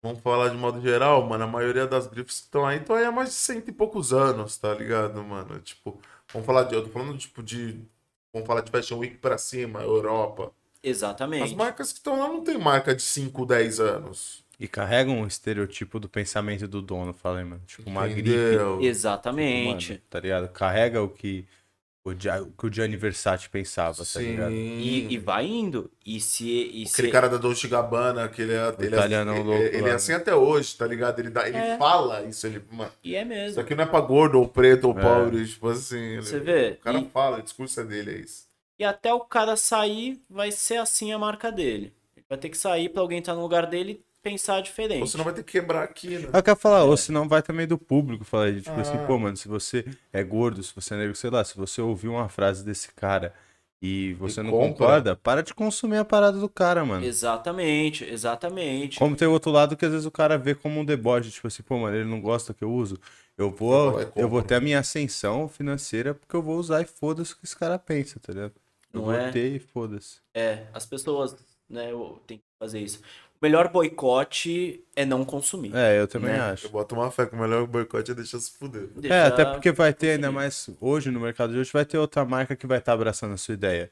[0.01, 3.05] vamos falar de modo geral, mano, a maioria das grifes que estão aí estão aí
[3.05, 5.59] há mais de cento e poucos anos, tá ligado, mano?
[5.59, 6.01] Tipo,
[6.33, 7.79] vamos falar de, eu tô falando tipo de,
[8.33, 10.51] vamos falar de Fashion Week pra cima, Europa.
[10.81, 11.55] As Exatamente.
[11.55, 14.46] marcas que estão lá não tem marca de 5, 10 anos.
[14.59, 17.61] E carregam um estereotipo do pensamento do dono, falei, mano.
[17.67, 18.07] Tipo, uma.
[18.09, 18.81] Entendeu?
[18.81, 19.89] Exatamente.
[19.93, 20.49] Mano, tá ligado?
[20.49, 21.45] Carrega o que
[22.03, 24.51] o, o que o Gianni Versace pensava, tá ligado?
[24.51, 25.91] E, e vai indo.
[26.05, 26.47] E se.
[26.73, 26.93] E se...
[26.93, 29.87] Aquele cara da Dolce Gabbana, que ele é, ele é, italianão ele- louco ele lá,
[29.87, 29.95] é né?
[29.95, 31.19] assim até hoje, tá ligado?
[31.19, 31.77] Ele, dá, ele É.
[31.77, 33.61] fala isso, ele, mano, E é isso mesmo.
[33.61, 35.01] aqui não é pra gordo ou preto ou É.
[35.01, 35.99] pobre, tipo assim.
[35.99, 36.69] ele- Você vê?
[36.79, 38.47] O cara E- fala, o discurso é dele, é isso.
[38.79, 41.93] E até o cara sair, vai ser assim a marca dele.
[42.15, 45.01] Ele vai ter que sair pra alguém estar no lugar dele e pensar diferente.
[45.01, 46.29] Ou senão vai ter que quebrar aqui, né?
[46.33, 49.07] Eu quero falar, ou senão vai também do público, falar, tipo assim, Ah.
[49.07, 52.11] pô, mano, se você é gordo, se você é negro, sei lá, se você ouviu
[52.13, 53.33] uma frase desse cara
[53.81, 54.69] e você E não compra.
[54.69, 57.05] concorda, para de consumir a parada do cara, mano.
[57.05, 58.97] Exatamente, exatamente.
[58.97, 61.47] Como tem o outro lado que às vezes o cara vê como um deboche, tipo
[61.47, 62.97] assim, pô, mano, ele não gosta que eu uso.
[63.37, 66.85] Eu vou, vai eu vou ter a minha ascensão financeira porque eu vou usar e
[66.85, 68.53] foda-se o que esse cara pensa, tá ligado?
[68.91, 69.31] Eu Não vou é?
[69.31, 70.21] ter e foda-se.
[70.33, 71.35] É, as pessoas,
[71.69, 71.89] né,
[72.25, 72.99] tem que fazer isso.
[73.39, 75.75] O melhor boicote é não consumir.
[75.75, 76.39] É, eu também Né?
[76.39, 76.65] acho.
[76.67, 78.87] Eu boto uma fé que o melhor boicote é deixar se fuder.
[78.95, 81.97] Deixa- É, até porque vai ter ainda mais hoje no mercado de hoje vai ter
[81.99, 83.91] outra marca que vai estar abraçando a sua ideia.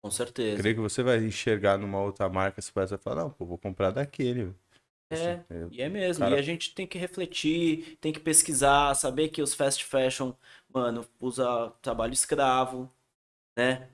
[0.00, 0.56] Com certeza.
[0.62, 3.90] Creio que você vai enxergar numa outra marca, você vai falar, não, pô, vou comprar
[3.90, 4.54] daquele.
[5.10, 6.24] É, Assim, é, e é mesmo.
[6.24, 10.32] Cara- E a gente tem que refletir, tem que pesquisar, saber que os fast fashion,
[10.72, 12.90] mano, usa trabalho escravo,
[13.56, 13.88] né?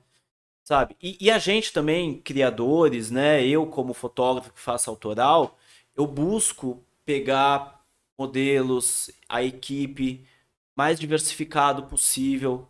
[0.65, 0.97] Sabe?
[1.01, 3.45] E, e a gente também, criadores, né?
[3.45, 5.59] Eu, como fotógrafo que faço autoral,
[5.95, 7.85] eu busco pegar
[8.17, 10.25] modelos, a equipe
[10.75, 12.67] mais diversificado possível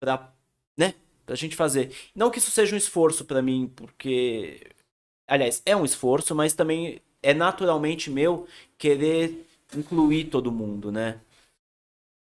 [0.00, 0.32] para,
[0.76, 0.94] né?
[1.26, 1.94] Pra gente fazer.
[2.14, 4.60] Não que isso seja um esforço pra mim, porque
[5.26, 8.46] aliás, é um esforço, mas também é naturalmente meu
[8.78, 11.20] querer incluir todo mundo, né?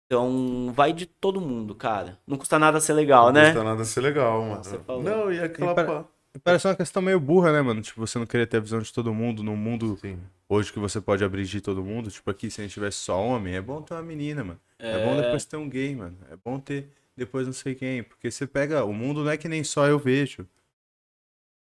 [0.05, 2.19] Então, vai de todo mundo, cara.
[2.27, 3.45] Não custa nada ser legal, Não né?
[3.51, 4.63] custa nada ser legal, mano.
[4.63, 5.01] Você falou.
[5.03, 5.71] Não, e aquela.
[5.71, 6.05] E para- pa-
[6.43, 7.81] Parece uma questão meio burra, né, mano?
[7.81, 10.19] Tipo, você não querer ter a visão de todo mundo num mundo Sim.
[10.49, 12.11] hoje que você pode abrigir todo mundo.
[12.11, 14.59] Tipo, aqui, se a gente tivesse só homem, é bom ter uma menina, mano.
[14.77, 16.17] É, bom depois ter um gay, mano.
[16.29, 18.03] É bom ter depois não sei quem.
[18.03, 18.83] Porque você pega.
[18.83, 20.45] O mundo não é que nem só eu vejo.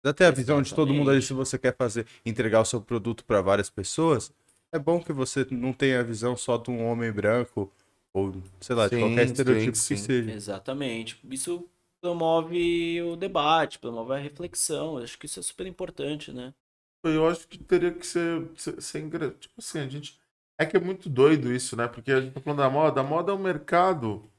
[0.02, 2.80] Precisa ter a visão de todo mundo ali se você quer fazer, entregar o seu
[2.80, 4.32] produto pra várias pessoas.
[4.72, 7.70] É bom que você não tenha a visão só de um homem branco
[8.14, 9.94] ou, sei lá, de Sim, qualquer sim, estereotipo sim.
[9.94, 10.32] que seja.
[10.32, 11.18] Exatamente.
[11.30, 11.68] Isso
[12.00, 14.98] promove o debate, promove a reflexão.
[14.98, 16.54] Eu acho que isso é super importante, né?
[17.04, 19.02] Eu acho que teria que ser, ser, ser
[19.38, 20.18] Tipo assim, a gente.
[20.58, 21.86] É que é muito doido isso, né?
[21.88, 23.00] Porque a gente tá falando da moda.
[23.00, 24.30] A moda é um mercado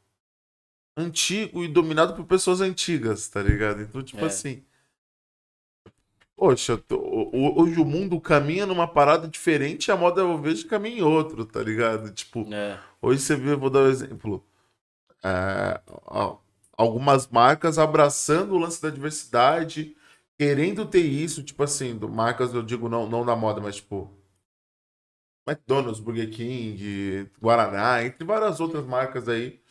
[0.97, 3.81] antigo e dominado por pessoas antigas, tá ligado?
[3.81, 4.25] Então, tipo É.
[4.25, 4.63] assim.
[6.35, 11.01] Poxa, hoje o mundo caminha numa parada diferente e a moda eu vejo caminha em
[11.01, 12.11] outro, tá ligado?
[12.11, 12.79] Tipo, É.
[13.05, 14.43] Hoje você vê, vou dar um exemplo.
[15.23, 15.79] É,
[16.75, 19.95] algumas marcas abraçando o lance da diversidade,
[20.39, 24.11] querendo ter isso, tipo assim, do, marcas, eu digo não, não da moda, mas tipo.
[25.47, 29.61] McDonald's, Burger King, Guaraná, entre várias outras marcas aí.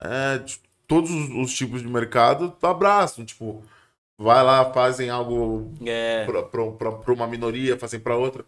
[0.00, 3.60] É, tipo, todos os, os tipos de mercado abraçam, tipo,
[4.16, 6.24] vai lá, fazem algo É.
[6.24, 8.46] pra uma minoria, fazem pra outra.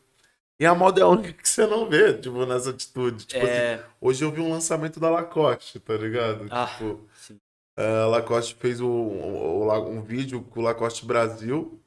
[0.60, 3.26] E a moda é a única que você não vê, tipo, nessa atitude.
[3.26, 3.84] Tipo assim, É.
[4.00, 6.46] hoje eu vi um lançamento da Lacoste, tá ligado?
[6.50, 7.40] Ah, Tipo, sim.
[7.76, 11.80] a Lacoste fez o, o- o- um vídeo com o Lacoste Brasil.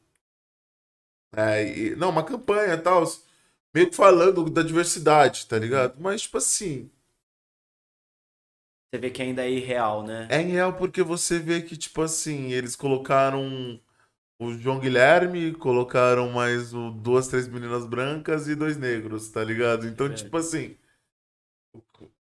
[1.35, 3.03] É, e- não, uma campanha e tal,
[3.73, 5.99] meio que falando da diversidade, tá ligado?
[5.99, 6.89] Mas, tipo assim,
[8.93, 10.27] Você vê que ainda é irreal, né?
[10.29, 13.79] é real porque você vê que, tipo assim, eles colocaram
[14.43, 19.87] o João Guilherme, colocaram mais o, duas, três meninas brancas e dois negros, tá ligado?
[19.87, 20.13] Então, É.
[20.13, 20.75] tipo assim.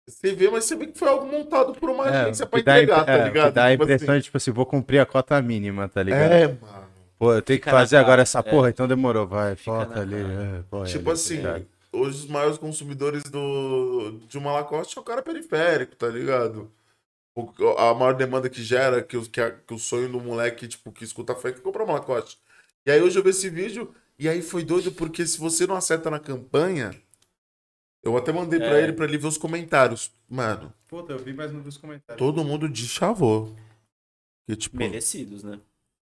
[0.08, 2.70] Você vê, mas você vê que foi algo montado por uma É, agência pra que
[2.70, 3.48] entregar, impre- tá é, ligado?
[3.50, 6.02] que dá a Tipo impressão assim, de, tipo assim, vou cumprir a cota mínima, tá
[6.02, 6.32] ligado?
[6.32, 6.88] É, mano.
[7.20, 8.42] Pô, eu tenho que Fica na fazer cara, agora essa é.
[8.44, 10.16] porra, então demorou, vai, na ali.
[10.16, 11.60] é, pô, é Tipo ali, assim, tá
[11.92, 16.72] hoje os maiores consumidores do, de uma Lacoste é o cara periférico, tá ligado?
[17.40, 20.92] O- a maior demanda que gera, que, que, a- que o sonho do moleque, tipo,
[20.92, 22.40] que escuta funk é comprar uma Lacoste.
[22.86, 25.76] E aí hoje eu vi esse vídeo, e aí foi doido, porque se você não
[25.76, 27.00] acerta na campanha,
[28.02, 28.84] eu até mandei pra É.
[28.84, 30.12] ele pra ele ver os comentários.
[30.28, 32.18] Mano, Puta, eu vi, mas não vi os comentários.
[32.18, 33.56] todo mundo deschavou.
[34.48, 35.60] Que, tipo, Merecidos, né?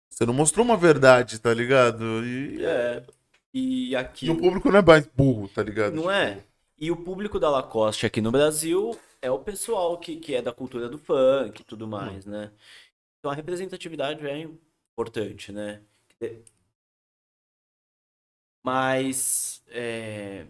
[0.09, 2.03] você não mostrou uma verdade, tá ligado?
[2.25, 3.03] E, É.
[3.53, 4.27] E aqui.
[4.27, 5.95] e o público não é mais burro, tá ligado?
[5.95, 6.43] Não é?
[6.77, 10.51] E o público da Lacoste aqui no Brasil é o pessoal que, que é da
[10.53, 12.51] cultura do funk e tudo mais, né?
[13.19, 15.81] Então a representatividade é importante, né?
[18.61, 20.45] Mas é,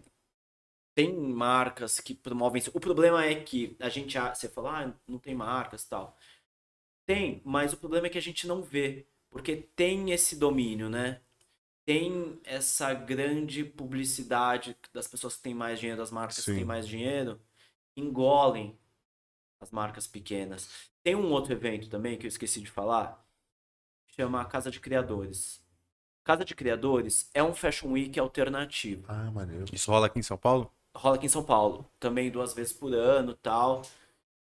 [0.94, 2.72] tem marcas que promovem isso.
[2.74, 6.18] O problema é que a gente, ah, você fala, ah, não tem marcas e tal.
[7.06, 11.20] Tem, mas o problema é que a gente não vê, porque tem esse domínio, né?
[11.86, 16.56] Tem essa grande publicidade das pessoas que têm mais dinheiro, das marcas que Sim.
[16.56, 17.40] têm mais dinheiro,
[17.96, 18.78] engolem
[19.60, 20.90] as marcas pequenas.
[21.02, 23.24] Tem um outro evento também que eu esqueci de falar,
[24.08, 25.62] chama Casa de Criadores.
[26.24, 29.04] Casa de Criadores é um Fashion Week alternativo.
[29.08, 29.66] Ah, maneiro.
[29.72, 30.72] Isso rola aqui em São Paulo?
[30.96, 33.82] Rola aqui em São Paulo, também duas vezes por ano tal.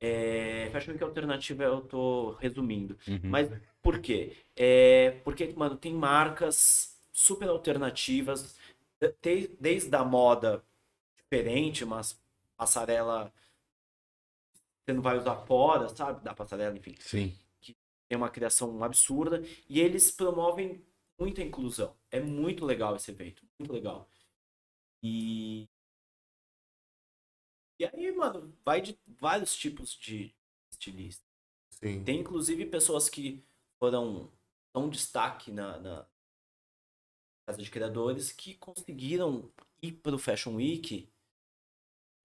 [0.00, 2.98] É, Fashion Week alternativo eu tô resumindo.
[3.08, 3.20] Uhum.
[3.24, 3.50] Mas
[3.82, 4.36] por quê?
[4.54, 8.56] É, porque, mano, tem marcas super alternativas,
[9.22, 10.62] de- desde a moda
[11.16, 12.18] diferente, mas
[12.56, 13.32] passarela
[14.86, 16.22] você não vai usar fora, sabe?
[16.22, 16.94] Da passarela, enfim.
[17.00, 17.36] Sim.
[18.08, 20.84] Tem uma criação absurda e eles promovem
[21.18, 21.96] muita inclusão.
[22.08, 24.08] É muito legal esse evento, muito legal.
[25.02, 25.68] E
[27.78, 30.34] e aí, mano, vai de vários tipos de
[30.70, 31.26] estilistas.
[31.70, 32.02] Sim.
[32.04, 33.44] Tem inclusive pessoas que
[33.78, 34.32] foram
[34.72, 36.06] tão destaque na, na
[37.44, 39.50] casa de criadores que conseguiram
[39.82, 41.08] ir pro Fashion Week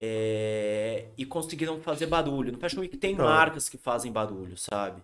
[0.02, 2.52] é, e conseguiram fazer barulho.
[2.52, 3.24] No Fashion Week tem Então.
[3.24, 5.02] marcas que fazem barulho, sabe?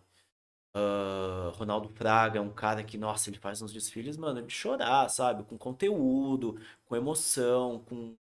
[0.75, 5.09] Ah, Ronaldo Fraga é um cara que, nossa, ele faz uns desfiles, mano, de chorar,
[5.09, 5.45] sabe?
[5.45, 8.17] Com conteúdo, com emoção, com.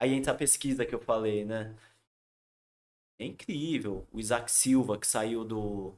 [0.00, 1.74] Aí entra a pesquisa que eu falei, né?
[3.18, 4.06] É incrível.
[4.12, 5.94] O Isaac Silva, que saiu do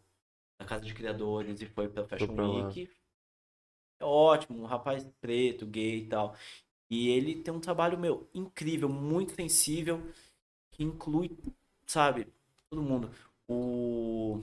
[0.59, 2.34] da Casa de Criadores e foi pra Fashion.
[2.36, 2.88] Week.
[4.01, 6.34] É ótimo, um rapaz preto, gay e tal.
[6.91, 10.03] E ele tem um trabalho, meu, incrível, muito sensível,
[10.72, 11.38] que inclui,
[11.86, 12.26] sabe,
[12.68, 13.11] todo mundo.
[13.49, 14.43] O.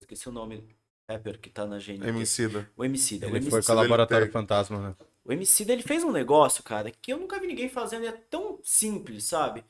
[0.00, 0.74] Esqueci o nome do
[1.08, 2.08] rapper que tá na GNT.
[2.08, 2.70] Emicida.
[2.76, 3.26] O Emicida.
[3.26, 4.32] O Ele Emicida, foi com o Laboratório.
[4.32, 4.96] Fantasma, né?
[5.24, 8.04] o Emicida, ele fez um negócio, cara, que eu nunca vi ninguém fazendo.
[8.04, 9.64] e É tão simples, sabe?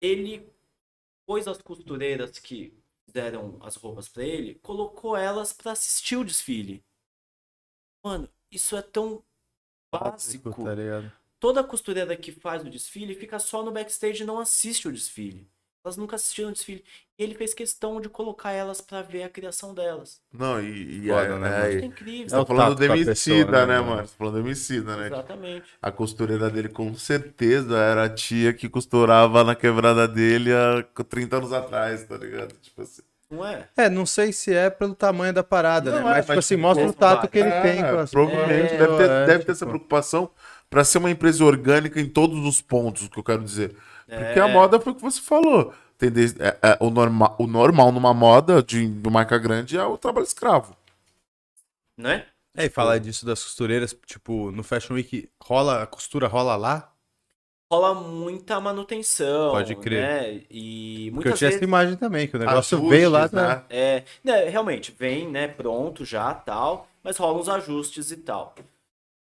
[0.00, 0.50] Ele
[1.24, 6.84] pôs as costureiras que fizeram as roupas pra ele, colocou elas pra assistir o desfile.
[8.04, 9.24] Mano, isso é tão
[9.92, 10.64] básico.
[10.64, 11.12] Tá ligado?
[11.38, 15.50] Toda costureira que faz o desfile fica só no backstage e não assiste o desfile.
[15.84, 16.84] Elas nunca assistiram o desfile.
[17.18, 20.20] E ele fez questão de colocar elas pra ver a criação delas.
[20.32, 22.26] Não, e, e Foda, é, né, é, é Você incrível.
[22.26, 23.90] É tá o falando do Emicida, pessoa, né, né, mano?
[23.90, 24.06] mano?
[24.06, 25.06] Você tá falando do Emicida, né?
[25.08, 25.66] Exatamente.
[25.82, 31.38] A costureira dele, com certeza, era a tia que costurava na quebrada dele há 30
[31.38, 32.54] anos atrás, tá ligado?
[32.60, 33.02] Tipo assim.
[33.32, 33.66] Não é?
[33.76, 36.00] É, não sei se é pelo tamanho da parada, Não, né?
[36.00, 38.10] é, Mas, mas, tipo assim, tipo, mostra o tato que ele É, tem com as
[38.10, 40.30] Provavelmente É, deve ter, é, deve ter essa tipo, preocupação
[40.68, 43.74] pra ser uma empresa orgânica em todos os pontos, que eu quero dizer.
[44.06, 44.52] Porque a É.
[44.52, 45.72] moda foi o que você falou.
[45.96, 49.84] Tem desde- é- é o, norma, o normal numa moda de, de marca grande é
[49.84, 50.76] o trabalho escravo.
[51.96, 52.26] Não é?
[52.54, 56.91] É, e falar disso das costureiras, tipo, no Fashion Week, rola, a costura rola lá?
[57.72, 59.50] Rola muita manutenção.
[59.52, 60.02] Pode crer.
[60.02, 60.42] Né?
[60.50, 61.56] E Porque eu tinha vezes.
[61.56, 63.64] essa imagem também, que o negócio Ajustes, veio lá, né?
[63.70, 68.54] É, né, realmente, vem, né, pronto já, tal, mas rolam os ajustes e tal.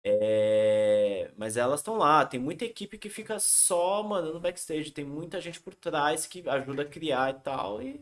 [0.04, 5.04] É, mas elas estão lá, tem muita equipe que fica só, mano, no backstage, tem
[5.04, 8.00] muita gente por trás que ajuda a criar e tal, e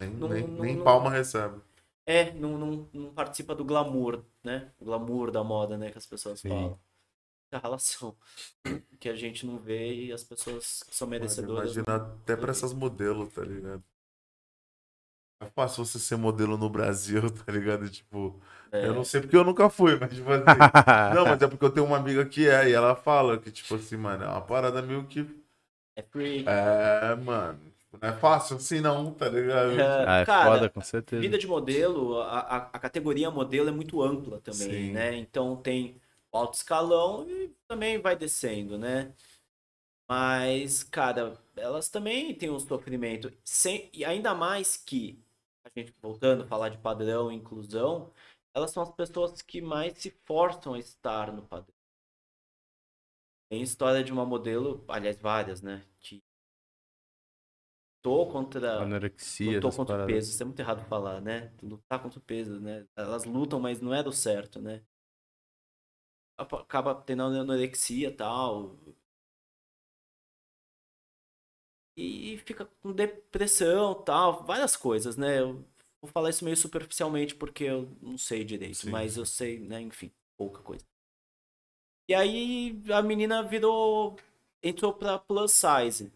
[0.00, 1.60] Nem, Não- nem, não- nem não- palma recebe.
[2.06, 4.68] é, não, não, não participa do glamour, né?
[4.80, 6.48] O glamour da moda, né, que as pessoas Sim.
[6.48, 6.78] falam.
[7.52, 8.16] A relação
[9.00, 11.74] que a gente não vê e as pessoas que são merecedoras.
[11.74, 13.82] Imagina até pra essas modelos, tá ligado?
[15.42, 17.88] É fácil você ser modelo no Brasil, tá ligado?
[17.88, 18.38] Tipo,
[18.72, 20.44] É, eu não sei porque eu nunca fui, mas tipo assim.
[21.14, 23.74] não, mas é porque eu tenho uma amiga que é, e ela fala que, tipo
[23.74, 25.26] assim, mano, é uma parada meio que.
[25.96, 26.44] é free.
[26.46, 27.58] É, mano.
[28.00, 29.72] Não é fácil assim, não, tá ligado?
[29.80, 31.22] É, Ah, é cara, foda, com certeza.
[31.22, 34.92] Vida de modelo, a, a, a categoria modelo é muito ampla também, Sim.
[34.92, 35.16] né?
[35.16, 35.96] Então tem
[36.32, 39.14] alto escalão e também vai descendo, né?
[40.08, 43.32] Mas, cara, elas também têm um sofrimento.
[43.44, 45.22] Sem, e ainda mais que,
[45.64, 48.12] a gente voltando a falar de padrão e inclusão,
[48.52, 51.74] elas são as pessoas que mais se forçam a estar no padrão.
[53.48, 55.84] Tem história de uma modelo, aliás, várias, né?
[56.00, 56.22] Que
[57.98, 61.52] lutou contra Anorexia, lutou contra o peso, isso é muito errado falar, né?
[61.62, 62.86] Lutar contra o peso, né?
[62.96, 64.82] Elas lutam, mas não é do certo, né?
[66.40, 68.76] Acaba tendo anorexia e tal.
[71.96, 75.40] E fica com depressão tal, várias coisas, né?
[75.40, 75.64] Eu
[76.00, 79.80] vou falar isso meio superficialmente porque eu não sei direito, Sim, mas eu sei, né?
[79.82, 80.84] Enfim, pouca coisa.
[82.08, 84.16] E aí a menina virou.
[84.62, 86.10] entrou pra plus size.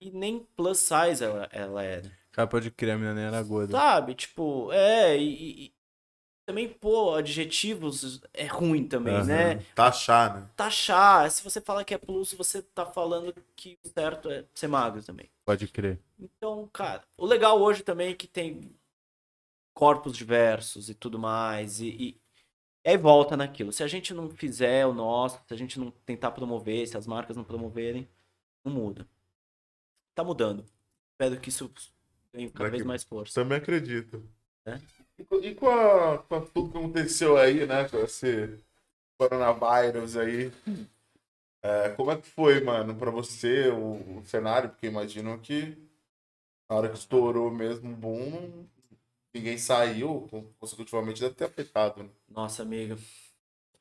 [0.00, 2.10] E nem plus size ela, ela era.
[2.32, 3.72] Cara, pode crer, a menina nem era gorda.
[3.72, 4.14] Sabe?
[4.14, 5.72] Tipo, é, e-
[6.50, 9.24] também, pô, adjetivos é ruim também, Aham.
[9.26, 9.54] né?
[9.74, 10.50] Taxar, né?
[10.56, 14.68] Taxar, se você fala que é plus, você tá falando que o certo é ser
[14.68, 15.30] magro também.
[15.44, 15.98] Pode crer.
[16.18, 18.74] Então, cara, o legal hoje também é que tem
[19.74, 22.20] corpos diversos e tudo mais, e, e
[22.90, 23.72] aí volta naquilo.
[23.72, 27.06] Se a gente não fizer o nosso, se a gente não tentar promover, se as
[27.06, 28.08] marcas não promoverem,
[28.64, 29.06] não muda.
[30.14, 30.64] Tá mudando.
[31.12, 31.72] Espero que isso
[32.32, 33.34] ganhe cada Daqui- vez mais força.
[33.40, 34.22] Também acredito.
[34.66, 34.78] É?
[35.20, 37.88] E, co- com, a, com tudo que aconteceu aí, né?
[37.88, 38.58] Com esse
[39.18, 40.52] coronavírus aí.
[41.62, 44.70] é, como é que foi, mano, pra você o, o cenário?
[44.70, 45.76] Porque imagino que
[46.70, 48.66] na hora que estourou mesmo o boom,
[49.34, 52.10] ninguém saiu, con- consecutivamente deve ter afetado, né?
[52.28, 52.96] Nossa, amiga,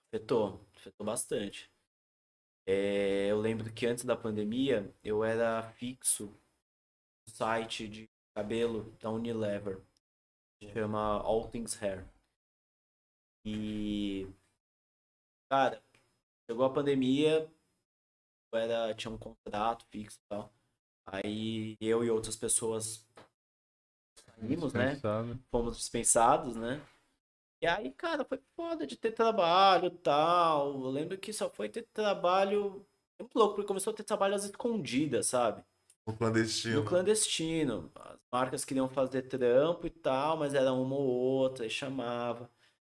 [0.09, 1.71] afetou, afetou bastante.
[2.65, 6.27] É, eu lembro que antes da pandemia eu era fixo
[7.27, 9.81] no site de cabelo da Unilever,
[10.68, 12.05] chama All Things Hair.
[13.45, 14.28] E,
[15.49, 15.82] cara,
[16.49, 17.51] chegou a pandemia,
[18.51, 20.53] eu era, tinha um contrato fixo e tal.
[21.05, 23.07] Aí eu e outras pessoas
[24.26, 24.95] saímos, né?
[25.51, 26.86] Fomos dispensados, né?
[27.62, 30.74] E aí, cara, foi foda de ter trabalho e tal.
[30.74, 32.86] Eu lembro que só foi ter trabalho.
[33.20, 35.64] É muito louco, porque começou a ter trabalho às escondidas, sabe?
[36.10, 36.80] No clandestino.
[36.80, 37.91] No clandestino.
[37.95, 42.49] As marcas queriam fazer trampo e tal, mas era uma ou outra, e chamava.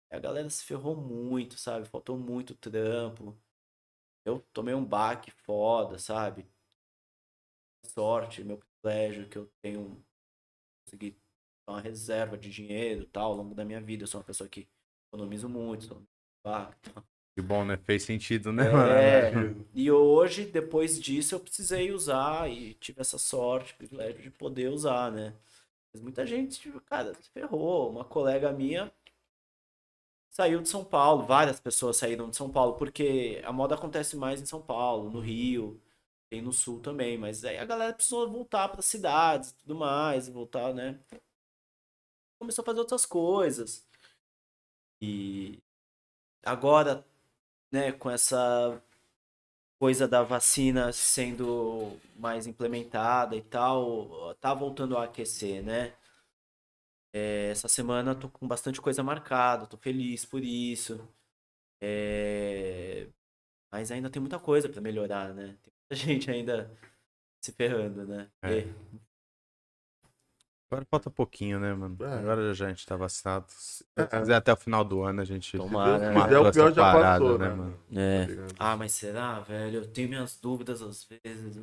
[0.10, 1.86] E a galera se ferrou muito, sabe?
[1.86, 3.38] Faltou muito trampo.
[4.26, 6.50] Eu tomei um baque foda, sabe?
[7.86, 10.02] Sorte, meu privilégio que eu tenho
[10.86, 11.18] consegui
[11.68, 14.04] uma reserva de dinheiro tal ao longo da minha vida.
[14.04, 14.70] Eu sou uma pessoa que
[15.10, 16.08] economizo muito, sou um
[16.46, 17.11] baque, e tal.
[17.42, 17.76] Que bom, né?
[17.78, 19.66] Fez sentido, né, É, mano?
[19.74, 25.12] e hoje, depois disso, eu precisei usar e tive essa sorte, privilégio de poder usar,
[25.12, 25.36] né?
[25.94, 27.90] Mas muita gente, tipo, cara, se ferrou.
[27.92, 28.92] Uma colega minha
[30.30, 34.42] saiu de São Paulo, várias pessoas saíram de São Paulo, porque a moda acontece mais
[34.42, 35.80] em São Paulo, no Rio,
[36.30, 40.28] tem no Sul também, mas aí a galera precisou voltar para cidades e tudo mais,
[40.30, 41.00] voltar, né?
[42.40, 43.86] Começou a fazer outras coisas.
[45.02, 45.60] E
[46.44, 47.06] agora,
[47.72, 48.82] né, com essa
[49.80, 55.94] coisa da vacina sendo mais implementada e tal, tá voltando a aquecer, né?
[57.14, 61.08] É, essa semana tô com bastante coisa marcada, tô feliz por isso.
[61.82, 63.08] É,
[63.72, 65.58] Mas ainda tem muita coisa para melhorar, né?
[65.64, 66.72] Tem muita gente ainda
[67.44, 68.32] se ferrando, né?
[68.44, 68.64] É.
[70.72, 71.98] Agora falta pouquinho, né, mano?
[72.00, 72.14] É.
[72.20, 73.46] Agora já a gente tá vacinado.
[73.50, 74.06] Se É.
[74.06, 76.40] quiser até o final do ano a gente Tomara, né?
[76.40, 77.56] o pior já parada, passou, né, né?
[77.56, 77.78] mano?
[77.94, 78.26] É.
[78.26, 78.72] Tá?
[78.72, 79.80] Ah, mas será, velho?
[79.80, 81.62] Eu tenho minhas dúvidas às vezes.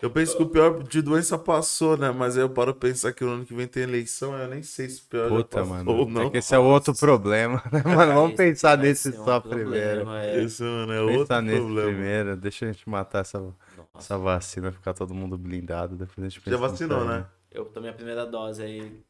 [0.00, 2.12] Eu penso que o pior de doença passou, né?
[2.12, 4.62] Mas aí eu paro pra pensar que no ano que vem tem eleição, eu nem
[4.62, 5.92] sei se o pior já Puta, passou mano.
[5.92, 6.22] ou não.
[6.28, 8.12] É que esse é outro problema, né, mano?
[8.14, 10.10] Vamos pensar nesse ser um só problema, primeiro.
[10.10, 10.44] é.
[10.44, 11.88] Esse, mano, é outro Pensar nesse problema.
[11.90, 12.36] primeiro.
[12.36, 13.54] Deixa a gente matar essa, Nossa,
[13.98, 15.96] essa vacina, ficar todo mundo blindado.
[15.96, 17.26] Depois a gente pensa Já vacinou, né?
[17.50, 19.04] Eu tomei a primeira dose aí.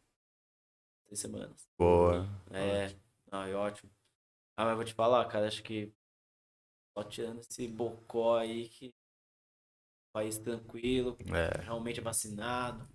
[1.09, 1.68] Seis semanas.
[1.78, 2.28] Boa.
[2.51, 2.95] É.
[3.30, 3.91] Ai, ótimo.
[4.57, 5.93] Ah, mas vou te falar, cara, acho que.
[6.97, 8.95] Só tirando esse bocó aí que.
[10.12, 11.61] País tranquilo, É.
[11.62, 12.89] realmente vacinado.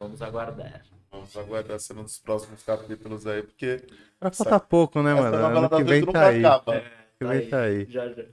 [0.00, 0.84] Vamos aguardar.
[1.10, 3.86] Vamos aguardar cena dos próximos capítulos aí, porque
[4.20, 5.38] Vai faltar pouco, né, essa mano?
[5.38, 6.38] novela Ano das que vem tá nunca aí.
[6.44, 6.72] acaba.
[6.74, 6.82] Ano
[7.18, 7.84] que vem tá aí.
[7.90, 8.24] Já, já.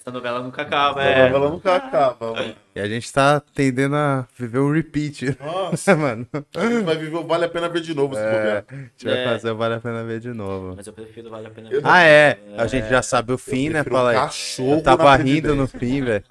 [0.00, 1.28] Essa novela nunca acaba, Essa é.
[1.28, 2.54] novela nunca acaba, mano.
[2.74, 6.26] E a gente tá tendendo a viver um repeat, Nossa, mano.
[6.56, 9.04] a gente vai viver o Vale a Pena Ver de novo, se É, a gente
[9.04, 9.24] vai É.
[9.24, 10.74] fazer, vale a pena ver de novo.
[10.76, 11.82] Mas eu prefiro Vale a Pena Ver.
[11.84, 12.38] Ah, é.
[12.56, 13.82] A gente já sabe o fim, né?
[13.82, 14.16] prefiro um Fala aí.
[14.16, 16.24] cachorro Eu tava rindo no fim, velho.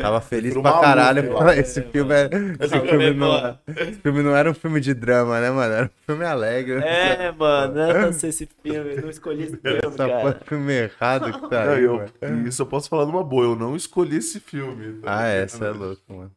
[0.00, 1.32] Tava feliz pra maluco, caralho.
[1.32, 1.60] Falei, acho.
[1.60, 2.24] Esse filme, é...
[2.60, 3.30] esse, Maluco filme é não...
[3.30, 3.62] foda.
[3.66, 5.74] esse filme não era um filme de drama, né, mano?
[5.74, 6.82] Era um filme alegre.
[6.84, 10.40] É, mano, eu não sei esse filme, eu não escolhi esse filme, Essa cara.
[10.44, 12.48] filme errado que tá Não, aí, eu- mano.
[12.48, 15.00] isso eu posso falar numa boa, eu não escolhi esse filme.
[15.00, 16.32] tá Ah, é, você é louco, mano.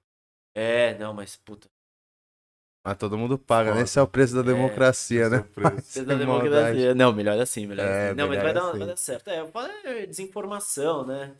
[0.55, 1.67] É, não, mas puta.
[2.85, 3.81] Mas todo mundo paga, né?
[3.83, 5.37] Esse é o preço da democracia, né?
[5.37, 5.71] Surpresa.
[5.71, 6.93] Precisa da democracia.
[6.93, 8.17] Não, melhor assim, melhor É, assim.
[8.17, 8.77] Não, mas melhor vai dar, assim.
[8.79, 9.29] vai dar certo.
[9.29, 11.33] É, é desinformação, né?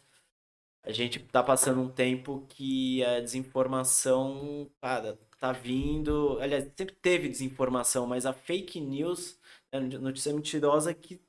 [0.83, 6.37] A gente tá passando um tempo que a desinformação, cara, tá vindo.
[6.39, 9.39] Aliás, sempre teve desinformação, mas a fake news,
[9.71, 11.21] a notícia mentirosa que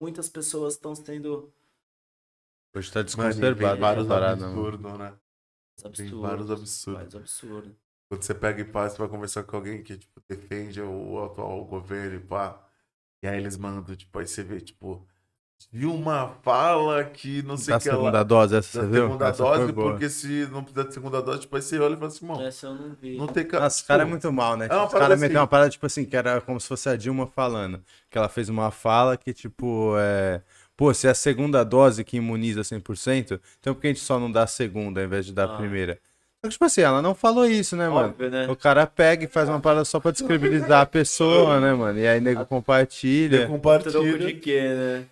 [0.00, 1.52] muitas pessoas estão sendo
[2.74, 4.44] Hoje tá tem essa vários mano.
[4.46, 5.18] absurdos, né?
[5.76, 6.20] Tem absurdas.
[6.20, 6.94] vários absurdos.
[6.94, 7.72] Vários absurdos.
[8.08, 11.64] Quando você pega e pá, você vai conversar com alguém que, tipo, defende o atual
[11.64, 12.62] governo e pá.
[13.22, 15.08] E aí eles mandam, tipo, aí você vê, tipo,
[15.72, 18.22] viu uma fala que não sei Da o que segunda ela...
[18.24, 19.02] dose, essa Da você viu?
[19.06, 19.90] segunda Essa foi dose, boa.
[19.90, 22.40] porque se não precisar de segunda dose, tipo, aí você olha e fala assim, irmão,
[22.46, 23.16] Essa eu não vi.
[23.16, 24.66] não tem ca- Nossa, os caras é Pô, muito mal, né?
[24.66, 25.20] É parada caras assim.
[25.20, 27.80] meteram uma parada, tipo assim, que era como se fosse a Dilma falando.
[28.10, 30.40] Que ela fez uma fala que, tipo, é.
[30.76, 34.20] Pô, se é a segunda dose que imuniza 100%, então por que a gente só
[34.20, 35.56] não dá a segunda ao invés de dar a Ah.
[35.56, 35.94] primeira?
[36.38, 38.08] Só que, tipo assim, ela não falou isso, né, mano?
[38.10, 38.46] Óbvio, né?
[38.48, 41.98] O cara pega e faz uma parada só pra descredibilizar a pessoa, né, mano?
[41.98, 43.38] E aí nego eu compartilha.
[43.46, 44.18] Troco compartilho.
[44.18, 45.04] de quê, né?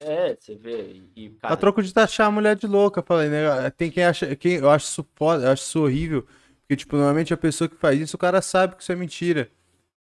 [0.00, 1.02] É, você vê.
[1.16, 3.70] E, cara, A troco de taxar a mulher de louca, falei, né?
[3.70, 4.36] Tem quem acha.
[4.36, 6.26] Quem, eu acho isso foda, eu acho isso horrível.
[6.60, 9.50] Porque, tipo, normalmente a pessoa que faz isso, o cara sabe que isso é mentira.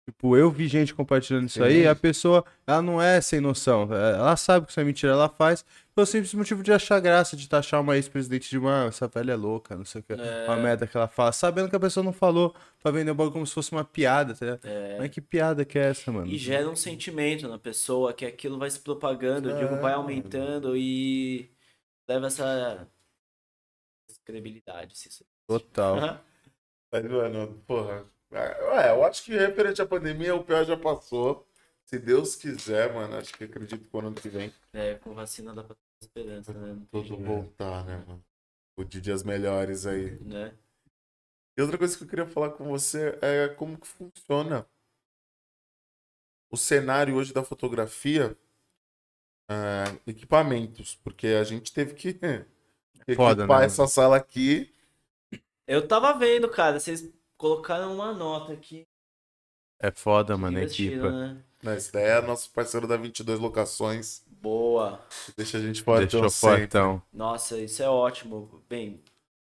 [0.06, 3.88] Tipo, eu vi gente compartilhando isso aí, a pessoa, ela não é sem noção.
[3.94, 5.64] é, Ela sabe que isso é mentira, ela faz.
[6.00, 9.36] Pelo simples motivo de achar graça, de taxar uma ex-presidente de uma, essa velha é
[9.36, 10.14] louca, não sei o que.
[10.14, 10.46] É.
[10.46, 13.34] Uma merda que ela fala, sabendo que a pessoa não falou, pra vender o bagulho
[13.34, 14.64] como se fosse uma piada, tá ligado?
[14.64, 14.96] É.
[14.98, 16.26] Mas que piada que é essa, mano?
[16.26, 19.96] E gera um sentimento na pessoa que aquilo vai se propagando, eu digo, vai É.
[19.96, 21.50] aumentando e
[22.08, 22.88] leva essa
[24.24, 24.96] credibilidade.
[24.96, 25.26] Se isso...
[25.46, 26.24] Total.
[26.90, 28.06] Mas, mano, porra.
[28.32, 31.46] É, eu acho que referente à pandemia, o pior já passou.
[31.84, 35.52] Se Deus quiser, mano, acho que acredito que o ano que vem É, com vacina
[35.52, 36.80] dá pra esperança, né?
[36.90, 38.24] Tudo voltar, né, mano?
[38.76, 40.18] O de dias melhores aí.
[40.20, 40.54] né?
[41.56, 44.66] E outra coisa que eu queria falar com você é como que funciona
[46.50, 48.36] o cenário hoje da fotografia,
[49.48, 52.18] ah, equipamentos, porque a gente teve que
[53.14, 54.74] Foda, equipar né, essa sala aqui.
[55.66, 58.86] Eu tava vendo, cara, vocês colocaram uma nota aqui.
[59.78, 61.10] É foda, mano, equipa.
[61.10, 61.44] né?
[61.62, 61.76] Né?
[61.76, 65.04] Esse daí é nosso parceiro da 22 Locações, Boa.
[65.36, 65.84] deixa a gente
[66.30, 66.60] sempre.
[66.60, 67.02] fortão.
[67.12, 68.62] Nossa, isso é ótimo.
[68.68, 69.00] Bem,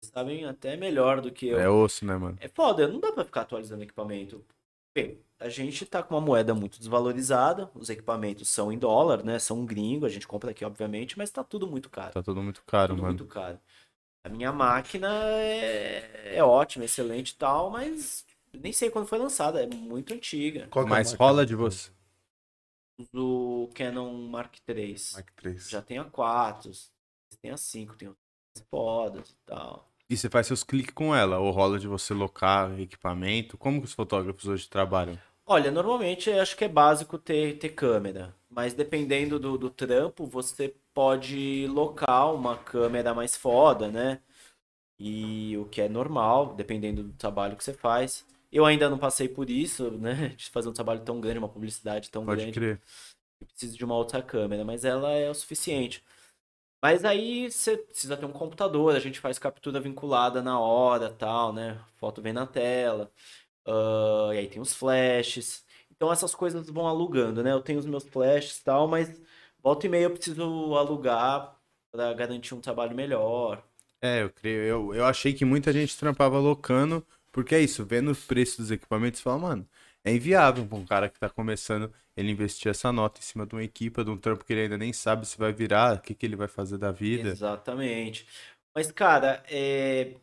[0.00, 1.58] vocês sabem até melhor do que eu.
[1.58, 2.38] É osso, né, mano?
[2.40, 4.44] É foda, não dá pra ficar atualizando equipamento.
[4.96, 9.38] Bem, a gente tá com uma moeda muito desvalorizada, os equipamentos são em dólar, né?
[9.38, 12.12] São gringo, a gente compra aqui, obviamente, mas tá tudo muito caro.
[12.14, 13.14] Tá tudo muito caro, tudo mano.
[13.14, 13.58] muito caro.
[14.24, 18.24] A minha máquina é, é ótima, excelente e tal, mas
[18.62, 20.68] nem sei quando foi lançada, é muito antiga.
[20.70, 21.24] Qual que é Mas marca?
[21.24, 21.90] rola de você.
[23.12, 24.96] Do Canon Mark III.
[25.14, 25.68] Mark 3.
[25.68, 26.70] Já tem a 4,
[27.42, 29.90] tem a 5, tem as fodas e tal.
[30.08, 33.58] E você faz seus cliques com ela, ou rola de você locar equipamento?
[33.58, 35.18] Como que os fotógrafos hoje trabalham?
[35.44, 40.26] Olha, normalmente eu acho que é básico ter, ter câmera, mas dependendo do, do trampo,
[40.26, 44.20] você pode locar uma câmera mais foda, né?
[44.98, 48.24] E o que é normal, dependendo do trabalho que você faz.
[48.56, 50.28] Eu ainda não passei por isso, né?
[50.34, 52.58] De fazer um trabalho tão grande, uma publicidade tão Pode grande.
[52.58, 52.80] crer.
[53.38, 56.02] Eu preciso de uma outra câmera, mas ela é o suficiente.
[56.82, 61.52] Mas aí você precisa ter um computador, a gente faz captura vinculada na hora, tal,
[61.52, 61.78] né?
[61.98, 63.12] Foto vem na tela.
[63.66, 65.62] Ah, e aí tem os flashes.
[65.90, 67.52] Então essas coisas vão alugando, né?
[67.52, 69.20] Eu tenho os meus flashes e tal, mas
[69.62, 71.60] volta e meia eu preciso alugar
[71.92, 73.62] para garantir um trabalho melhor.
[74.00, 74.62] É, eu creio.
[74.62, 77.06] Eu, eu achei que muita gente trampava locando,
[77.36, 79.68] porque é isso, vendo o preço dos equipamentos, fala, mano,
[80.02, 83.54] é inviável pra um cara que tá começando ele investir essa nota em cima de
[83.54, 86.14] uma equipa, de um trampo que ele ainda nem sabe se vai virar, o que,
[86.14, 87.28] que ele vai fazer da vida.
[87.28, 88.26] Exatamente.
[88.74, 90.16] Mas, cara, é...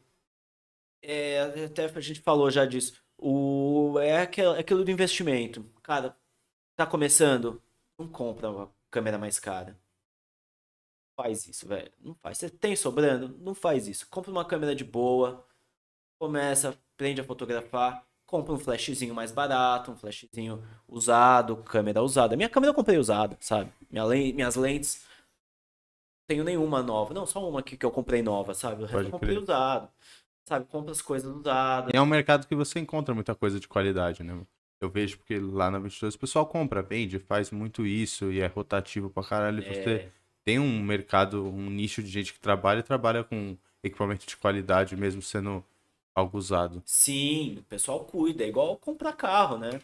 [1.04, 3.00] é, até a gente falou já disso.
[3.16, 5.64] O, é aquilo, aquilo do investimento.
[5.84, 6.18] Cara,
[6.76, 7.62] tá começando?
[7.96, 9.80] Não compra uma câmera mais cara.
[11.16, 11.92] Faz isso, velho.
[12.00, 12.40] Não faz.
[12.40, 13.38] Você tem sobrando?
[13.38, 14.10] Não faz isso.
[14.10, 15.46] Compra uma câmera de boa.
[16.20, 18.04] Começa, aprende a fotografar.
[18.26, 22.36] Compra um flashzinho mais barato, um flashzinho usado, câmera usada.
[22.36, 23.72] Minha câmera eu comprei usada, sabe?
[23.92, 25.06] Minha, minhas lentes.
[26.28, 27.14] Tenho nenhuma nova.
[27.14, 28.84] Não, só uma aqui que eu comprei nova, sabe?
[28.84, 29.44] O resto eu comprei crer.
[29.44, 29.90] usado.
[30.48, 30.66] Sabe?
[30.66, 31.92] Compra as coisas usadas.
[31.94, 34.40] É um mercado que você encontra muita coisa de qualidade, né?
[34.82, 38.48] Eu vejo porque lá na 22 o pessoal compra, vende, faz muito isso e é
[38.48, 39.62] rotativo pra caralho.
[39.62, 40.10] e Você É,
[40.44, 44.98] tem um mercado, um nicho de gente que trabalha e trabalha com equipamento de qualidade,
[44.98, 45.64] mesmo sendo
[46.16, 46.82] algo usado.
[46.86, 48.44] Sim, o pessoal cuida.
[48.44, 49.82] É igual comprar carro, né?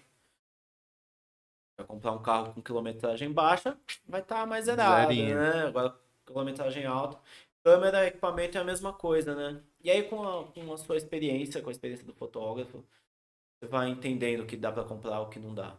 [1.77, 3.77] Vai comprar um carro com quilometragem baixa,
[4.07, 5.36] vai estar mais zerado, Zerinho.
[5.36, 5.67] né?
[5.67, 7.17] Agora, quilometragem alta.
[7.63, 9.61] Câmera, equipamento é a mesma coisa, né?
[9.82, 12.84] E aí, com a, com a sua experiência, com a experiência do fotógrafo,
[13.59, 15.77] você vai entendendo o que dá pra comprar, o que não dá.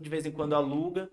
[0.00, 1.10] De vez em quando aluga,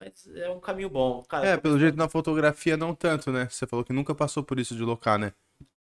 [0.00, 1.22] mas é um caminho bom.
[1.24, 3.48] Cara, É, pelo jeito na fotografia não tanto, né?
[3.48, 5.32] Você falou que nunca passou por isso de locar, né?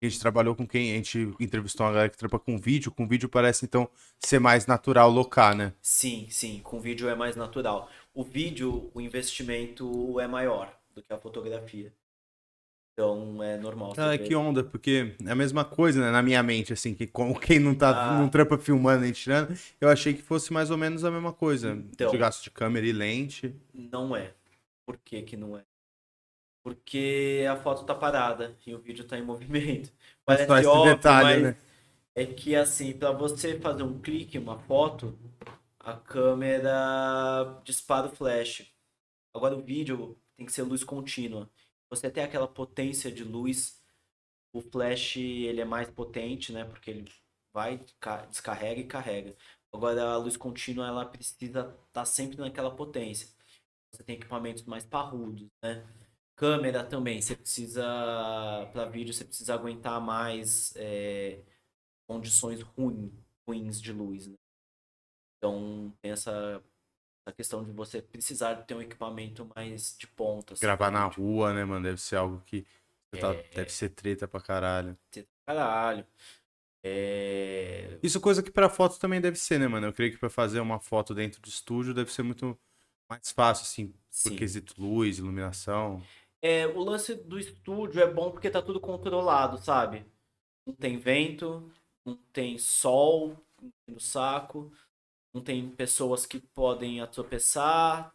[0.02, 0.92] A gente trabalhou com quem?
[0.92, 2.92] A gente entrevistou uma galera que trampa com vídeo.
[2.92, 3.90] Com vídeo parece, então,
[4.20, 5.74] ser mais natural locar, né?
[5.82, 7.90] Sim, sim, com vídeo é mais natural.
[8.14, 11.92] O vídeo, o investimento é maior do que a fotografia.
[12.94, 13.94] Então é normal.
[13.98, 16.12] Ah, que onda, porque é a mesma coisa, né?
[16.12, 18.20] Na minha mente, assim, que como quem não tá, Ah.
[18.20, 21.74] não trampa filmando nem tirando, eu achei que fosse mais ou menos a mesma coisa.
[21.92, 22.12] Então.
[22.12, 23.56] De gasto de câmera e lente.
[23.74, 24.34] Não é.
[24.86, 25.64] Por que que não é?
[26.68, 29.92] Porque a foto tá parada e o vídeo tá em movimento.
[30.28, 31.56] Mas Parece esse óbvio, detalhe, mas né?
[32.16, 35.18] é que assim, para você fazer um clique, uma foto,
[35.80, 38.72] a câmera dispara o flash.
[39.34, 41.50] Agora o vídeo tem que ser luz contínua.
[41.90, 43.82] Você tem aquela potência de luz,
[44.54, 46.66] o flash ele é mais potente, né?
[46.66, 47.12] Porque ele
[47.54, 49.36] vai, ca- descarrega e carrega.
[49.74, 53.30] Agora a luz contínua ela precisa estar sempre naquela potência.
[53.92, 55.86] Você tem equipamentos mais parrudos, né?
[56.38, 57.84] Câmera também, você precisa,
[58.72, 61.42] para vídeo, você precisa aguentar mais é,
[62.08, 63.12] condições ruim,
[63.50, 64.36] ruins de luz, né?
[65.38, 66.64] Então tem essa,
[67.26, 70.54] essa questão de você precisar ter um equipamento mais de ponta.
[70.54, 71.24] assim, Gravar pra na vídeo.
[71.24, 71.84] rua, né, mano?
[71.84, 72.68] Deve ser algo que
[73.20, 73.50] tá- É.
[73.56, 74.96] deve ser treta pra caralho.
[75.44, 76.06] Caralho.
[76.84, 77.98] É...
[78.04, 79.88] Isso coisa que pra foto também deve ser, né, mano?
[79.88, 82.58] Eu creio que pra fazer uma foto dentro do estúdio deve ser muito
[83.10, 83.98] mais fácil, assim, por
[84.30, 84.36] Sim.
[84.36, 86.04] quesito luz, iluminação.
[86.50, 90.06] É, o lance do estúdio é bom porque tá tudo controlado, sabe?
[90.66, 91.70] Não tem vento,
[92.06, 93.36] não tem sol
[93.86, 94.72] no saco,
[95.34, 98.14] não tem pessoas que podem atropeçar.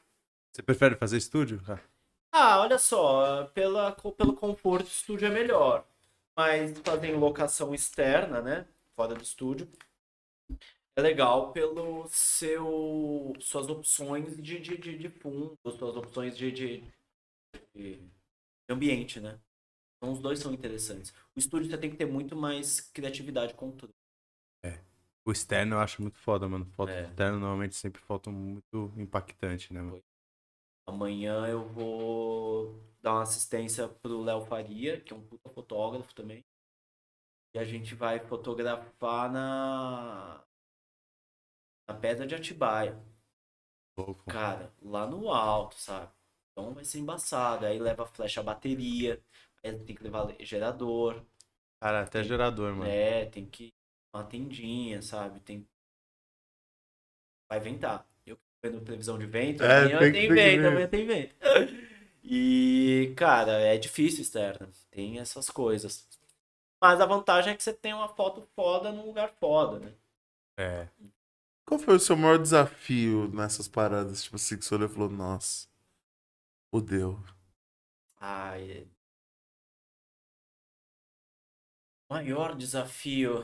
[0.51, 1.61] Você prefere fazer estúdio?
[1.63, 1.85] cara?
[2.33, 5.87] Ah, olha só, pela, pelo conforto, o estúdio é melhor.
[6.35, 8.67] Mas fazer em locação externa, né?
[8.97, 9.71] Fora do estúdio,
[10.97, 16.85] é legal pelo seu suas opções de, de, de, de fundo, suas opções de, de,
[17.75, 18.22] de
[18.73, 19.41] ambiente, né?
[19.97, 21.13] Então os dois são interessantes.
[21.37, 23.95] O estúdio você tem que ter muito mais criatividade com tudo.
[25.25, 26.67] O externo eu acho muito foda, mano.
[26.67, 27.05] Foto É.
[27.05, 30.03] externo normalmente sempre foto muito impactante, né, mano?
[30.87, 36.45] Amanhã eu vou dar uma assistência pro Léo Faria, que é um puta fotógrafo também.
[37.55, 40.43] E a gente vai fotografar na
[41.89, 43.01] na Pedra de Atibaia.
[43.97, 44.25] Louco.
[44.25, 46.11] Cara, lá no alto, sabe?
[46.53, 47.67] Então vai ser embaçado.
[47.67, 49.21] Aí leva flecha a bateria,
[49.65, 51.23] aí tem que levar gerador,
[51.81, 52.89] Cara, até gerador, mano.
[52.89, 53.27] né?
[53.27, 53.73] Tem que
[54.15, 55.41] uma tendinha, sabe?
[55.41, 55.67] Tem
[57.49, 58.07] vai ventar.
[58.27, 61.35] Eu vendo previsão de vento, É, amanhã tem tem, tem vento, amanhã tem vento.
[62.25, 64.71] E, cara, é difícil externa.
[64.93, 66.07] Tem essas coisas.
[66.81, 69.93] Mas a vantagem é que você tem uma foto foda num lugar foda, né?
[70.59, 70.89] É.
[71.67, 74.25] Qual foi o seu maior desafio nessas paradas?
[74.25, 75.69] Tipo assim, que você olhou e falou, nossa,
[76.73, 77.23] fudeu.
[78.19, 78.89] Ai.
[82.11, 83.43] Maior desafio.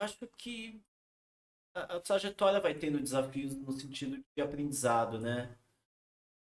[0.00, 0.82] Acho que
[1.74, 5.56] a, trajetória vai tendo desafios no sentido de aprendizado, né?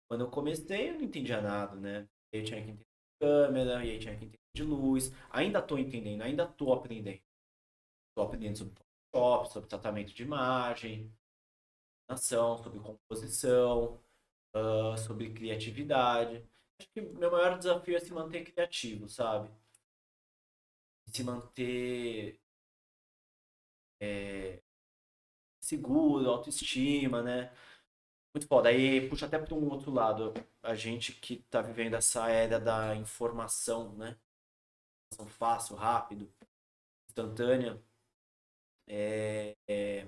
[0.08, 2.08] Quando eu comecei, eu não entendia nada, né?
[2.32, 5.12] Eu tinha que entender de câmera, e aí tinha que entender de luz.
[5.30, 7.20] Ainda tô entendendo, ainda tô aprendendo.
[8.16, 8.74] Tô aprendendo sobre
[9.12, 11.12] Photoshop, sobre tratamento de imagem,
[12.08, 14.00] iluminação, sobre composição,
[14.58, 16.44] ah, sobre criatividade.
[16.80, 19.50] Acho que meu maior desafio é se manter criativo, sabe?
[21.12, 22.40] se manter
[24.00, 24.62] é,
[25.60, 27.52] seguro, autoestima, né?
[28.34, 28.68] Muito foda.
[28.68, 30.34] Aí puxa até para um outro lado.
[30.62, 34.18] A gente que tá vivendo essa era da informação, né?
[35.12, 36.32] Informação fácil, rápido,
[37.10, 37.82] instantânea.
[38.86, 40.06] É, é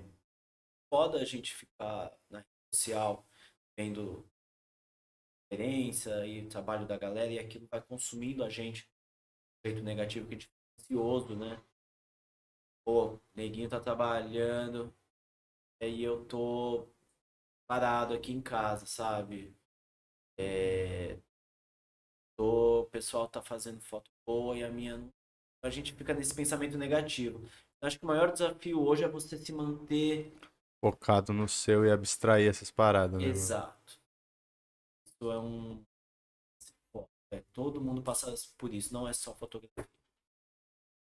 [0.93, 3.27] foda a gente ficar na rede social
[3.77, 4.30] vendo
[5.51, 8.89] referência e o trabalho da galera e aquilo vai consumindo a gente
[9.63, 11.61] de jeito negativo que a gente fica ansioso, né?
[12.85, 14.95] Pô, neguinho tá trabalhando,
[15.83, 16.89] aí eu tô
[17.69, 19.55] parado aqui em casa, sabe?
[20.39, 21.19] É...
[22.37, 25.13] Tô, o pessoal tá fazendo foto boa e a minha não.
[25.63, 27.39] A gente fica nesse pensamento negativo.
[27.83, 30.33] Eu acho que o maior desafio hoje é você se manter
[30.83, 33.29] Focado no seu e abstrair essas paradas, né?
[33.29, 33.80] exato.
[35.23, 35.85] É um.
[37.33, 39.89] É, todo mundo passa por isso, não é só fotografia.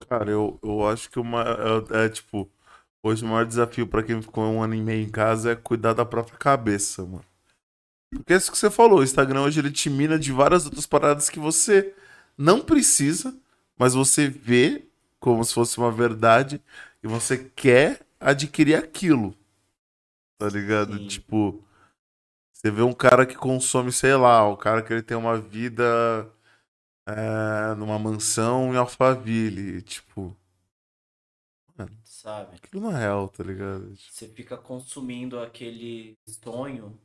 [0.10, 1.44] Cara, eu, eu acho que uma,
[1.92, 2.50] é, é, tipo,
[3.02, 5.94] hoje o maior desafio pra quem ficou um ano e meio em casa é cuidar
[5.94, 7.26] da própria cabeça, mano.
[8.14, 10.86] Porque é isso que você falou, o Instagram hoje ele te mina de várias outras
[10.86, 11.94] paradas que você
[12.38, 13.38] não precisa,
[13.78, 14.86] mas você vê
[15.20, 16.62] como se fosse uma verdade
[17.04, 19.36] e você quer adquirir aquilo.
[20.38, 20.98] Tá ligado?
[20.98, 21.08] Sim.
[21.08, 21.64] Tipo,
[22.58, 25.84] você vê um cara que consome, sei lá, o cara que ele tem uma vida
[27.08, 30.36] é, numa mansão em Alphaville, tipo,
[32.04, 32.56] Sabe?
[32.58, 33.96] aquilo não é real, tá ligado?
[33.96, 37.00] Tipo, Você fica consumindo aquele sonho.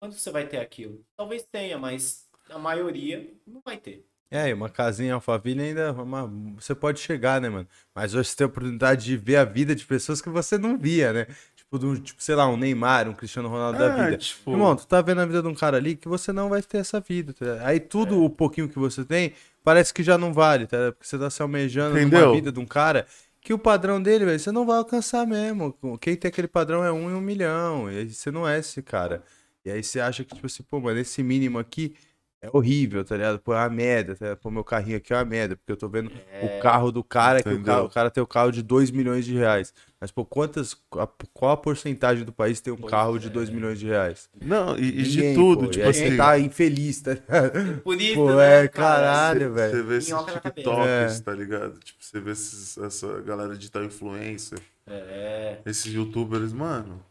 [0.00, 1.04] Quando você vai ter aquilo?
[1.16, 4.06] Talvez tenha, mas a maioria não vai ter.
[4.30, 6.26] É, e uma casinha em Alphaville ainda é uma...
[6.54, 7.68] você pode chegar, né, mano?
[7.94, 10.78] Mas hoje você tem a oportunidade de ver a vida de pessoas que você não
[10.78, 11.26] via, né?
[11.70, 14.16] Tipo, do, tipo sei lá, um Neymar, um Cristiano Ronaldo da É, vida.
[14.16, 16.62] tipo- Irmão, tu tá vendo a vida de um cara ali que você não vai
[16.62, 17.34] ter essa vida.
[17.34, 17.58] tá?
[17.66, 18.18] Aí tudo É.
[18.18, 20.92] o pouquinho que você tem parece que já não vale, tá?
[20.92, 22.32] Porque você tá se almejando Entendeu?
[22.32, 23.06] vida de um cara
[23.42, 25.76] que o padrão dele, velho, você não vai alcançar mesmo.
[26.00, 27.92] Quem tem aquele padrão é um em um milhão.
[27.92, 29.22] E aí você não é esse cara.
[29.62, 31.94] E aí você acha que, tipo assim, pô, mano, esse mínimo aqui
[32.40, 33.38] é horrível, tá ligado?
[33.40, 34.38] Pô, é uma merda, tá ligado?
[34.38, 36.10] Pô, meu carrinho aqui é uma merda, porque eu tô vendo
[36.42, 37.74] o carro do cara, que o, Entendeu?
[37.74, 39.74] carro- o cara tem o carro de 2 milhões de reais.
[40.00, 40.76] Mas, pô, quantas.
[40.92, 43.30] a- qual a porcentagem do país tem um Pois carro de é.
[43.30, 44.30] 2 milhões de reais?
[44.40, 45.70] Não, e, e de Ninguém, tudo, pô.
[45.70, 46.10] tipo E assim.
[46.10, 47.80] você tá infeliz, tá ligado?
[47.82, 48.94] Por isso, Pô, né, é, cara?
[49.02, 49.84] caralho, Você velho.
[49.86, 50.14] vê esses.
[50.14, 51.22] TikToks, É.
[51.24, 51.78] tá ligado?
[51.80, 55.60] Tipo, você vê esses- essa galera digital influencer, É.
[55.66, 57.04] esses youtubers, mano.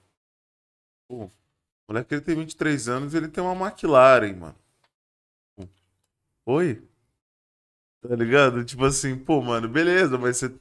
[1.09, 1.31] Pô, o
[1.89, 4.55] moleque ele tem 23 anos ele tem uma McLaren, mano.
[6.45, 6.81] Oi?
[8.07, 8.63] Tá ligado?
[8.63, 10.53] Tipo assim, pô, mano, beleza, mas você.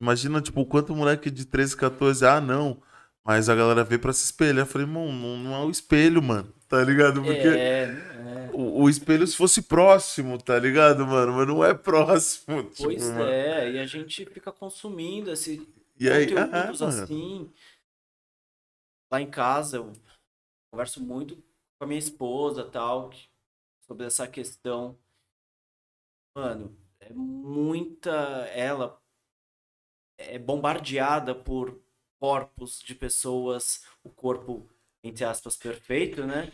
[0.00, 2.80] Imagina, tipo, quanto moleque de 13, 14, ah, não.
[3.24, 4.62] Mas a galera veio pra se espelhar.
[4.64, 6.52] Eu falei, mano, não, não é o espelho, mano.
[6.68, 7.22] Tá ligado?
[7.22, 7.48] Porque.
[7.48, 8.50] É, é.
[8.54, 11.32] O, o espelho se fosse próximo, tá ligado, mano?
[11.32, 12.64] Mas não é próximo.
[12.76, 13.24] Pois tipo, mano.
[13.24, 15.66] é, e a gente fica consumindo esse
[15.98, 16.84] E aí, ah, mano.
[16.84, 17.52] assim.
[19.10, 19.92] Lá em casa, eu
[20.70, 23.10] converso muito com a minha esposa tal,
[23.86, 24.98] sobre essa questão.
[26.36, 28.10] Mano, é muita.
[28.54, 28.97] Ela
[30.18, 31.80] é bombardeada por
[32.20, 34.68] corpos de pessoas, o corpo,
[35.04, 36.52] entre aspas, perfeito, né?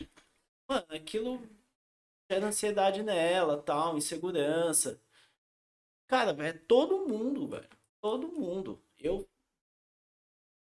[0.68, 1.40] Mano, aquilo
[2.30, 5.00] gera ansiedade nela, tal, insegurança.
[6.06, 7.68] Cara, é todo mundo, velho.
[8.00, 8.82] Todo mundo.
[8.98, 9.28] Eu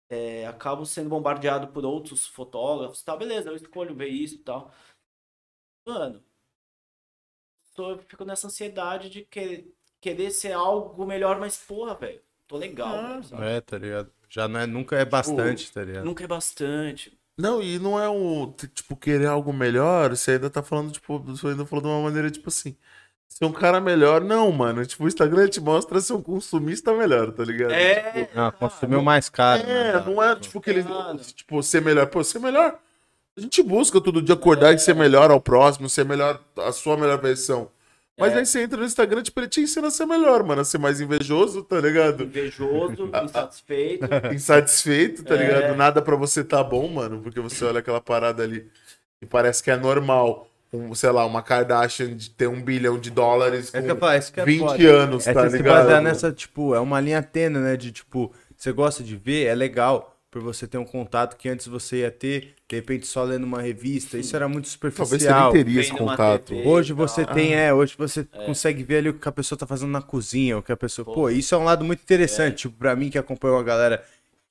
[0.09, 3.15] é, acabo sendo bombardeado por outros fotógrafos, tá?
[3.15, 4.71] Beleza, eu escolho ver isso e tal.
[5.85, 6.23] Mano,
[7.75, 12.21] só eu fico nessa ansiedade de que- querer ser algo melhor, mas porra, velho,
[12.51, 13.45] tô legal, Ah, velho, sabe?
[13.45, 14.09] É, tá ligado?
[14.29, 16.05] Já não é, nunca é bastante, tá ligado?
[16.05, 17.17] Nunca é bastante.
[17.37, 21.47] Não, e não é o, tipo, querer algo melhor, você ainda tá falando, tipo, você
[21.47, 22.75] ainda falou de uma maneira, tipo assim,
[23.27, 24.85] ser um cara melhor, não, mano.
[24.85, 27.71] Tipo, o Instagram te mostra ser um consumista melhor, tá ligado?
[27.71, 29.63] É, Ah, consumiu mais caro.
[29.63, 30.03] É, né?
[30.05, 30.85] não é, tipo, que ele,
[31.33, 32.05] tipo, ser melhor.
[32.07, 32.77] Pô, ser melhor.
[33.35, 36.97] A gente busca todo dia acordar e ser melhor ao próximo, ser melhor, a sua
[36.97, 37.71] melhor versão.
[38.19, 38.39] Mas É.
[38.39, 40.77] aí você entra no Instagram, tipo, ele te ensina a ser melhor, mano, a ser
[40.77, 42.23] mais invejoso, tá ligado?
[42.23, 44.05] invejoso, insatisfeito.
[44.33, 45.37] insatisfeito, tá É.
[45.37, 45.75] ligado?
[45.75, 48.69] Nada pra você tá bom, mano, porque você olha aquela parada ali
[49.21, 50.47] e parece que é normal.
[50.73, 54.31] Um, sei lá, uma Kardashian de ter um bilhão de dólares É com falo, isso
[54.31, 54.89] que é 20 foda.
[54.89, 55.75] anos, É tá você se ligado?
[55.83, 57.75] basear nessa, tipo, é uma linha tênue, né?
[57.75, 60.15] De tipo, você gosta de ver, é legal.
[60.31, 63.61] Por você ter um contato que antes você ia ter, de repente só lendo uma
[63.61, 64.17] revista.
[64.17, 65.51] Isso era muito Talvez você nem superficial.
[65.51, 66.45] teria esse contato.
[66.45, 66.67] TV.
[66.67, 67.35] Hoje você tal.
[67.35, 70.57] tem, é, hoje você consegue ver ali o que a pessoa tá fazendo na cozinha,
[70.57, 71.03] o que a pessoa.
[71.03, 71.29] Pô, Pô.
[71.29, 74.01] isso é um lado muito interessante, tipo, pra mim que acompanha uma galera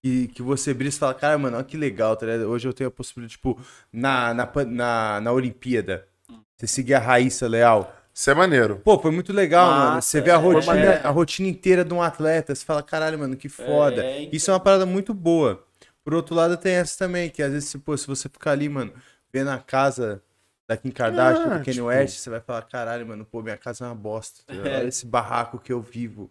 [0.02, 2.44] e que você brisa e fala, cara, mano, olha que legal, tá ligado?
[2.50, 3.58] Hoje eu tenho a possibilidade, tipo,
[3.92, 6.06] na, na, na, na Olimpíada,
[6.56, 8.80] você seguir a Raíssa Leal, Isso é maneiro.
[8.84, 10.02] Pô, foi muito legal, Massa, mano.
[10.02, 11.00] Você vê a é, rotina, é.
[11.06, 14.04] a rotina inteira de um atleta, você fala, caralho, mano, que foda.
[14.04, 14.30] É, então.
[14.36, 15.64] Isso é uma parada muito boa.
[16.10, 18.92] Por outro lado, tem essa também, que às vezes, pô, se você ficar ali, mano,
[19.32, 20.20] vendo a casa
[20.68, 23.56] da Kim Kardashian, Ah, do Kanye tipo- West, você vai falar, caralho, mano, pô, minha
[23.56, 24.40] casa é uma bosta.
[24.44, 24.72] tá ligado?
[24.72, 24.78] É.
[24.78, 26.28] Olha esse barraco que eu vivo.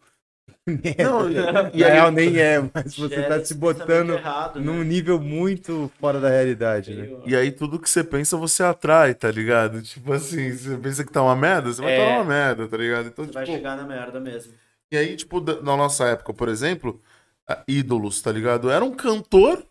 [0.68, 1.32] Não,
[1.74, 4.84] e, aí, real, nem é, mas você tá se botando errado, num né?
[4.84, 7.10] nível muito fora da realidade, né?
[7.26, 9.82] E aí tudo que você pensa, você atrai, tá ligado?
[9.82, 12.00] Tipo assim, você pensa que tá uma merda, você vai É.
[12.04, 13.08] estar uma merda, tá ligado?
[13.08, 14.52] Então, Você vai tipo, chegar na merda mesmo.
[14.92, 17.02] E aí, tipo, na nossa época, por exemplo,
[17.48, 18.70] a- ídolos, tá ligado?
[18.70, 19.64] Era um cantor,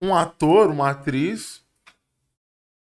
[0.00, 1.60] um ator, uma atriz.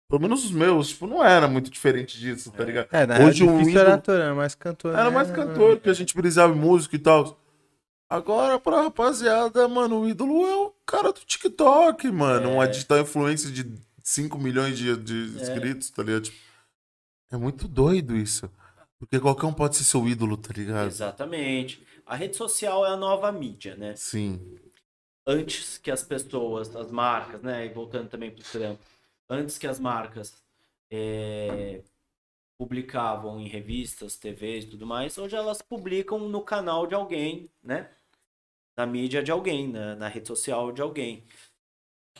[0.08, 2.88] Pelo menos os meus, tipo, não era muito diferente disso, tá ligado?
[2.90, 4.92] É, na real, Hoje o ídolo- era ator, era mais cantor.
[4.92, 5.11] Era né?
[5.11, 7.38] mais cantor, que a gente brisava em música e tal.
[8.08, 12.54] Agora, pra rapaziada, mano, o ídolo é o cara do TikTok, mano.
[12.54, 15.42] Uma digital influência de 5 milhões de, de É.
[15.42, 16.22] inscritos, tá ligado?
[16.22, 16.36] Tipo,
[17.30, 18.50] é muito doido isso.
[18.98, 20.88] Porque qualquer um pode ser seu ídolo, tá ligado?
[20.88, 21.86] Exatamente.
[22.04, 23.94] A rede social é a nova mídia, né?
[23.96, 24.58] Sim.
[25.31, 27.64] Antes que as pessoas, as marcas, né?
[27.64, 28.83] E voltando também pro trampo,
[29.28, 30.43] antes que as marcas
[30.91, 31.83] é,
[32.59, 37.95] publicavam em revistas, TVs e tudo mais, hoje elas publicam no canal de alguém, né?
[38.76, 41.24] Na mídia de alguém, na, na rede social de alguém.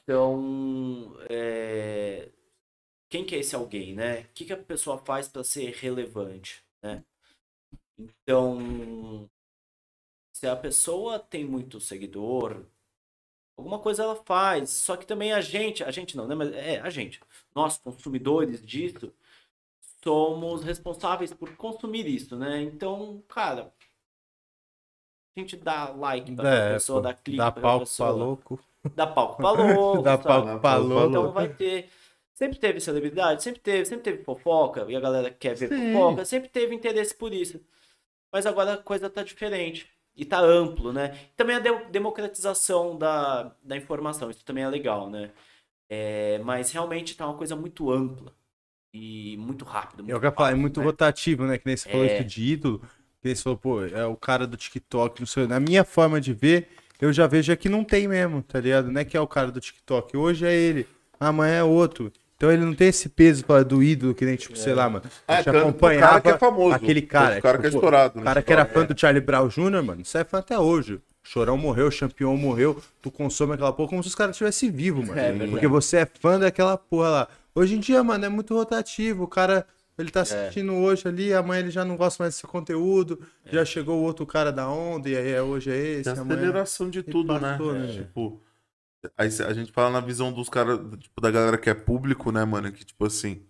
[0.03, 2.31] Então, é,
[3.09, 4.21] quem que é esse alguém, né?
[4.21, 7.05] O que, que a pessoa faz para ser relevante, né?
[7.99, 9.29] Então,
[10.33, 12.65] se a pessoa tem muito seguidor,
[13.61, 14.71] alguma coisa ela faz.
[14.71, 16.35] Só que também a gente, a gente não, né?
[16.35, 17.21] Mas é a gente,
[17.55, 19.13] nós consumidores disso,
[20.05, 22.63] somos responsáveis por consumir isso, né?
[22.63, 23.73] Então, cara,
[25.37, 28.61] a gente dá like pra É, pessoa, dá clique Dá pra palco pessoa, pra louco.
[28.95, 31.09] dá palco pra louco, Dá palco pra louco.
[31.09, 31.89] Então vai ter.
[32.35, 35.93] Sempre teve celebridade, sempre teve, sempre teve fofoca, e a galera quer ver Sim.
[35.93, 37.61] fofoca, sempre teve interesse por isso.
[38.33, 39.89] Mas agora a coisa tá diferente.
[40.21, 41.19] E tá amplo, né?
[41.37, 45.31] Também a de- democratização da, da informação, isso também é legal, né?
[45.89, 48.35] É, mas realmente tá uma coisa muito ampla.
[48.93, 50.05] E muito rápido.
[50.09, 50.87] Eu quero falar, é fácil, muito né?
[50.87, 51.59] rotativo, né?
[51.59, 52.17] Que nem você falou É.
[52.17, 52.81] isso de ídolo.
[53.21, 55.47] Que nem você falou, pô, é o cara do TikTok, não sei.
[55.47, 56.69] Na minha forma de ver,
[57.01, 58.91] eu já vejo é que não tem mesmo, tá ligado?
[58.91, 60.17] Não é que é o cara do TikTok.
[60.17, 60.87] Hoje é ele,
[61.21, 62.13] amanhã é outro.
[62.41, 65.05] Então ele não tem esse peso fala, do ídolo, que nem, tipo, sei lá, mano.
[65.29, 66.75] É, A tanto acompanhava cara que é famoso.
[66.75, 67.39] aquele cara.
[67.39, 68.15] O cara que é tipo, estourado.
[68.17, 70.59] O no cara que era fã do Charlie Brown Jr., mano, você é fã até
[70.59, 71.03] hoje.
[71.23, 75.07] Chorão morreu, o Champion morreu, tu consome aquela porra como se os caras estivessem vivos,
[75.07, 75.21] mano.
[75.21, 75.33] É.
[75.49, 77.29] Porque você é fã daquela porra lá.
[77.55, 79.25] Hoje em dia, mano, é muito rotativo.
[79.25, 79.67] O cara,
[79.99, 83.21] ele tá assistindo hoje ali, amanhã ele já não gosta mais desse conteúdo.
[83.53, 86.41] Já chegou o outro cara da onda, e aí é- hoje é esse, Tem amanhã...
[86.41, 87.81] aceleração de tudo, passou, né?
[87.81, 87.93] né?
[87.93, 88.41] Tipo,
[89.17, 92.45] aí a gente fala na visão dos caras, tipo, da galera que é público, né,
[92.45, 92.71] mano?
[92.73, 93.43] Que, tipo assim,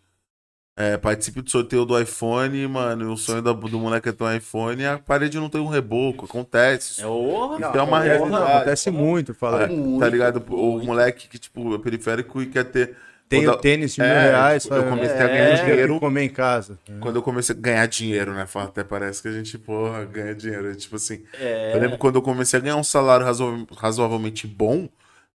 [0.77, 4.25] é, participe do sorteio do iPhone, mano, e o sonho da- do moleque é ter
[4.25, 7.03] um iPhone e a parede não tem um reboco, acontece.
[7.03, 7.57] É o.
[7.57, 8.53] Isso é uma Acontece- realidade.
[8.53, 9.65] Acontece muito, fala.
[9.65, 10.43] É, muito, tá ligado?
[10.49, 10.87] O muito.
[10.87, 12.97] moleque que, tipo, é periférico e quer ter.
[13.29, 16.01] Tem Quando- o tênis de mil É, reais, tipo, eu comecei a ganhar "É, dinheiro".
[16.01, 16.77] comer em casa.
[16.99, 18.45] Quando eu comecei a ganhar dinheiro, né?
[18.45, 20.75] Fala, Até parece que a gente, porra, ganha dinheiro.
[20.75, 21.23] Tipo assim.
[21.39, 24.89] É, Eu lembro quando eu comecei a ganhar um salário razo- razoavelmente bom,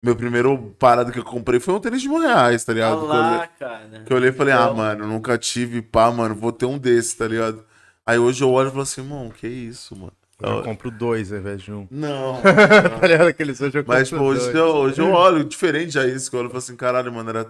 [0.06, 3.00] meu primeiro parada que eu comprei foi um tênis de mil reais, tá ligado?
[3.00, 4.04] Que eu olhei- cara.
[4.06, 7.18] Que eu olhei e falei, ah, mano, nunca tive, pá, mano, vou ter um desse,
[7.18, 7.66] tá ligado?
[8.06, 10.14] Aí hoje eu olho e falo assim, mano, que isso, mano?
[10.42, 11.88] Eu compro dois ao invés de um.
[11.90, 12.42] Não.
[13.00, 13.28] Tá ligado?
[13.28, 14.56] Aqueles hoje eu Mas, compro pô, hoje dois.
[14.56, 17.30] eu, hoje eu olho diferente já isso, que eu olho e falo assim, caralho, mano,
[17.30, 17.48] era.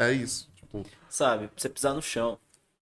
[0.00, 0.48] É isso.
[0.56, 1.46] Tipo, Sabe?
[1.48, 2.38] Pra você pisar no chão.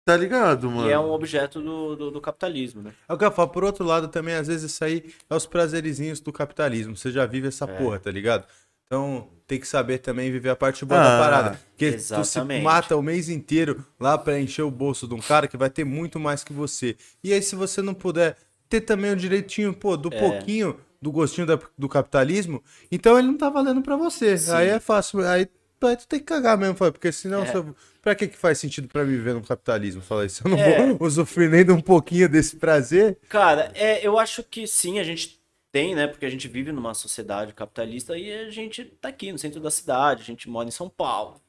[0.05, 0.87] tá ligado, mano?
[0.89, 2.93] E é um objeto do, do, do capitalismo, né?
[3.07, 5.45] É o que eu falo, por outro lado, também, às vezes, isso aí é os
[5.45, 6.95] prazerizinhos do capitalismo.
[6.95, 7.67] Você já vive essa É.
[7.67, 8.45] porra, tá ligado?
[8.87, 11.59] Então, tem que saber também viver a parte boa Ah, da parada.
[11.71, 12.63] Porque tu se exatamente.
[12.63, 15.83] mata o mês inteiro lá pra encher o bolso de um cara que vai ter
[15.83, 16.95] muito mais que você.
[17.23, 18.35] E aí, se você não puder
[18.69, 20.19] ter também o direitinho, pô, do É.
[20.19, 24.37] pouquinho do gostinho da- do capitalismo, então ele não tá valendo pra você.
[24.37, 24.51] Sim.
[24.53, 25.19] Aí é fácil.
[25.27, 25.47] Aí,
[25.83, 27.55] aí tu tem que cagar mesmo, porque senão, É.
[27.55, 30.01] eu- pra que, que faz sentido mim viver no capitalismo?
[30.01, 30.41] Fala isso.
[30.45, 30.93] Eu não É.
[30.93, 33.17] vou usufruir nem de um pouquinho desse prazer.
[33.29, 35.36] Cara, é, eu acho que sim, a gente
[35.71, 36.07] tem, né?
[36.07, 39.71] Porque a gente vive numa sociedade capitalista e a gente tá aqui no centro da
[39.71, 41.41] cidade, a gente mora em São Paulo.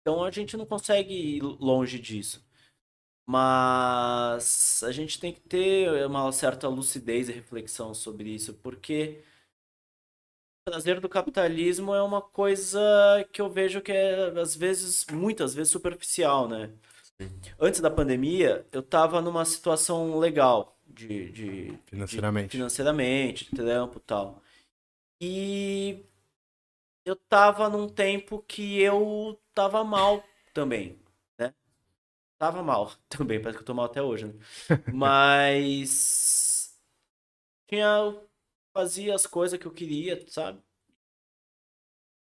[0.00, 2.44] Então a gente não consegue ir longe disso.
[3.26, 9.22] Mas a gente tem que ter uma certa lucidez e reflexão sobre isso, porque
[10.66, 12.80] o prazer do capitalismo é uma coisa
[13.32, 16.72] que eu vejo que é, às vezes, muitas vezes, superficial, né?
[17.58, 22.58] Antes da pandemia, eu tava numa situação legal de, de Financeiramente.
[22.58, 24.42] de- financeiramente, de trampo e tal.
[25.20, 26.06] E
[27.04, 31.00] eu tava num tempo que eu tava mal também,
[31.38, 31.54] né?
[32.38, 34.34] tava mal também, parece que eu tô mal até hoje, né?
[34.90, 36.78] Mas
[37.68, 37.88] tinha
[38.74, 40.62] fazia as coisas que eu queria, sabe?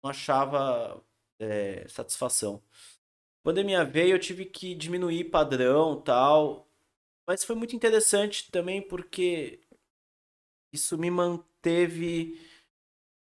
[0.03, 1.03] Não achava
[1.39, 2.61] é, satisfação.
[3.43, 6.69] Quando a minha veio, eu tive que diminuir padrão, tal.
[7.27, 9.59] Mas foi muito interessante também porque
[10.73, 12.39] isso me manteve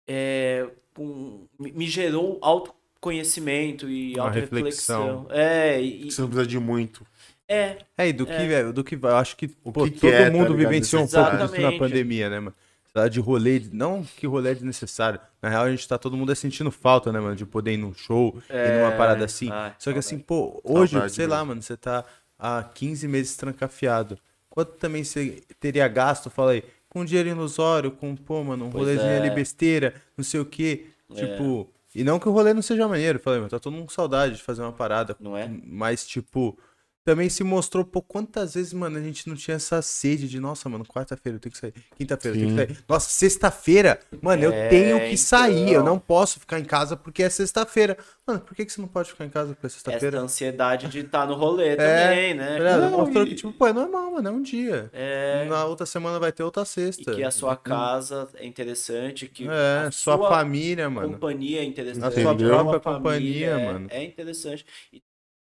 [0.08, 5.28] é, com, me gerou autoconhecimento e Uma auto-reflexão.
[5.30, 7.06] É, e, Você não precisa de muito.
[7.48, 10.00] é, É, e do que, velho, do que eu acho que, O pô, que que
[10.00, 10.70] todo é, tá mundo ligado?
[10.70, 12.56] vivenciou um pouco disso na pandemia, né, mano?
[12.94, 15.20] Tá De rolê, não que rolê é desnecessário.
[15.42, 17.36] Na real, a gente tá todo mundo é sentindo falta, né, mano?
[17.36, 19.50] De poder ir num show, ir numa parada assim.
[19.52, 21.48] ai, Só que assim, pô, hoje, Saudade sei lá, mesmo.
[21.48, 22.06] mano, você tá
[22.44, 24.20] há 15 meses trancafiado.
[24.50, 28.84] Quanto também você teria gasto, fala aí, com dinheiro ilusório, com, pô, mano, um Pois
[28.84, 29.18] rolezinho é.
[29.18, 30.88] ali besteira, não sei o quê.
[31.16, 33.94] Tipo, e não que o rolê não seja maneiro, falei, mas tá todo mundo com
[33.94, 35.16] saudade de fazer uma parada.
[35.20, 35.50] Não é?
[35.66, 36.58] Mas, tipo,
[37.04, 40.70] também se mostrou, pô, quantas vezes, mano, a gente não tinha essa sede de, nossa,
[40.70, 42.84] mano, quarta-feira eu tenho que sair, quinta-feira eu tenho que sair.
[42.88, 45.84] Nossa, sexta-feira, mano, eu É, tenho que sair, eu então.
[45.84, 47.98] não posso ficar em casa porque é sexta-feira.
[48.26, 50.20] Mano, por que, que você não pode ficar em casa porque é essa sexta-feira?
[50.20, 52.58] ansiedade de estar no rolê também, né?
[52.58, 52.82] Tá ligado?
[52.92, 54.90] Não, Mostrou e- que, tipo, pô, é normal, mano, é um dia.
[54.94, 57.12] É, Na outra semana vai ter outra e sexta.
[57.12, 61.14] que a sua casa é interessante, que É, a sua, sua família, mano.
[61.14, 62.06] companhia é interessante.
[62.06, 63.88] A sua a própria família companhia, é, mano.
[63.90, 64.66] É interessante.
[64.92, 65.02] E,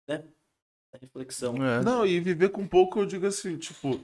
[0.08, 0.24] né?
[1.00, 1.54] Reflexão.
[1.64, 1.82] É.
[1.82, 4.00] Não, e viver com pouco, eu digo assim, tipo.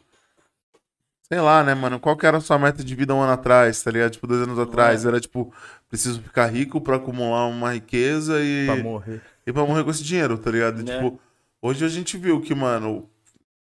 [1.32, 2.00] Sei lá, né, mano?
[2.00, 4.10] Qual que era a sua meta de vida um ano atrás, tá ligado?
[4.10, 5.04] Tipo, dois anos atrás.
[5.06, 5.52] Era tipo,
[5.88, 8.66] preciso ficar rico pra acumular uma riqueza e.
[8.66, 9.22] Pra morrer.
[9.46, 10.80] e pra morrer com esse dinheiro, tá ligado?
[10.80, 10.96] E, Né?
[10.96, 11.20] Tipo,
[11.62, 13.08] hoje a gente viu que, mano,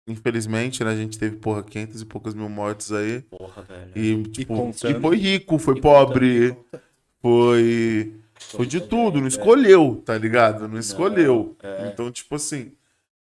[0.08, 3.22] infelizmente, né, a gente teve, porra, 500 e poucos mil mortes aí.
[3.22, 3.92] Porra, velho.
[3.96, 4.98] E, tipo, contando.
[4.98, 6.82] e foi rico, foi E pobre, contando,
[7.22, 8.14] foi.
[8.34, 10.68] Foi de tudo, não escolheu, tá ligado?
[10.68, 11.56] Não escolheu.
[11.62, 11.90] é.
[11.94, 12.72] Então, tipo assim.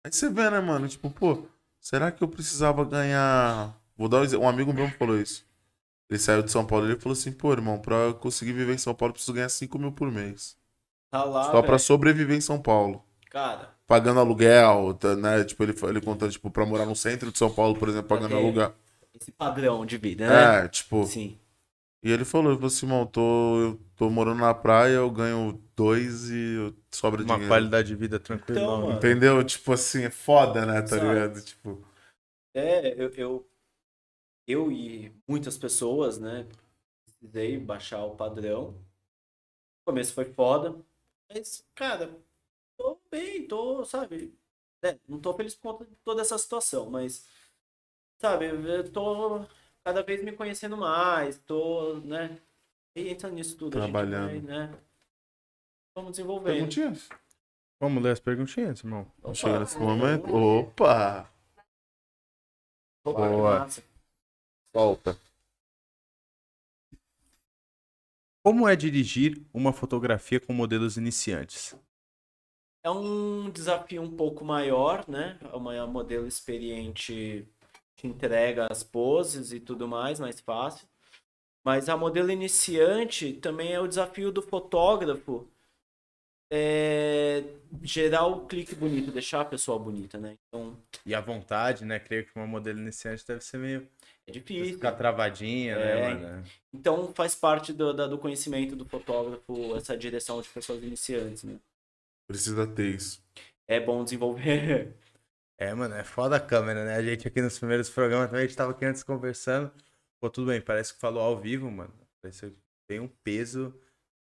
[0.04, 0.86] Aí você vê, né, mano?
[0.88, 1.46] Tipo, pô,
[1.80, 3.74] será que eu precisava ganhar.
[3.96, 4.44] Vou dar um exemplo.
[4.44, 5.44] Um amigo meu falou isso.
[6.10, 8.74] Ele saiu de São Paulo e ele falou assim, pô, irmão, pra eu conseguir viver
[8.74, 10.56] em São Paulo, eu preciso ganhar 5 mil por mês.
[11.10, 11.78] Tá lá, Só pra velho.
[11.78, 13.02] sobreviver em São Paulo.
[13.30, 15.44] Cara, Pagando aluguel, tá, né?
[15.44, 18.30] Tipo, ele, ele contando, tipo, pra morar no centro de São Paulo, por exemplo, pagando
[18.30, 18.74] ter- aluguel.
[19.18, 20.64] esse padrão de vida, né?
[20.64, 21.04] É, tipo.
[21.06, 21.38] Sim.
[22.04, 25.60] E ele falou, ele falou assim, irmão, tô, eu tô morando na praia, eu ganho
[25.74, 27.46] dois e eu- sobra Uma dinheiro.
[27.48, 28.60] qualidade de vida tranquila.
[28.60, 28.96] Então, mano.
[28.96, 29.42] Entendeu?
[29.44, 30.82] Tipo assim, é foda, né?
[30.82, 30.98] Tá Sabe?
[30.98, 31.40] ligado?
[31.42, 31.84] Tipo.
[32.54, 33.48] É, eu, eu,
[34.46, 36.46] eu e muitas pessoas, né,
[37.06, 38.72] precisei baixar o padrão.
[38.72, 40.74] No começo foi foda,
[41.28, 42.16] mas, cara,
[42.78, 44.34] tô bem, tô, sabe,
[44.82, 47.26] né, não tô feliz por conta de toda essa situação, mas,
[48.20, 49.46] sabe, eu tô
[49.84, 52.40] cada vez me conhecendo mais, tô, né,
[52.96, 54.30] e entra nisso tudo, Trabalhando.
[54.30, 54.78] a gente vai, né,
[55.94, 56.54] vamos desenvolvendo.
[56.54, 57.08] Perguntinhas?
[57.80, 59.10] Vamos ler as perguntinhas, irmão.
[59.22, 60.34] Opa, Chega nesse momento.
[60.34, 61.30] Opa!
[63.04, 63.58] opa, que Boa.
[63.58, 63.84] massa.
[64.74, 65.18] Solta.
[68.42, 71.74] Como é dirigir uma fotografia com modelos iniciantes?
[72.82, 75.38] É um desafio um pouco maior, né?
[75.54, 77.48] Uma modelo experiente
[77.96, 80.86] te entrega as poses e tudo mais, mais fácil.
[81.64, 85.48] Mas a modelo iniciante também é o desafio do fotógrafo
[86.52, 87.42] é,
[87.82, 90.36] gerar o clique bonito, deixar a pessoa bonita, né?
[90.46, 91.98] Então E a vontade, né?
[91.98, 93.88] Creio que uma modelo iniciante deve ser meio.
[94.26, 94.74] é difícil.
[94.74, 95.78] Ficar travadinha, É.
[95.78, 96.44] né, mano?
[96.72, 101.58] Então faz parte do, do conhecimento do fotógrafo essa direção de pessoas iniciantes, né?
[102.28, 103.22] Precisa ter isso.
[103.66, 104.92] É bom desenvolver.
[105.56, 106.96] É, mano, é foda a câmera, né?
[106.96, 109.70] A gente aqui nos primeiros programas também, a gente tava aqui antes conversando.
[110.20, 111.92] Pô, tudo bem, parece que falou ao vivo, mano.
[112.20, 112.56] Parece que
[112.88, 113.72] tem um peso.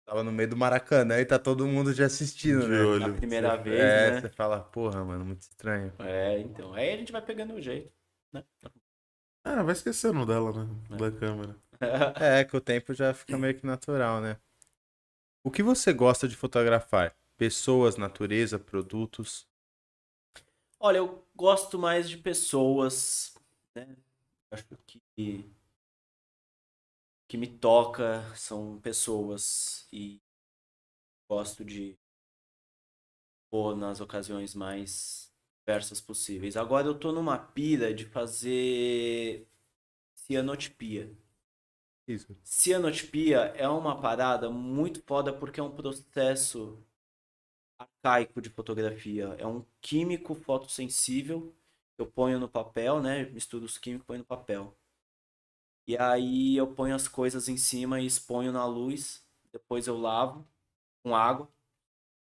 [0.06, 2.82] Tava no meio do Maracanã e tá todo mundo já assistindo, De né?
[2.82, 3.08] olho.
[3.08, 4.22] Na primeira Você- vez, é, né?
[4.22, 5.94] você fala, porra, mano, muito estranho.
[6.00, 6.74] É, então.
[6.74, 7.94] Aí a gente vai pegando o jeito.
[8.34, 8.44] Né?
[9.44, 10.98] Ah, vai esquecendo dela, né?
[10.98, 11.56] Da câmera.
[12.22, 14.38] É, que o tempo já fica meio que natural, né?
[15.44, 17.16] O que você gosta de fotografar?
[17.38, 19.48] Pessoas, natureza, produtos?
[20.84, 23.36] Olha, eu gosto mais de pessoas,
[23.76, 23.96] né?
[24.50, 24.66] Acho
[25.16, 25.46] que
[27.28, 30.20] que me toca são pessoas e
[31.30, 31.98] gosto de
[33.50, 36.58] pôr nas ocasiões mais diversas possíveis.
[36.58, 39.48] Agora eu tô numa pira de fazer
[40.16, 41.16] cianotipia.
[42.08, 42.36] Isso.
[42.44, 46.84] Cianotipia é uma parada muito foda porque é um processo
[47.82, 49.36] arcaico de fotografia.
[49.38, 51.54] É um químico fotossensível
[51.96, 53.26] que eu ponho no papel, né?
[53.26, 54.78] Misturo os químicos e ponho no papel.
[55.88, 59.24] E aí eu ponho as coisas em cima e exponho na luz.
[59.52, 60.48] Depois eu lavo
[61.04, 61.50] com água.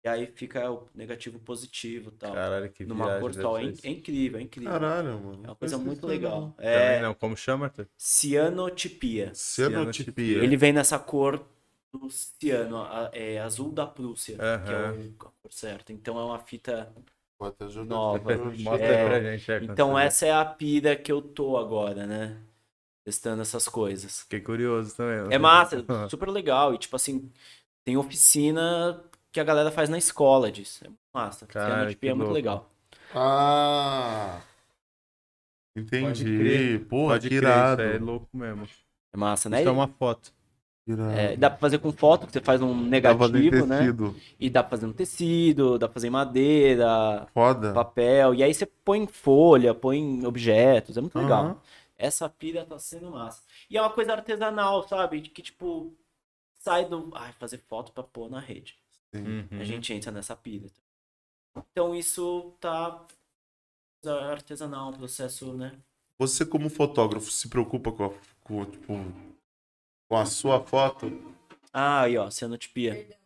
[0.04, 2.32] E aí fica o negativo positivo e tal.
[2.32, 3.58] Caralho, que Numa viagem cor só.
[3.58, 4.72] É, é incrível, é incrível.
[4.72, 5.44] Caralho, mano.
[5.44, 6.40] É uma coisa muito se legal.
[6.40, 6.50] não.
[6.52, 7.14] Também É não.
[7.14, 7.88] Como chama, Arthur?
[7.96, 9.32] cianotipia.
[9.34, 10.42] Cianotipia.
[10.42, 11.44] Ele vem nessa cor
[12.84, 15.92] a- é azul da Prússia, que é o- a cor certa.
[15.92, 16.92] Então é uma fita
[17.86, 18.18] Nova.
[18.58, 19.52] Mostra É, pra gente.
[19.52, 22.40] é, Então essa é a pira que eu tô agora, né?
[23.04, 24.20] Testando essas coisas.
[24.22, 25.34] Fiquei curioso também.
[25.34, 26.72] É massa, super legal.
[26.72, 27.32] E tipo assim,
[27.84, 29.02] tem oficina
[29.32, 30.86] que a galera faz na escola disso.
[30.86, 31.46] É massa.
[31.46, 32.70] Caralho, Cianotipia que é muito legal.
[33.14, 34.40] Ah.
[35.76, 36.04] Entendi.
[36.06, 37.82] Pode crer, Porra, Pode que crer, irado.
[37.82, 38.68] isso é louco mesmo.
[39.12, 39.60] É massa, né?
[39.60, 40.32] Isso é uma foto.
[41.16, 43.82] É, dá pra fazer com foto, que você faz um negativo, né?
[44.38, 47.72] E dá pra fazer no tecido, dá pra fazer em madeira, Foda.
[47.72, 48.34] papel.
[48.34, 50.96] E aí você põe em folha, põe em objetos.
[50.96, 51.44] É muito legal.
[51.44, 51.56] Aham.
[51.96, 53.42] Essa pilha tá sendo massa.
[53.70, 55.20] E é uma coisa artesanal, sabe?
[55.20, 55.94] Que tipo,
[56.58, 57.10] sai do.
[57.14, 58.76] Ai, fazer foto pra pôr na rede.
[59.14, 59.46] Sim.
[59.52, 59.60] Uhum.
[59.60, 60.68] A gente entra nessa pilha.
[61.70, 63.06] Então isso tá
[64.32, 65.78] artesanal, um processo, né?
[66.18, 68.10] Você, como fotógrafo, se preocupa com a,
[68.42, 68.94] com, tipo,
[70.12, 71.10] com a sua foto?
[71.72, 73.18] Ah, aí ó, cianotipia.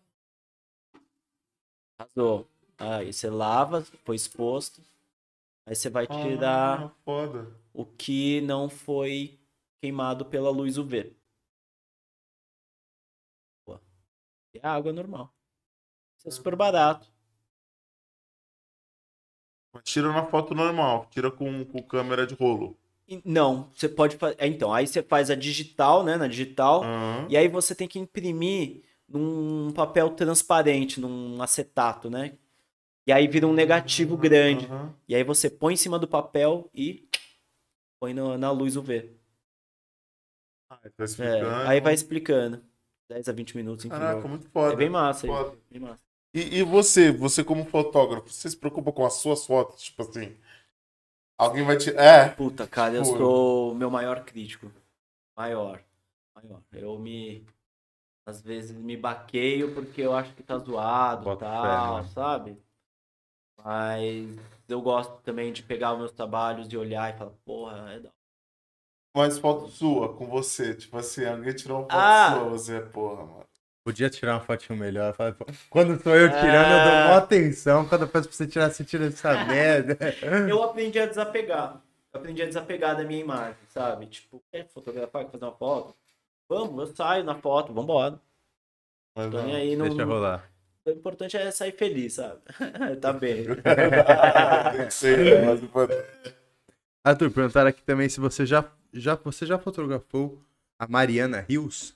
[1.99, 2.47] Arrasou.
[2.79, 4.81] Aí você lava, foi exposto.
[5.67, 9.37] Aí você vai tirar Ah, o que não foi
[9.81, 11.13] queimado pela luz UV.
[14.63, 15.35] A água normal.
[16.17, 17.13] Isso é super barato.
[19.83, 22.79] Tira na foto normal, tira com, com câmera de rolo.
[23.25, 24.37] Não, você pode fazer.
[24.41, 26.17] Então, aí você faz a digital, né?
[26.17, 26.83] Na digital.
[26.83, 27.27] Aham.
[27.31, 32.37] E aí você tem que imprimir num papel transparente, num acetato, né?
[33.07, 34.67] E aí vira um negativo grande.
[34.67, 34.93] Aham.
[35.09, 37.09] E aí você põe em cima do papel e
[38.01, 39.11] põe no- na luz UV.
[40.69, 42.63] Ah, tá É, aí vai explicando.
[43.09, 43.95] 10 a 20 minutos, enfim.
[43.97, 44.73] Caraca, muito foda.
[44.73, 45.27] É bem massa.
[45.29, 45.51] Foda.
[45.51, 46.03] isso, Bem massa.
[46.35, 49.83] E, e você, você como fotógrafo, você se preocupa com as suas fotos?
[49.85, 50.37] Tipo assim,
[51.39, 51.91] alguém vai te...
[51.97, 54.71] É, Puta, cara, eu sou o meu maior crítico.
[55.37, 55.83] Maior.
[56.35, 56.63] Maior.
[56.73, 57.45] Eu me.
[58.27, 62.09] Às vezes me baqueio porque eu acho que tá zoado e tal, né?
[62.09, 62.59] sabe?
[63.65, 64.37] Mas
[64.69, 68.11] eu gosto também de pegar os meus trabalhos e olhar e falar, porra, é da
[69.17, 70.75] mas foto sua, com você.
[70.75, 72.31] Tipo assim, alguém tirou uma foto Ah!
[72.35, 73.46] sua, você é porra, mano.
[73.87, 75.15] Podia tirar uma fotinho melhor.
[75.71, 77.05] Quando sou eu tirando, eu dou Ah.
[77.05, 77.87] maior atenção.
[77.87, 79.97] Quando eu peço pra você tirar, você tira essa merda.
[80.51, 81.81] Eu aprendi a desapegar.
[82.13, 84.07] Eu aprendi a desapegar da minha imagem, sabe?
[84.07, 85.95] Tipo, quer fotografar, quer fazer uma foto?
[86.49, 88.21] Vamos, eu saio na foto, vambora.
[89.15, 89.55] Mas Tô não.
[89.55, 90.51] aí, não, Deixa rolar.
[90.85, 92.41] O importante é sair feliz, sabe?
[93.01, 93.45] tá bem.
[93.47, 95.61] Tem que ser, mas.
[97.05, 100.43] Arthur, perguntaram aqui também se você já, já, você já fotografou
[100.77, 101.96] a Mariana Rios.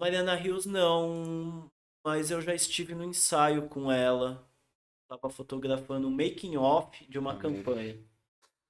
[0.00, 1.70] Mariana Rios não,
[2.04, 4.48] mas eu já estive no ensaio com ela.
[5.06, 7.98] Tava fotografando um making off de uma campanha.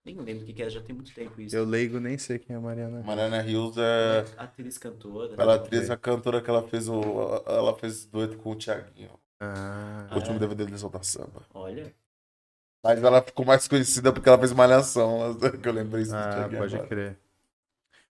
[0.05, 1.55] Nem lembro o que que era, já tem muito tempo isso.
[1.55, 3.03] Eu leigo nem sei quem é a Mariana.
[3.03, 4.25] Mariana Hills é...
[4.39, 5.35] Atriz cantora.
[5.37, 7.01] Ela atriz, a cantora que ela fez o...
[7.47, 9.11] Ela fez dueto com o Thiaguinho.
[9.39, 11.45] Ah, O último DVD de Soltar Samba.
[11.53, 11.95] Olha.
[12.83, 15.37] Mas ela ficou mais conhecida porque ela fez Malhação.
[15.63, 16.89] Que eu lembrei isso do ah Thiaguinho pode agora.
[16.89, 17.19] crer.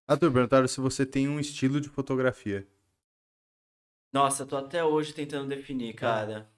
[0.06, 2.66] Arthur, perguntaram se você tem um estilo de fotografia.
[4.12, 6.48] Nossa, eu tô até hoje tentando definir, cara.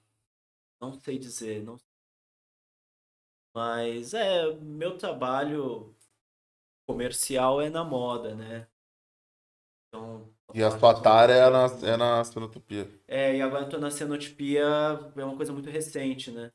[0.81, 1.77] Não sei dizer, não
[3.53, 5.95] Mas é, meu trabalho
[6.87, 8.67] comercial é na moda, né?
[9.87, 12.87] Então, E a sua tara é na, é na Cenotopia.
[13.07, 14.61] É, e agora eu tô na cenotipia,
[15.15, 16.51] é uma coisa muito recente, né?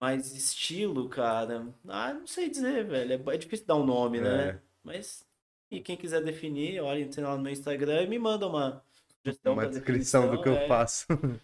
[0.00, 3.12] Mas estilo, cara, ah, não sei dizer, velho.
[3.30, 4.50] É, é difícil dar um nome, né?
[4.50, 4.58] É.
[4.82, 5.26] Mas
[5.70, 8.84] e quem quiser definir, olha, entra lá no meu Instagram e me manda uma
[9.26, 10.68] sugestão Uma descrição do que eu é.
[10.68, 11.06] faço.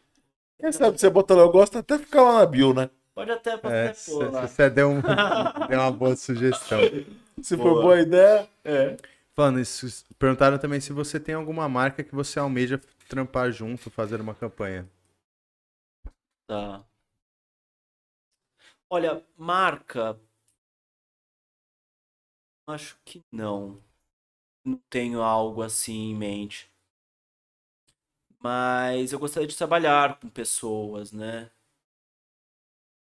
[0.60, 2.88] Quem sabe você bota lá, eu gosto até ficar lá na bio, né?
[3.14, 4.46] Pode até, pode É, até se pôr lá.
[4.46, 5.00] se você deu, um,
[5.68, 6.78] deu uma boa sugestão.
[7.40, 7.74] Se Boa.
[7.74, 8.48] for boa ideia.
[8.64, 8.96] É.
[9.34, 14.20] Falando isso, perguntaram também se você tem alguma marca que você almeja trampar junto, fazer
[14.20, 14.88] uma campanha.
[16.46, 16.84] Tá.
[18.88, 20.16] Olha, marca.
[22.66, 23.80] Acho que não.
[24.64, 26.71] Não tenho algo assim em mente.
[28.42, 31.50] Mas eu gostaria de trabalhar com pessoas, né?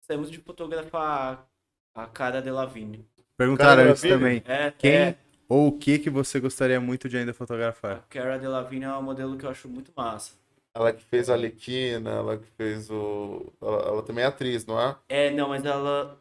[0.00, 1.48] Gostaria de fotografar
[1.94, 3.06] a cara de Lavigne.
[3.36, 4.42] Perguntaram Cara, isso também.
[4.46, 8.04] É, Quem é, ou o que que você gostaria muito de ainda a fotografar?
[8.10, 10.34] Cara Delevingne é um modelo que eu acho muito massa.
[10.74, 13.50] Ela que fez a Alequina, ela que fez o.
[13.60, 14.96] Ela, ela também é atriz, não é?
[15.08, 16.20] É, não, mas ela.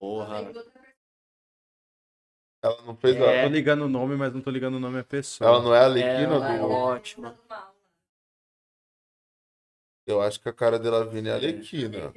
[0.00, 0.50] Porra.
[2.64, 3.42] Ela não fez É.
[3.42, 5.04] Tô ligando o nome, mas não tô ligando o nome à a.
[5.04, 5.50] pessoa.
[5.50, 6.64] Ela não é a Alequina Ela é do.
[6.64, 7.38] ótima.
[10.06, 12.12] Eu acho que a cara dela Vini é a Alequina.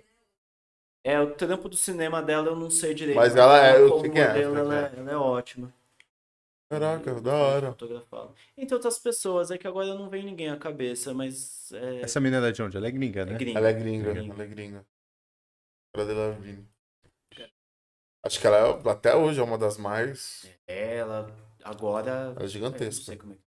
[1.04, 3.16] É, o trampo do cinema dela eu não sei direito.
[3.18, 5.74] Mas ela é- eu como sei quem é, modelo, ela, é, ela é ótima.
[6.68, 7.68] Caraca, da hora.
[7.68, 8.34] Fotografá-la.
[8.58, 12.48] Entre outras pessoas, é que agora não vem ninguém à cabeça, mas é, Essa menina
[12.48, 12.76] é de onde?
[12.76, 13.38] Ela é gringa, é né?
[13.38, 13.60] gringa.
[13.60, 14.34] Ela é gringa, Gringa.
[14.34, 14.86] ela é gringa.
[15.94, 16.68] Cara dela Vini.
[18.24, 20.50] Acho que ela é, até hoje é uma das mais.
[20.66, 21.28] Ela
[21.64, 22.10] agora.
[22.10, 23.04] Ela é é, não gigantesca.
[23.06, 23.45] sei como é que-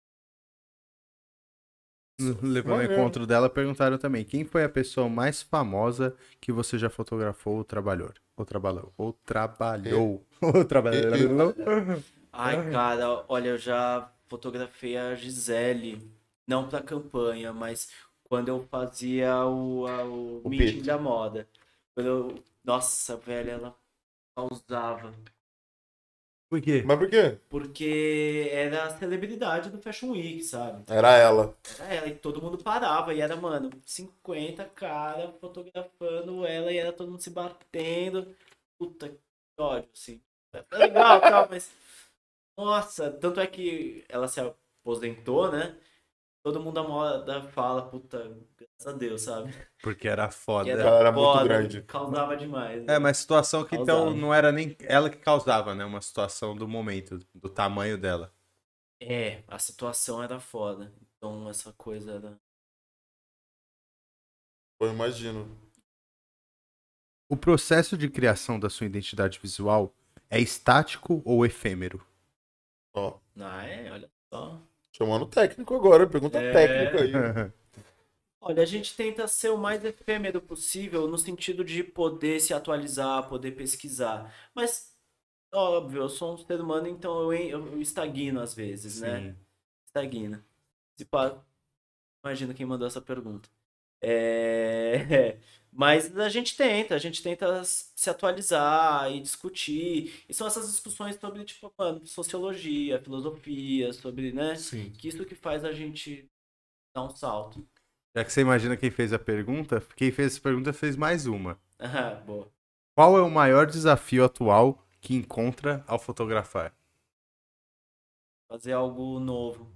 [2.20, 2.86] Levando o Maneiro.
[2.86, 7.64] encontro dela, perguntaram também: quem foi a pessoa mais famosa que você já fotografou ou
[7.64, 8.12] trabalhou?
[8.38, 8.94] Ou trabalhou?
[8.98, 10.26] Ou trabalhou?
[10.42, 11.54] Ou trabalhou?
[12.32, 16.12] Ai, cara, olha, eu já fotografei a Gisele.
[16.48, 17.90] Não pra campanha, mas
[18.24, 20.86] quando eu fazia o, a- o, O meeting pitch.
[20.86, 21.50] da moda.
[21.96, 22.44] Eu...
[22.64, 23.78] Nossa, velho, ela
[24.36, 25.14] causava.
[26.50, 26.84] Por quê?
[26.86, 27.38] Mas por quê?
[27.50, 30.84] Porque era a celebridade do Fashion Week, sabe?
[30.88, 31.58] Era ela.
[31.80, 33.14] Era ela e todo mundo parava.
[33.14, 38.36] E era, mano, 50 cara fotografando ela e era todo mundo se batendo.
[38.78, 39.20] Puta que
[39.60, 40.22] ódio, assim.
[40.54, 41.72] É legal, tal, mas.
[42.58, 45.78] Nossa, tanto é que ela se aposentou, né?
[46.46, 48.20] Todo mundo da moda fala, puta,
[48.56, 49.52] graças a Deus, sabe?
[49.82, 50.66] Porque era foda.
[50.66, 51.82] Que Ela era muito foda, grande.
[51.82, 52.88] Causava demais.
[52.88, 54.16] É, mas situação que então Causava.
[54.22, 55.84] não era nem ela que causava, né?
[55.84, 58.32] Uma situação do momento, do tamanho dela.
[59.02, 60.94] É, a situação era foda.
[61.18, 62.40] Então essa coisa era.
[64.80, 65.48] Eu imagino.
[67.28, 69.96] O processo de criação da sua identidade visual
[70.30, 72.06] é estático ou efêmero?
[72.94, 74.62] Ó, Ah, é, olha só.
[74.98, 76.08] Chamando o técnico agora.
[76.08, 76.52] Pergunta É.
[76.52, 77.12] técnica aí.
[78.40, 83.28] Olha, a gente tenta ser o mais efêmero possível no sentido de poder se atualizar,
[83.28, 84.34] poder pesquisar.
[84.54, 84.96] Mas,
[85.54, 89.36] óbvio, eu sou um ser humano, então eu, eu estagno às vezes, né?
[89.88, 90.46] Estagna.
[90.98, 91.44] Se pá,
[92.24, 93.50] imagina quem mandou essa pergunta.
[94.02, 95.38] É...
[95.78, 100.24] Mas a gente tenta, a gente tenta se atualizar e discutir.
[100.30, 104.56] E são essas discussões sobre, tipo, mano, sociologia, filosofia, sobre, né?
[104.56, 104.90] Sim.
[104.92, 106.32] Que isso que faz a gente
[106.96, 107.68] dar um salto.
[108.16, 111.60] Já que você imagina quem fez a pergunta, quem fez essa pergunta fez mais uma.
[111.78, 112.50] Ah, boa.
[112.96, 116.74] Qual é o maior desafio atual que encontra ao fotografar?
[118.48, 119.70] Fazer algo novo.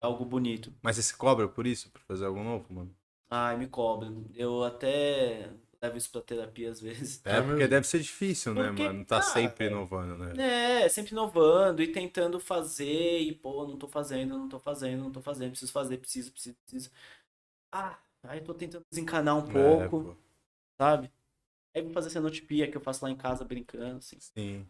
[0.00, 0.74] Algo bonito.
[0.82, 1.88] Mas você se cobra por isso?
[1.92, 2.99] Por fazer algo novo, mano?
[3.30, 4.08] Ai, me cobra.
[4.34, 5.50] Eu até
[5.80, 7.22] levo isso pra terapia às vezes.
[7.24, 9.04] É, É porque deve ser difícil, né, Porque, mano?
[9.04, 10.38] Tá cara, sempre inovando, né?
[10.38, 15.12] É, sempre inovando e tentando fazer e, pô, não tô fazendo, não tô fazendo, não
[15.12, 16.90] tô fazendo, preciso fazer, preciso, preciso, preciso.
[17.72, 20.16] Ah, aí tô tentando desencanar um É, pouco, pô.
[20.80, 21.12] sabe?
[21.74, 24.18] Aí vou fazer cenotipia que eu faço lá em casa brincando, assim.
[24.18, 24.68] Sim.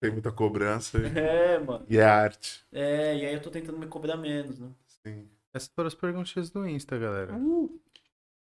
[0.00, 0.98] Tem muita cobrança.
[0.98, 1.88] e- É, mano.
[1.88, 2.66] E é arte.
[2.72, 4.72] É, e aí eu tô tentando me cobrar menos, né?
[5.04, 5.30] Sim.
[5.58, 7.32] Essas foram as perguntinhas do Insta, galera.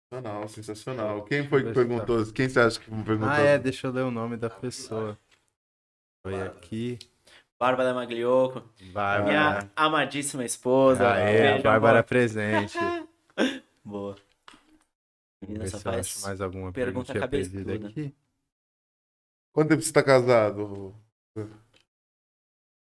[0.09, 1.25] Sensacional, sensacional.
[1.25, 2.25] Quem foi que se perguntou?
[2.31, 3.29] Quem você acha que perguntou?
[3.29, 5.19] Ah, é, deixa eu ler o nome da pessoa.
[6.25, 6.97] Foi aqui.
[7.59, 8.63] Bárbara Maglioco,
[8.93, 9.23] Bárbara.
[9.25, 11.13] minha amadíssima esposa.
[11.13, 12.03] Aê, Beijo, a Bárbara amor.
[12.05, 12.77] presente.
[13.83, 14.15] Boa.
[15.41, 17.87] Menina, só faz mais alguma pergunta cabeçuda.
[17.87, 18.15] aqui.
[19.53, 20.95] Quanto tempo você tá casado?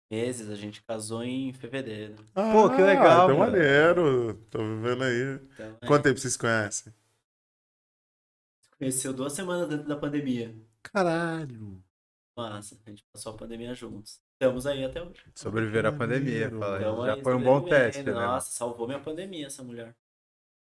[0.10, 2.16] Meses, a gente casou em fevereiro.
[2.34, 3.40] Pô, que legal, Tá mano.
[3.52, 4.34] maneiro.
[4.50, 5.40] Tô vivendo aí.
[5.54, 6.94] Então, é, Quanto tempo vocês se conhecem?
[8.78, 10.56] conheceu duas semanas antes da pandemia.
[10.84, 11.84] Caralho.
[12.38, 14.20] Massa, a gente passou a pandemia juntos.
[14.34, 15.20] Estamos aí até hoje.
[15.34, 16.78] Sobreviver à pandemia, fala.
[16.78, 18.12] Então, Já aí, foi um bom teste, né?
[18.12, 19.96] Nossa, salvou minha pandemia essa mulher.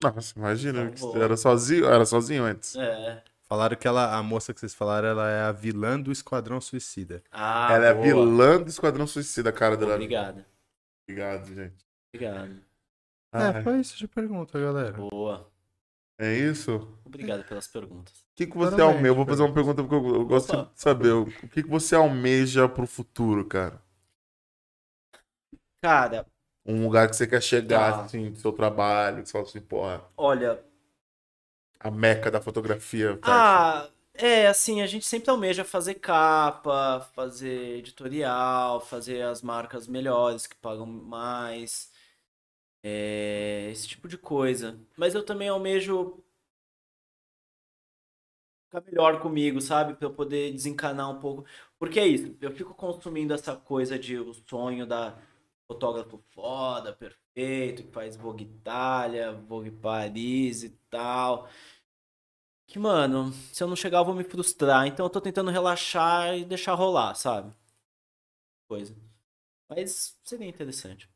[0.03, 0.91] Nossa, imagina.
[1.15, 1.85] Era sozinho?
[1.85, 2.75] Era sozinho antes?
[2.75, 3.23] É.
[3.47, 7.23] Falaram que ela, a moça que vocês falaram, ela é a vilã do Esquadrão Suicida.
[7.31, 8.05] Ah, Ela é boa.
[8.05, 9.93] vilã do Esquadrão Suicida, a cara dela.
[9.93, 10.45] Obrigada.
[11.09, 11.85] Obrigado, gente.
[12.13, 12.61] Obrigado.
[13.33, 14.91] É, foi isso de pergunta, galera.
[14.93, 15.49] Boa.
[16.19, 16.87] é isso?
[17.05, 18.19] Obrigado pelas perguntas.
[18.19, 19.07] O que, que você Claramente, almeja?
[19.07, 20.71] Eu vou fazer uma pergunta porque eu, eu gosto Opa.
[20.73, 21.11] de saber.
[21.13, 23.81] O que, que você almeja pro futuro, cara?
[25.81, 26.25] Cara,
[26.65, 28.03] Um lugar que você quer chegar, Tá.
[28.03, 30.61] assim, do seu trabalho, que você fala assim, porra, olha,
[31.79, 33.17] a meca da fotografia.
[33.21, 40.47] Ah, é, assim, a gente sempre almeja fazer capa, fazer editorial, fazer as marcas melhores
[40.47, 41.91] que pagam mais,
[42.83, 44.79] é, esse tipo de coisa.
[44.97, 46.23] Mas eu também almejo
[48.65, 49.93] ficar melhor comigo, sabe?
[49.95, 51.45] Pra eu poder desencanar um pouco.
[51.79, 55.17] Porque é isso, eu fico consumindo essa coisa de o sonho da
[55.67, 61.47] fotógrafo foda, perfeito, que faz Vogue Itália, Vogue Paris e tal.
[62.67, 64.87] Que, mano, se eu não chegar eu vou me frustrar.
[64.87, 67.53] Então eu tô tentando relaxar e deixar rolar, sabe?
[68.67, 68.95] Coisa.
[69.69, 71.09] Mas seria interessante.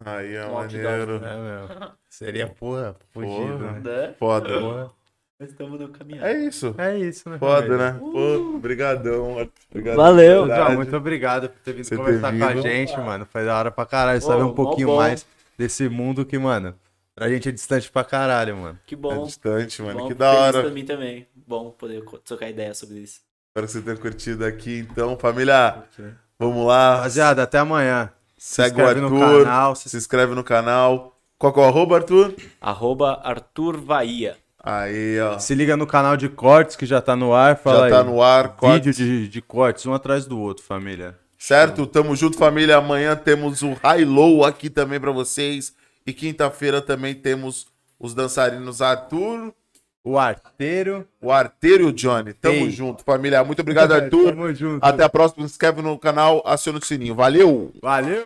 [0.00, 0.82] Aí é Um outdoor.
[0.82, 1.24] maneiro.
[1.24, 1.98] É, meu.
[2.08, 3.72] Seria porra, fugido, Porra.
[3.80, 3.80] né?
[4.08, 4.14] Né?
[4.14, 4.60] Foda.
[4.60, 4.94] Porra.
[5.40, 6.24] Nós estamos no caminho.
[6.24, 6.74] É isso.
[6.76, 7.38] É isso, né?
[7.38, 7.92] Foda, família?
[7.92, 7.98] né?
[8.00, 9.36] Pô, brigadão.
[9.70, 10.42] Obrigadão, Valeu.
[10.42, 10.64] de verdade.
[10.66, 12.62] João, muito obrigado por ter vindo Você ter conversar com a vindo.
[12.62, 13.26] gente, mano.
[13.30, 14.20] Foi da hora pra caralho.
[14.20, 14.96] Pô, Saber um pouquinho bom.
[14.96, 15.24] mais
[15.56, 16.74] desse mundo que, mano,
[17.14, 18.78] pra gente é distante pra caralho, mano.
[18.84, 19.24] Que É bom.
[19.24, 20.00] distante, mano.
[20.00, 20.62] bom, que da feliz hora.
[20.62, 21.28] pra mim também.
[21.46, 23.20] Bom poder trocar ideia sobre isso.
[23.50, 24.86] Espero que você tenha curtido aqui.
[24.90, 25.84] Então, família,
[26.36, 26.96] vamos lá.
[26.96, 28.10] Rapaziada, até amanhã.
[28.36, 29.44] Segue o inscreve no Arthur.
[29.44, 31.14] canal, Se se- inscreve no canal.
[31.38, 32.34] Qual que é o arroba, Arthur?
[32.60, 34.36] Arroba Arthur Bahia.
[34.70, 35.38] Aí, ó.
[35.38, 37.56] Se liga no canal de cortes que já tá no ar.
[37.56, 38.06] Fala Já tá aí.
[38.06, 38.42] no ar.
[38.48, 38.92] Vídeo corte.
[38.92, 41.16] de, de cortes, um atrás do outro, família.
[41.38, 41.86] Certo?
[41.86, 42.76] Tamo junto, família.
[42.76, 45.72] Amanhã temos o High Low aqui também pra vocês.
[46.06, 47.66] E quinta-feira também temos
[47.98, 49.52] os dançarinos Arthur,
[50.04, 51.06] O arteiro.
[51.20, 52.32] o Arteiro e o Johnny.
[52.34, 52.70] Tamo Ei.
[52.70, 53.42] junto, família.
[53.44, 54.30] Muito obrigado, Arthur.
[54.30, 54.84] Tamo junto.
[54.84, 55.46] Até a próxima.
[55.46, 57.14] Se inscreve no canal, aciona o sininho.
[57.14, 57.72] Valeu!
[57.82, 58.24] Valeu!